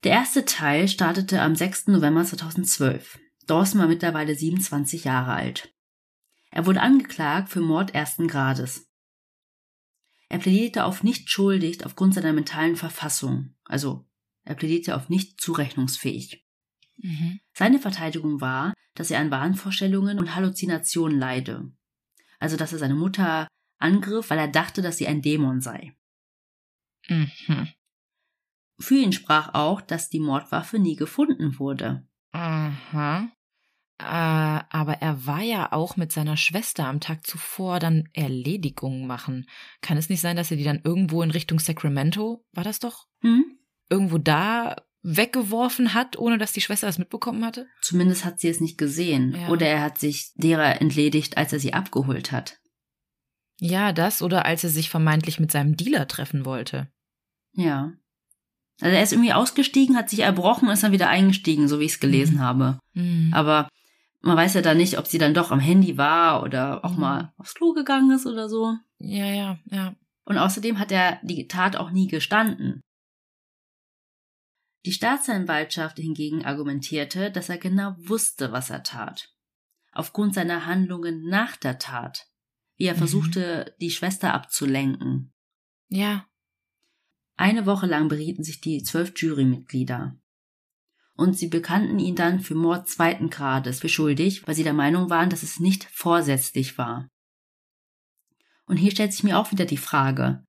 Der 0.03 0.13
erste 0.13 0.45
Teil 0.45 0.87
startete 0.87 1.41
am 1.41 1.55
6. 1.55 1.87
November 1.87 2.23
2012. 2.23 3.19
Dawson 3.45 3.81
war 3.81 3.87
mittlerweile 3.87 4.33
27 4.33 5.03
Jahre 5.03 5.33
alt. 5.33 5.73
Er 6.49 6.65
wurde 6.65 6.81
angeklagt 6.81 7.49
für 7.49 7.61
Mord 7.61 7.93
ersten 7.93 8.27
Grades. 8.27 8.89
Er 10.29 10.39
plädierte 10.39 10.85
auf 10.85 11.03
nicht 11.03 11.29
schuldig 11.29 11.85
aufgrund 11.85 12.13
seiner 12.13 12.33
mentalen 12.33 12.77
Verfassung, 12.77 13.53
also 13.65 14.07
er 14.43 14.55
plädierte 14.55 14.95
auf 14.95 15.09
nicht 15.09 15.39
zurechnungsfähig. 15.39 16.45
Mhm. 16.97 17.39
Seine 17.53 17.79
Verteidigung 17.79 18.41
war, 18.41 18.73
dass 18.95 19.11
er 19.11 19.19
an 19.19 19.31
Wahnvorstellungen 19.31 20.19
und 20.19 20.35
Halluzinationen 20.35 21.19
leide. 21.19 21.71
Also, 22.39 22.57
dass 22.57 22.73
er 22.73 22.79
seine 22.79 22.95
Mutter 22.95 23.47
angriff, 23.79 24.29
weil 24.29 24.39
er 24.39 24.47
dachte, 24.47 24.81
dass 24.81 24.97
sie 24.97 25.07
ein 25.07 25.21
Dämon 25.21 25.61
sei. 25.61 25.95
Mhm. 27.07 27.69
Für 28.79 28.95
ihn 28.95 29.13
sprach 29.13 29.53
auch, 29.53 29.81
dass 29.81 30.09
die 30.09 30.19
Mordwaffe 30.19 30.79
nie 30.79 30.95
gefunden 30.95 31.59
wurde. 31.59 32.07
Aha. 32.31 33.29
Äh, 33.99 34.03
aber 34.03 34.93
er 35.01 35.27
war 35.27 35.41
ja 35.41 35.71
auch 35.71 35.95
mit 35.95 36.11
seiner 36.11 36.35
Schwester 36.35 36.87
am 36.87 36.99
Tag 36.99 37.27
zuvor 37.27 37.79
dann 37.79 38.09
Erledigungen 38.13 39.05
machen. 39.05 39.47
Kann 39.81 39.97
es 39.97 40.09
nicht 40.09 40.21
sein, 40.21 40.35
dass 40.35 40.49
er 40.49 40.57
die 40.57 40.63
dann 40.63 40.81
irgendwo 40.83 41.21
in 41.21 41.29
Richtung 41.29 41.59
Sacramento, 41.59 42.43
war 42.51 42.63
das 42.63 42.79
doch? 42.79 43.07
Hm? 43.21 43.59
Irgendwo 43.91 44.17
da 44.17 44.77
weggeworfen 45.03 45.93
hat, 45.93 46.17
ohne 46.17 46.37
dass 46.37 46.53
die 46.53 46.61
Schwester 46.61 46.87
das 46.87 46.97
mitbekommen 46.97 47.43
hatte? 47.43 47.67
Zumindest 47.81 48.23
hat 48.23 48.39
sie 48.39 48.47
es 48.47 48.61
nicht 48.61 48.77
gesehen. 48.77 49.35
Ja. 49.35 49.49
Oder 49.49 49.67
er 49.67 49.81
hat 49.81 49.97
sich 49.97 50.31
derer 50.35 50.79
entledigt, 50.81 51.37
als 51.37 51.51
er 51.53 51.59
sie 51.59 51.73
abgeholt 51.73 52.31
hat. 52.31 52.59
Ja, 53.59 53.93
das 53.93 54.21
oder 54.21 54.45
als 54.45 54.63
er 54.63 54.69
sich 54.69 54.89
vermeintlich 54.89 55.39
mit 55.39 55.51
seinem 55.51 55.75
Dealer 55.75 56.07
treffen 56.07 56.45
wollte. 56.45 56.91
Ja. 57.53 57.93
Also 58.79 58.95
er 58.95 59.03
ist 59.03 59.11
irgendwie 59.11 59.33
ausgestiegen, 59.33 59.97
hat 59.97 60.09
sich 60.09 60.19
erbrochen, 60.19 60.69
ist 60.69 60.83
dann 60.83 60.91
wieder 60.91 61.09
eingestiegen, 61.09 61.67
so 61.67 61.79
wie 61.79 61.85
ich 61.85 61.93
es 61.93 61.99
gelesen 61.99 62.37
mhm. 62.37 62.41
habe. 62.41 62.79
Mhm. 62.93 63.31
Aber 63.33 63.67
man 64.21 64.37
weiß 64.37 64.55
ja 64.55 64.61
da 64.61 64.73
nicht, 64.73 64.97
ob 64.97 65.07
sie 65.07 65.17
dann 65.17 65.33
doch 65.33 65.51
am 65.51 65.59
Handy 65.59 65.97
war 65.97 66.43
oder 66.43 66.83
auch 66.85 66.93
mhm. 66.93 66.99
mal 66.99 67.33
aufs 67.37 67.53
Klo 67.53 67.73
gegangen 67.73 68.11
ist 68.11 68.25
oder 68.25 68.49
so. 68.49 68.75
Ja, 68.97 69.25
ja, 69.25 69.59
ja. 69.65 69.95
Und 70.25 70.37
außerdem 70.37 70.79
hat 70.79 70.91
er 70.91 71.19
die 71.23 71.47
Tat 71.47 71.75
auch 71.75 71.91
nie 71.91 72.07
gestanden. 72.07 72.81
Die 74.85 74.93
Staatsanwaltschaft 74.93 75.97
hingegen 75.97 76.43
argumentierte, 76.43 77.31
dass 77.31 77.49
er 77.49 77.57
genau 77.57 77.95
wusste, 77.97 78.51
was 78.51 78.69
er 78.69 78.83
tat. 78.83 79.29
Aufgrund 79.91 80.33
seiner 80.33 80.65
Handlungen 80.65 81.27
nach 81.27 81.55
der 81.55 81.77
Tat. 81.77 82.27
Wie 82.77 82.85
er 82.85 82.95
mhm. 82.95 82.99
versuchte, 82.99 83.75
die 83.79 83.91
Schwester 83.91 84.33
abzulenken. 84.33 85.33
Ja. 85.89 86.25
Eine 87.35 87.65
Woche 87.65 87.85
lang 87.85 88.07
berieten 88.07 88.43
sich 88.43 88.61
die 88.61 88.81
zwölf 88.81 89.13
Jurymitglieder. 89.15 90.17
Und 91.15 91.37
sie 91.37 91.47
bekannten 91.47 91.99
ihn 91.99 92.15
dann 92.15 92.39
für 92.39 92.55
Mord 92.55 92.87
zweiten 92.87 93.29
Grades 93.29 93.81
für 93.81 93.89
schuldig, 93.89 94.47
weil 94.47 94.55
sie 94.55 94.63
der 94.63 94.73
Meinung 94.73 95.09
waren, 95.09 95.29
dass 95.29 95.43
es 95.43 95.59
nicht 95.59 95.83
vorsätzlich 95.91 96.77
war. 96.77 97.09
Und 98.65 98.77
hier 98.77 98.91
stellt 98.91 99.11
sich 99.11 99.23
mir 99.23 99.37
auch 99.37 99.51
wieder 99.51 99.65
die 99.65 99.77
Frage, 99.77 100.43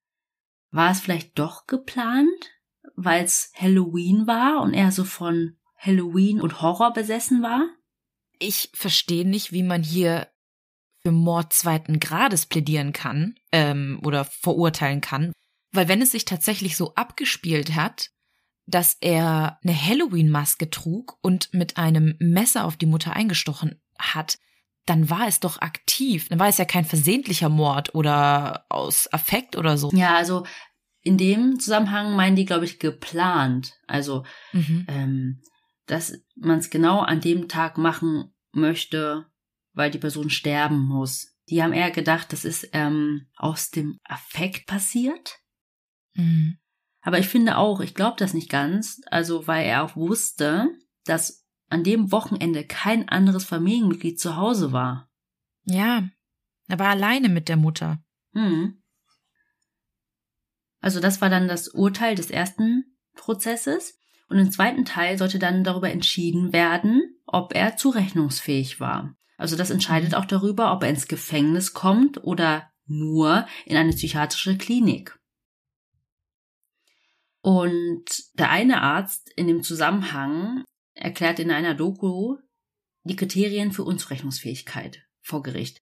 war 0.70 0.90
es 0.90 1.00
vielleicht 1.00 1.38
doch 1.38 1.66
geplant, 1.66 2.50
weil 2.96 3.24
es 3.24 3.52
Halloween 3.54 4.26
war 4.26 4.62
und 4.62 4.74
er 4.74 4.92
so 4.92 5.04
von 5.04 5.56
Halloween 5.76 6.40
und 6.40 6.60
Horror 6.60 6.92
besessen 6.92 7.42
war? 7.42 7.68
Ich 8.38 8.70
verstehe 8.74 9.26
nicht, 9.26 9.52
wie 9.52 9.62
man 9.62 9.82
hier 9.82 10.28
für 11.02 11.12
Mord 11.12 11.52
zweiten 11.52 12.00
Grades 12.00 12.46
plädieren 12.46 12.92
kann 12.92 13.34
ähm, 13.50 14.00
oder 14.04 14.24
verurteilen 14.24 15.00
kann. 15.00 15.32
Weil 15.72 15.88
wenn 15.88 16.02
es 16.02 16.12
sich 16.12 16.24
tatsächlich 16.24 16.76
so 16.76 16.94
abgespielt 16.94 17.74
hat, 17.74 18.10
dass 18.66 18.96
er 19.00 19.58
eine 19.64 19.74
Halloween-Maske 19.74 20.70
trug 20.70 21.18
und 21.22 21.52
mit 21.52 21.76
einem 21.76 22.16
Messer 22.20 22.64
auf 22.64 22.76
die 22.76 22.86
Mutter 22.86 23.14
eingestochen 23.14 23.80
hat, 23.98 24.38
dann 24.86 25.10
war 25.10 25.26
es 25.26 25.40
doch 25.40 25.60
aktiv. 25.60 26.28
Dann 26.28 26.38
war 26.38 26.48
es 26.48 26.58
ja 26.58 26.64
kein 26.64 26.84
versehentlicher 26.84 27.48
Mord 27.48 27.94
oder 27.94 28.66
aus 28.68 29.12
Affekt 29.12 29.56
oder 29.56 29.76
so. 29.78 29.90
Ja, 29.92 30.16
also 30.16 30.44
in 31.02 31.18
dem 31.18 31.58
Zusammenhang 31.58 32.16
meinen 32.16 32.36
die, 32.36 32.44
glaube 32.44 32.64
ich, 32.64 32.78
geplant. 32.78 33.74
Also, 33.86 34.24
mhm. 34.52 34.86
ähm, 34.88 35.42
dass 35.86 36.18
man 36.36 36.58
es 36.58 36.70
genau 36.70 37.00
an 37.00 37.20
dem 37.20 37.48
Tag 37.48 37.76
machen 37.76 38.32
möchte, 38.52 39.26
weil 39.72 39.90
die 39.90 39.98
Person 39.98 40.30
sterben 40.30 40.78
muss. 40.78 41.36
Die 41.48 41.62
haben 41.62 41.72
eher 41.72 41.90
gedacht, 41.90 42.32
das 42.32 42.44
ist 42.44 42.68
ähm, 42.72 43.26
aus 43.36 43.70
dem 43.70 43.98
Affekt 44.04 44.66
passiert. 44.66 45.38
Mhm. 46.14 46.58
Aber 47.00 47.18
ich 47.18 47.26
finde 47.26 47.58
auch, 47.58 47.80
ich 47.80 47.94
glaube 47.94 48.16
das 48.18 48.32
nicht 48.32 48.48
ganz, 48.48 49.00
also 49.10 49.48
weil 49.48 49.66
er 49.66 49.82
auch 49.82 49.96
wusste, 49.96 50.68
dass 51.04 51.44
an 51.68 51.82
dem 51.82 52.12
Wochenende 52.12 52.64
kein 52.64 53.08
anderes 53.08 53.44
Familienmitglied 53.44 54.20
zu 54.20 54.36
Hause 54.36 54.72
war. 54.72 55.10
Ja, 55.64 56.08
er 56.68 56.78
war 56.78 56.90
alleine 56.90 57.28
mit 57.28 57.48
der 57.48 57.56
Mutter. 57.56 58.02
Mhm. 58.32 58.81
Also 60.82 61.00
das 61.00 61.22
war 61.22 61.30
dann 61.30 61.48
das 61.48 61.68
Urteil 61.68 62.14
des 62.14 62.30
ersten 62.30 62.84
Prozesses. 63.14 63.98
Und 64.28 64.38
im 64.38 64.50
zweiten 64.50 64.84
Teil 64.84 65.16
sollte 65.16 65.38
dann 65.38 65.64
darüber 65.64 65.90
entschieden 65.90 66.52
werden, 66.52 67.16
ob 67.26 67.54
er 67.54 67.76
zurechnungsfähig 67.76 68.80
war. 68.80 69.16
Also 69.38 69.56
das 69.56 69.70
entscheidet 69.70 70.10
mhm. 70.10 70.16
auch 70.16 70.24
darüber, 70.24 70.72
ob 70.72 70.82
er 70.82 70.90
ins 70.90 71.08
Gefängnis 71.08 71.72
kommt 71.72 72.22
oder 72.24 72.70
nur 72.86 73.46
in 73.64 73.76
eine 73.76 73.92
psychiatrische 73.92 74.58
Klinik. 74.58 75.18
Und 77.40 78.04
der 78.34 78.50
eine 78.50 78.82
Arzt 78.82 79.30
in 79.36 79.46
dem 79.46 79.62
Zusammenhang 79.62 80.64
erklärt 80.94 81.38
in 81.38 81.50
einer 81.50 81.74
Doku 81.74 82.36
die 83.04 83.16
Kriterien 83.16 83.72
für 83.72 83.82
Unzurechnungsfähigkeit 83.82 85.02
vor 85.20 85.42
Gericht. 85.42 85.78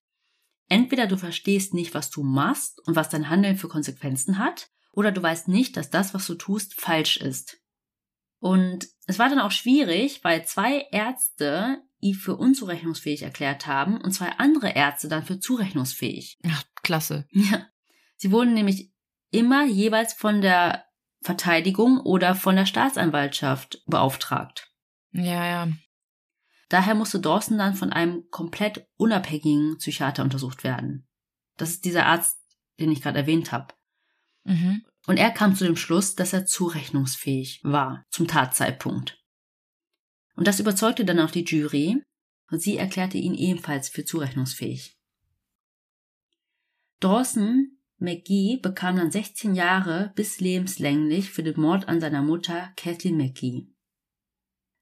Entweder 0.69 1.07
du 1.07 1.17
verstehst 1.17 1.75
nicht, 1.75 1.95
was 1.95 2.11
du 2.11 2.23
machst 2.23 2.81
und 2.87 2.97
was 2.97 3.09
dein 3.09 3.29
Handeln 3.29 3.57
für 3.57 3.69
Konsequenzen 3.69 4.39
hat, 4.39 4.71
oder 4.93 5.13
du 5.13 5.23
weißt 5.23 5.49
nicht, 5.49 5.77
dass 5.77 5.91
das, 5.91 6.15
was 6.15 6.27
du 6.27 6.35
tust, 6.35 6.81
falsch 6.81 7.17
ist. 7.17 7.59
Und 8.39 8.89
es 9.07 9.19
war 9.19 9.29
dann 9.29 9.41
auch 9.41 9.51
schwierig, 9.51 10.25
weil 10.25 10.47
zwei 10.47 10.87
Ärzte 10.91 11.83
ihn 12.01 12.15
für 12.15 12.37
unzurechnungsfähig 12.37 13.23
erklärt 13.23 13.67
haben 13.67 14.01
und 14.01 14.13
zwei 14.13 14.31
andere 14.39 14.71
Ärzte 14.71 15.09
dann 15.09 15.25
für 15.25 15.39
zurechnungsfähig. 15.39 16.39
Ach, 16.47 16.65
klasse. 16.83 17.27
Ja. 17.33 17.67
Sie 18.17 18.33
wurden 18.33 18.55
nämlich 18.55 18.93
immer 19.31 19.67
jeweils 19.67 20.15
von 20.15 20.41
der 20.41 20.85
Verteidigung 21.23 22.01
oder 22.01 22.35
von 22.35 22.57
der 22.57 22.67
Staatsanwaltschaft 22.67 23.83
beauftragt. 23.87 24.73
Ja, 25.13 25.45
ja. 25.45 25.69
Daher 26.69 26.95
musste 26.95 27.21
Dawson 27.21 27.59
dann 27.59 27.75
von 27.75 27.93
einem 27.93 28.29
komplett 28.31 28.87
unabhängigen 28.97 29.77
Psychiater 29.79 30.23
untersucht 30.23 30.65
werden. 30.65 31.09
Das 31.57 31.71
ist 31.71 31.85
dieser 31.85 32.07
Arzt, 32.07 32.39
den 32.79 32.93
ich 32.93 33.03
gerade 33.03 33.19
erwähnt 33.19 33.53
habe. 33.53 33.75
Mhm. 34.45 34.85
Und 35.07 35.17
er 35.17 35.31
kam 35.31 35.55
zu 35.55 35.65
dem 35.65 35.77
Schluss, 35.77 36.15
dass 36.15 36.33
er 36.33 36.47
zurechnungsfähig 36.47 37.61
war 37.63 38.05
zum 38.11 38.27
Tatzeitpunkt. 38.27 39.19
Und 40.37 40.47
das 40.47 40.61
überzeugte 40.61 41.05
dann 41.05 41.21
auch 41.21 41.31
die 41.31 41.45
Jury 41.45 42.03
und 42.51 42.61
sie 42.63 42.77
erklärte 42.77 43.19
ihn 43.19 43.35
ebenfalls 43.35 43.89
für 43.89 44.05
zurechnungsfähig. 44.05 44.99
Dawson 47.01 47.79
McGee 47.99 48.59
bekam 48.63 48.97
dann 48.97 49.11
16 49.11 49.55
Jahre 49.55 50.13
bis 50.17 50.41
lebenslänglich 50.41 51.31
für 51.31 51.43
den 51.43 51.61
Mord 51.61 51.89
an 51.89 52.01
seiner 52.01 52.23
Mutter 52.23 52.73
Kathleen 52.77 53.17
McGee. 53.17 53.69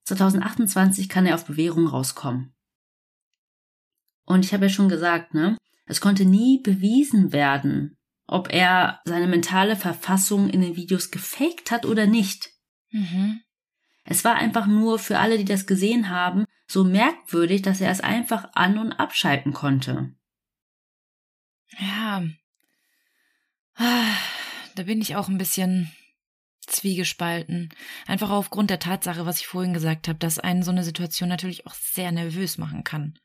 2028 0.05 1.09
kann 1.09 1.27
er 1.27 1.35
auf 1.35 1.47
Bewährung 1.47 1.87
rauskommen. 1.87 2.55
Und 4.25 4.45
ich 4.45 4.55
habe 4.55 4.67
ja 4.67 4.71
schon 4.71 4.89
gesagt, 4.89 5.35
ne, 5.35 5.57
es 5.87 6.01
konnte 6.01 6.25
nie 6.25 6.63
bewiesen 6.63 7.33
werden, 7.33 7.98
ob 8.29 8.53
er 8.53 9.01
seine 9.05 9.27
mentale 9.27 9.75
Verfassung 9.75 10.49
in 10.49 10.61
den 10.61 10.77
Videos 10.77 11.11
gefaked 11.11 11.71
hat 11.71 11.87
oder 11.87 12.07
nicht. 12.07 12.51
Mhm. 12.91 13.41
Es 14.05 14.25
war 14.25 14.37
einfach 14.37 14.67
nur 14.67 14.99
für 14.99 15.19
alle, 15.19 15.39
die 15.39 15.45
das 15.45 15.67
gesehen 15.67 16.09
haben, 16.09 16.45
so 16.67 16.85
merkwürdig, 16.85 17.63
dass 17.63 17.81
er 17.81 17.91
es 17.91 18.01
einfach 18.01 18.51
an- 18.55 18.79
und 18.79 18.93
abschalten 18.93 19.53
konnte. 19.53 20.15
Ja. 21.79 22.23
Da 23.77 24.83
bin 24.85 25.01
ich 25.01 25.17
auch 25.17 25.29
ein 25.29 25.39
bisschen 25.39 25.91
zwiegespalten. 26.67 27.71
Einfach 28.07 28.31
aufgrund 28.31 28.71
der 28.71 28.79
Tatsache, 28.79 29.25
was 29.25 29.41
ich 29.41 29.47
vorhin 29.47 29.73
gesagt 29.73 30.09
habe, 30.09 30.19
dass 30.19 30.39
einen 30.39 30.63
so 30.63 30.71
eine 30.71 30.85
Situation 30.85 31.29
natürlich 31.29 31.67
auch 31.67 31.75
sehr 31.75 32.13
nervös 32.13 32.59
machen 32.59 32.85
kann. 32.85 33.19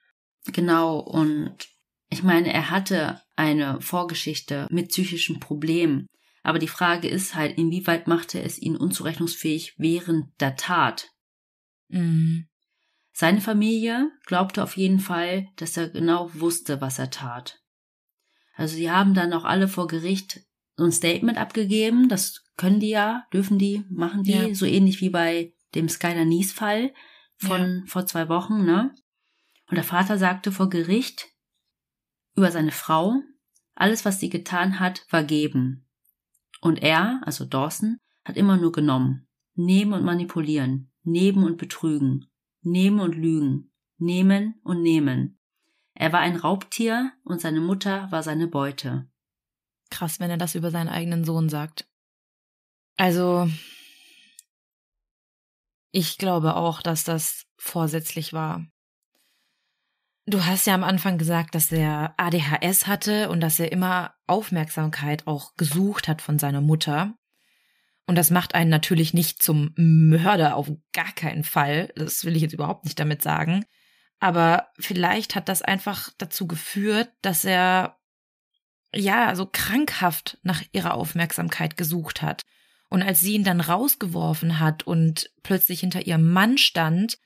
Genau, 0.46 1.00
und 1.00 1.68
ich 2.14 2.24
meine, 2.24 2.54
er 2.54 2.70
hatte 2.70 3.22
eine 3.36 3.82
Vorgeschichte 3.82 4.68
mit 4.70 4.90
psychischen 4.90 5.40
Problemen. 5.40 6.08
Aber 6.44 6.60
die 6.60 6.68
Frage 6.68 7.08
ist 7.08 7.36
halt, 7.36 7.58
inwieweit 7.58 8.08
machte 8.08 8.42
es 8.42 8.60
ihn 8.60 8.76
unzurechnungsfähig 8.76 9.76
während 9.78 10.30
der 10.40 10.56
Tat? 10.56 11.10
Mhm. 11.88 12.48
Seine 13.14 13.42
Familie 13.42 14.12
glaubte 14.26 14.64
auf 14.64 14.78
jeden 14.78 15.00
Fall, 15.00 15.48
dass 15.56 15.78
er 15.78 15.90
genau 15.90 16.30
wusste, 16.34 16.82
was 16.82 17.00
er 17.00 17.10
tat. 17.10 17.60
Also 18.56 18.76
sie 18.76 18.92
haben 18.92 19.14
dann 19.14 19.34
auch 19.34 19.46
alle 19.46 19.68
vor 19.68 19.88
Gericht 19.88 20.42
so 20.76 20.84
ein 20.84 20.92
Statement 20.92 21.38
abgegeben. 21.38 22.10
Das 22.10 22.44
können 22.58 22.80
die 22.80 22.90
ja, 22.90 23.26
dürfen 23.34 23.58
die, 23.58 23.84
machen 23.90 24.24
die, 24.24 24.32
ja. 24.32 24.56
so 24.56 24.66
ähnlich 24.66 25.02
wie 25.02 25.10
bei 25.10 25.54
dem 25.76 25.90
Skyler 25.90 26.26
Nies 26.26 26.52
Fall 26.52 26.94
von 27.38 27.62
ja. 27.62 27.84
vor 27.88 28.06
zwei 28.06 28.30
Wochen, 28.30 28.66
ne? 28.66 28.94
Und 29.70 29.76
der 29.76 29.84
Vater 29.84 30.18
sagte 30.18 30.52
vor 30.52 30.70
Gericht, 30.70 31.33
über 32.36 32.52
seine 32.52 32.72
Frau, 32.72 33.22
alles, 33.76 34.06
was 34.06 34.20
sie 34.20 34.30
getan 34.30 34.80
hat, 34.80 35.06
war 35.10 35.24
geben. 35.24 35.88
Und 36.62 36.82
er, 36.82 37.22
also 37.26 37.46
Dawson, 37.46 38.00
hat 38.24 38.38
immer 38.38 38.58
nur 38.58 38.72
genommen. 38.72 39.28
Nehmen 39.56 39.94
und 39.94 40.04
manipulieren, 40.04 40.92
nehmen 41.04 41.44
und 41.44 41.58
betrügen, 41.58 42.28
nehmen 42.62 43.00
und 43.00 43.16
lügen, 43.16 43.72
nehmen 43.98 44.56
und 44.64 44.82
nehmen. 44.82 45.40
Er 45.94 46.12
war 46.12 46.22
ein 46.22 46.36
Raubtier 46.36 47.12
und 47.24 47.40
seine 47.40 47.62
Mutter 47.62 48.12
war 48.12 48.24
seine 48.24 48.48
Beute. 48.48 49.08
Krass, 49.92 50.20
wenn 50.20 50.32
er 50.32 50.38
das 50.38 50.56
über 50.56 50.72
seinen 50.72 50.90
eigenen 50.90 51.24
Sohn 51.24 51.50
sagt. 51.50 51.88
Also, 52.98 53.48
ich 55.92 56.18
glaube 56.18 56.56
auch, 56.56 56.82
dass 56.82 57.04
das 57.04 57.46
vorsätzlich 57.58 58.34
war. 58.34 58.66
Du 60.26 60.46
hast 60.46 60.68
ja 60.68 60.74
am 60.74 60.86
Anfang 60.86 61.18
gesagt, 61.18 61.54
dass 61.54 61.72
er 61.72 62.14
ADHS 62.18 62.88
hatte 62.88 63.30
und 63.30 63.42
dass 63.42 63.60
er 63.60 63.72
immer 63.74 64.14
Aufmerksamkeit 64.26 65.28
auch 65.28 65.56
gesucht 65.58 66.08
hat 66.08 66.22
von 66.22 66.40
seiner 66.40 66.62
Mutter. 66.62 67.14
Und 68.08 68.16
das 68.16 68.32
macht 68.32 68.56
einen 68.56 68.70
natürlich 68.70 69.14
nicht 69.14 69.42
zum 69.42 69.74
Mörder 69.76 70.56
auf 70.56 70.72
gar 70.94 71.12
keinen 71.14 71.44
Fall. 71.44 71.92
Das 71.96 72.24
will 72.24 72.36
ich 72.36 72.42
jetzt 72.42 72.54
überhaupt 72.54 72.86
nicht 72.86 73.00
damit 73.00 73.22
sagen. 73.22 73.66
Aber 74.20 74.70
vielleicht 74.80 75.36
hat 75.36 75.50
das 75.50 75.62
einfach 75.62 76.10
dazu 76.18 76.48
geführt, 76.48 77.12
dass 77.22 77.44
er 77.44 77.98
ja 78.96 79.36
so 79.36 79.46
krankhaft 79.52 80.38
nach 80.44 80.62
ihrer 80.72 80.94
Aufmerksamkeit 80.94 81.76
gesucht 81.76 82.22
hat. 82.22 82.44
Und 82.90 83.02
als 83.02 83.20
sie 83.20 83.34
ihn 83.34 83.44
dann 83.44 83.60
rausgeworfen 83.60 84.60
hat 84.60 84.84
und 84.84 85.32
plötzlich 85.42 85.82
hinter 85.82 86.06
ihrem 86.06 86.32
Mann 86.32 86.58
stand, 86.58 87.18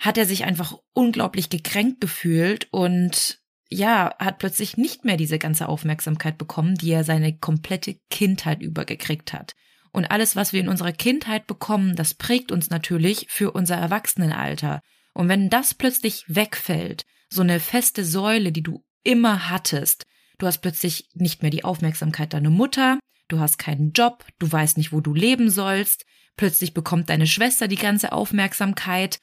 hat 0.00 0.18
er 0.18 0.26
sich 0.26 0.44
einfach 0.44 0.76
unglaublich 0.94 1.50
gekränkt 1.50 2.00
gefühlt 2.00 2.66
und 2.72 3.38
ja, 3.68 4.12
hat 4.18 4.38
plötzlich 4.38 4.76
nicht 4.76 5.04
mehr 5.04 5.16
diese 5.16 5.38
ganze 5.38 5.68
Aufmerksamkeit 5.68 6.38
bekommen, 6.38 6.74
die 6.74 6.90
er 6.90 7.04
seine 7.04 7.38
komplette 7.38 8.00
Kindheit 8.10 8.62
übergekriegt 8.62 9.32
hat. 9.32 9.54
Und 9.92 10.10
alles, 10.10 10.34
was 10.34 10.52
wir 10.52 10.60
in 10.60 10.68
unserer 10.68 10.92
Kindheit 10.92 11.46
bekommen, 11.46 11.94
das 11.94 12.14
prägt 12.14 12.50
uns 12.50 12.70
natürlich 12.70 13.26
für 13.28 13.52
unser 13.52 13.76
Erwachsenenalter. 13.76 14.80
Und 15.14 15.28
wenn 15.28 15.50
das 15.50 15.74
plötzlich 15.74 16.24
wegfällt, 16.26 17.04
so 17.28 17.42
eine 17.42 17.60
feste 17.60 18.04
Säule, 18.04 18.50
die 18.50 18.62
du 18.62 18.84
immer 19.04 19.50
hattest, 19.50 20.06
du 20.38 20.46
hast 20.46 20.58
plötzlich 20.58 21.08
nicht 21.14 21.42
mehr 21.42 21.50
die 21.50 21.64
Aufmerksamkeit 21.64 22.32
deiner 22.32 22.50
Mutter, 22.50 22.98
du 23.28 23.38
hast 23.38 23.58
keinen 23.58 23.92
Job, 23.92 24.24
du 24.38 24.50
weißt 24.50 24.78
nicht, 24.78 24.92
wo 24.92 25.00
du 25.00 25.14
leben 25.14 25.50
sollst, 25.50 26.06
plötzlich 26.36 26.74
bekommt 26.74 27.10
deine 27.10 27.26
Schwester 27.26 27.68
die 27.68 27.76
ganze 27.76 28.12
Aufmerksamkeit, 28.12 29.20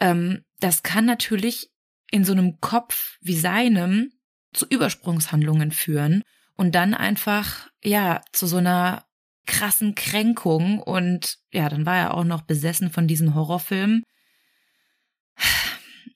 ähm, 0.00 0.44
das 0.58 0.82
kann 0.82 1.04
natürlich 1.04 1.70
in 2.10 2.24
so 2.24 2.32
einem 2.32 2.60
Kopf 2.60 3.18
wie 3.20 3.36
seinem 3.36 4.12
zu 4.52 4.66
Übersprungshandlungen 4.66 5.70
führen 5.70 6.22
und 6.56 6.74
dann 6.74 6.94
einfach, 6.94 7.68
ja, 7.84 8.20
zu 8.32 8.46
so 8.46 8.56
einer 8.56 9.06
krassen 9.46 9.94
Kränkung 9.94 10.80
und 10.80 11.38
ja, 11.52 11.68
dann 11.68 11.86
war 11.86 11.96
er 11.96 12.14
auch 12.14 12.24
noch 12.24 12.42
besessen 12.42 12.90
von 12.90 13.06
diesen 13.06 13.34
Horrorfilmen. 13.34 14.02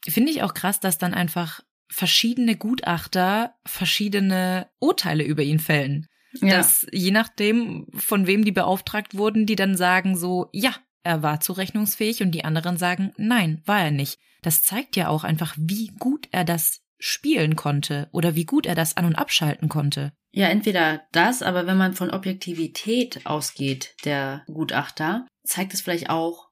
Finde 0.08 0.30
ich 0.30 0.42
auch 0.42 0.54
krass, 0.54 0.80
dass 0.80 0.98
dann 0.98 1.14
einfach 1.14 1.60
verschiedene 1.88 2.56
Gutachter 2.56 3.54
verschiedene 3.64 4.68
Urteile 4.78 5.24
über 5.24 5.42
ihn 5.42 5.58
fällen. 5.58 6.06
Ja. 6.40 6.56
Dass 6.56 6.86
je 6.90 7.12
nachdem, 7.12 7.86
von 7.94 8.26
wem 8.26 8.44
die 8.44 8.52
beauftragt 8.52 9.16
wurden, 9.16 9.46
die 9.46 9.56
dann 9.56 9.76
sagen 9.76 10.16
so, 10.16 10.48
ja, 10.52 10.74
er 11.04 11.22
war 11.22 11.40
zurechnungsfähig 11.40 12.22
und 12.22 12.32
die 12.32 12.44
anderen 12.44 12.76
sagen, 12.76 13.12
nein, 13.16 13.62
war 13.66 13.80
er 13.80 13.90
nicht. 13.90 14.18
Das 14.42 14.62
zeigt 14.62 14.96
ja 14.96 15.08
auch 15.08 15.22
einfach, 15.24 15.54
wie 15.58 15.88
gut 15.98 16.28
er 16.32 16.44
das 16.44 16.80
spielen 16.98 17.56
konnte 17.56 18.08
oder 18.12 18.34
wie 18.34 18.44
gut 18.44 18.66
er 18.66 18.74
das 18.74 18.96
an- 18.96 19.04
und 19.04 19.14
abschalten 19.16 19.68
konnte. 19.68 20.12
Ja, 20.32 20.48
entweder 20.48 21.02
das, 21.12 21.42
aber 21.42 21.66
wenn 21.66 21.76
man 21.76 21.94
von 21.94 22.10
Objektivität 22.10 23.26
ausgeht, 23.26 23.94
der 24.04 24.42
Gutachter, 24.46 25.26
zeigt 25.44 25.74
es 25.74 25.80
vielleicht 25.82 26.10
auch, 26.10 26.48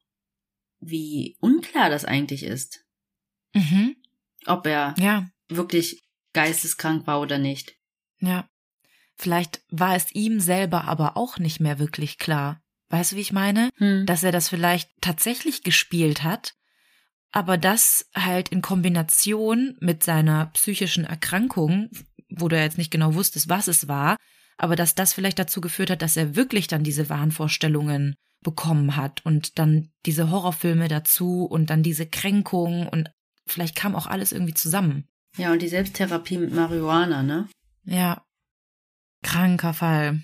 wie 0.81 1.37
unklar 1.41 1.91
das 1.91 2.05
eigentlich 2.05 2.45
ist. 2.45 2.85
Mhm. 3.55 3.97
Ob 4.47 4.67
er 4.67 4.95
Ja, 4.99 5.27
wirklich 5.49 6.01
geisteskrank 6.33 7.07
war 7.07 7.21
oder 7.21 7.39
nicht. 7.39 7.75
ja. 8.21 8.49
Vielleicht 9.15 9.63
war 9.69 9.95
es 9.95 10.11
ihm 10.15 10.41
selber 10.41 10.85
aber 10.85 11.17
auch 11.17 11.39
nicht 11.39 11.61
mehr 11.61 11.79
wirklich 11.79 12.19
klar. 12.19 12.61
Weißt 12.93 13.13
du, 13.13 13.17
wie 13.17 13.23
ich 13.23 13.33
meine? 13.33 13.71
Hm. 13.79 14.05
Dass 14.05 14.23
er 14.23 14.33
das 14.33 14.51
vielleicht 14.51 14.91
tatsächlich 15.01 15.63
gespielt 15.63 16.23
hat, 16.23 16.53
aber 17.33 17.57
das 17.57 18.07
halt 18.15 18.51
in 18.51 18.61
Kombination 18.61 19.79
mit 19.81 20.05
seiner 20.05 20.47
psychischen 20.53 21.05
Erkrankung, 21.05 21.89
wo 22.29 22.49
du 22.49 22.57
ja 22.57 22.65
jetzt 22.65 22.77
nicht 22.77 22.91
genau 22.91 23.15
wusstest, 23.15 23.49
was 23.49 23.67
es 23.67 23.89
war, 23.89 24.19
aber 24.59 24.77
dass 24.77 24.95
das 24.95 25.15
vielleicht 25.15 25.39
dazu 25.39 25.63
geführt 25.63 25.89
hat, 25.89 26.03
dass 26.03 26.19
er 26.19 26.37
wirklich 26.37 26.67
dann 26.67 26.85
diese 26.85 27.09
Wahnvorstellungen 27.09 28.15
bekommen 28.43 28.95
hat 28.95 29.25
und 29.25 29.59
dann 29.59 29.91
diese 30.05 30.31
Horrorfilme 30.31 30.89
dazu 30.89 31.47
und 31.47 31.71
dann 31.71 31.83
diese 31.83 32.07
Kränkung 32.07 32.89
und 32.89 33.11
vielleicht 33.47 33.75
kam 33.75 33.97
auch 33.97 34.07
alles 34.07 34.33
irgendwie 34.33 34.55
zusammen. 34.55 35.09
Ja, 35.39 35.51
und 35.53 35.63
die 35.63 35.69
Selbsttherapie 35.69 36.37
mit 36.37 36.53
Marihuana, 36.53 37.23
ne? 37.23 37.49
Ja. 37.85 38.23
Kranker 39.23 39.73
Fall. 39.73 40.23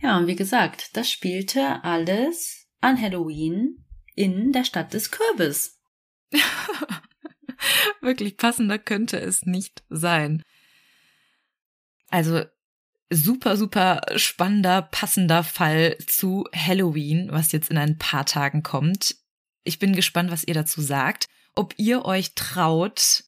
Ja, 0.00 0.16
und 0.16 0.26
wie 0.26 0.36
gesagt, 0.36 0.96
das 0.96 1.10
spielte 1.10 1.82
alles 1.82 2.66
an 2.80 3.00
Halloween 3.00 3.84
in 4.14 4.52
der 4.52 4.64
Stadt 4.64 4.94
des 4.94 5.10
Kürbis. 5.10 5.80
Wirklich 8.00 8.36
passender 8.36 8.78
könnte 8.78 9.18
es 9.18 9.44
nicht 9.44 9.82
sein. 9.88 10.42
Also 12.08 12.44
super, 13.10 13.56
super 13.56 14.02
spannender, 14.16 14.82
passender 14.82 15.42
Fall 15.42 15.96
zu 16.06 16.44
Halloween, 16.54 17.28
was 17.32 17.52
jetzt 17.52 17.70
in 17.70 17.78
ein 17.78 17.98
paar 17.98 18.26
Tagen 18.26 18.62
kommt. 18.62 19.16
Ich 19.64 19.78
bin 19.78 19.94
gespannt, 19.94 20.30
was 20.30 20.44
ihr 20.44 20.54
dazu 20.54 20.80
sagt. 20.80 21.26
Ob 21.54 21.74
ihr 21.76 22.04
euch 22.04 22.34
traut, 22.34 23.24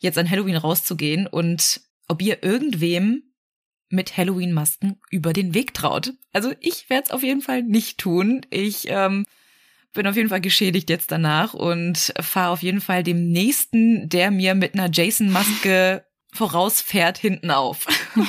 jetzt 0.00 0.18
an 0.18 0.30
Halloween 0.30 0.56
rauszugehen 0.56 1.26
und 1.26 1.80
ob 2.08 2.22
ihr 2.22 2.42
irgendwem 2.42 3.31
mit 3.92 4.16
Halloween-Masken 4.16 5.00
über 5.10 5.32
den 5.32 5.54
Weg 5.54 5.74
traut. 5.74 6.14
Also 6.32 6.52
ich 6.60 6.88
werde 6.90 7.04
es 7.06 7.10
auf 7.10 7.22
jeden 7.22 7.42
Fall 7.42 7.62
nicht 7.62 7.98
tun. 7.98 8.40
Ich 8.50 8.88
ähm, 8.88 9.26
bin 9.92 10.06
auf 10.06 10.16
jeden 10.16 10.28
Fall 10.28 10.40
geschädigt 10.40 10.90
jetzt 10.90 11.12
danach 11.12 11.54
und 11.54 12.12
fahre 12.20 12.50
auf 12.50 12.62
jeden 12.62 12.80
Fall 12.80 13.02
dem 13.02 13.30
nächsten, 13.30 14.08
der 14.08 14.30
mir 14.30 14.54
mit 14.54 14.74
einer 14.74 14.90
Jason-Maske 14.90 16.04
vorausfährt, 16.32 17.18
hinten 17.18 17.50
auf. 17.50 17.86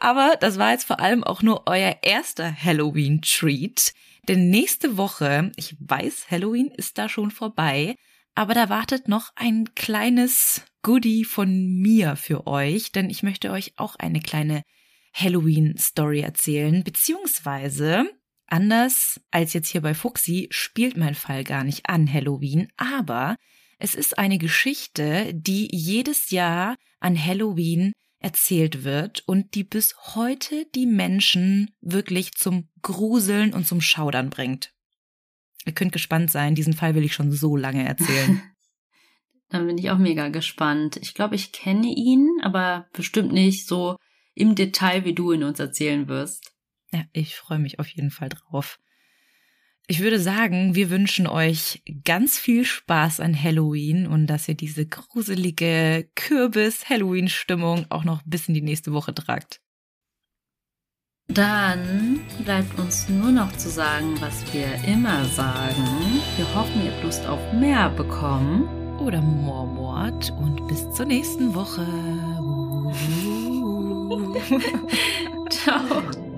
Aber 0.00 0.36
das 0.40 0.58
war 0.58 0.72
jetzt 0.72 0.84
vor 0.84 1.00
allem 1.00 1.22
auch 1.22 1.42
nur 1.42 1.64
euer 1.66 1.96
erster 2.02 2.54
Halloween-Treat. 2.54 3.92
Denn 4.28 4.48
nächste 4.50 4.96
Woche, 4.96 5.52
ich 5.56 5.76
weiß, 5.80 6.30
Halloween 6.30 6.68
ist 6.68 6.98
da 6.98 7.08
schon 7.08 7.30
vorbei, 7.30 7.96
aber 8.34 8.54
da 8.54 8.68
wartet 8.68 9.08
noch 9.08 9.30
ein 9.36 9.74
kleines 9.74 10.62
Goodie 10.82 11.24
von 11.24 11.76
mir 11.80 12.16
für 12.16 12.46
euch, 12.46 12.92
denn 12.92 13.10
ich 13.10 13.22
möchte 13.22 13.50
euch 13.50 13.74
auch 13.76 13.96
eine 13.96 14.20
kleine 14.20 14.62
Halloween-Story 15.12 16.20
erzählen, 16.20 16.82
beziehungsweise 16.84 18.08
anders 18.46 19.20
als 19.30 19.52
jetzt 19.52 19.68
hier 19.68 19.80
bei 19.80 19.94
Fuxi 19.94 20.48
spielt 20.50 20.96
mein 20.96 21.14
Fall 21.14 21.44
gar 21.44 21.64
nicht 21.64 21.88
an 21.88 22.12
Halloween, 22.12 22.68
aber 22.76 23.36
es 23.78 23.94
ist 23.94 24.18
eine 24.18 24.38
Geschichte, 24.38 25.32
die 25.34 25.68
jedes 25.72 26.30
Jahr 26.30 26.76
an 27.00 27.22
Halloween 27.22 27.92
erzählt 28.18 28.84
wird 28.84 29.22
und 29.26 29.54
die 29.54 29.64
bis 29.64 29.96
heute 30.14 30.66
die 30.74 30.86
Menschen 30.86 31.70
wirklich 31.80 32.34
zum 32.34 32.68
Gruseln 32.82 33.54
und 33.54 33.66
zum 33.66 33.80
Schaudern 33.80 34.28
bringt. 34.30 34.72
Ihr 35.66 35.72
könnt 35.72 35.92
gespannt 35.92 36.30
sein, 36.30 36.54
diesen 36.54 36.72
Fall 36.72 36.94
will 36.94 37.04
ich 37.04 37.14
schon 37.14 37.32
so 37.32 37.56
lange 37.56 37.86
erzählen. 37.86 38.42
Dann 39.50 39.66
bin 39.66 39.78
ich 39.78 39.90
auch 39.90 39.98
mega 39.98 40.28
gespannt. 40.28 40.96
Ich 41.02 41.12
glaube, 41.14 41.34
ich 41.34 41.52
kenne 41.52 41.88
ihn, 41.88 42.28
aber 42.42 42.86
bestimmt 42.92 43.32
nicht 43.32 43.66
so 43.66 43.96
im 44.34 44.54
Detail, 44.54 45.04
wie 45.04 45.14
du 45.14 45.32
ihn 45.32 45.42
uns 45.42 45.58
erzählen 45.58 46.08
wirst. 46.08 46.52
ja, 46.92 47.04
ich 47.12 47.34
freue 47.34 47.58
mich 47.58 47.78
auf 47.78 47.88
jeden 47.88 48.10
Fall 48.10 48.28
drauf. 48.28 48.78
Ich 49.88 49.98
würde 49.98 50.20
sagen, 50.20 50.76
wir 50.76 50.88
wünschen 50.88 51.26
euch 51.26 51.82
ganz 52.04 52.38
viel 52.38 52.64
Spaß 52.64 53.18
an 53.18 53.40
Halloween 53.40 54.06
und 54.06 54.28
dass 54.28 54.46
ihr 54.46 54.54
diese 54.54 54.86
gruselige 54.86 56.08
Kürbis-Halloween-Stimmung 56.14 57.86
auch 57.90 58.04
noch 58.04 58.22
bis 58.24 58.46
in 58.46 58.54
die 58.54 58.62
nächste 58.62 58.92
Woche 58.92 59.12
tragt. 59.12 59.60
Dann 61.32 62.20
bleibt 62.44 62.78
uns 62.78 63.08
nur 63.08 63.30
noch 63.30 63.52
zu 63.52 63.70
sagen, 63.70 64.20
was 64.20 64.52
wir 64.52 64.66
immer 64.84 65.24
sagen. 65.26 65.84
Wir 66.36 66.54
hoffen, 66.54 66.84
ihr 66.84 66.92
habt 66.92 67.04
Lust 67.04 67.26
auf 67.26 67.40
mehr 67.52 67.88
bekommen. 67.90 68.68
Oder 68.98 69.22
Mormort 69.22 70.32
und 70.38 70.66
bis 70.66 70.90
zur 70.92 71.06
nächsten 71.06 71.54
Woche. 71.54 71.86
Ciao. 75.50 76.29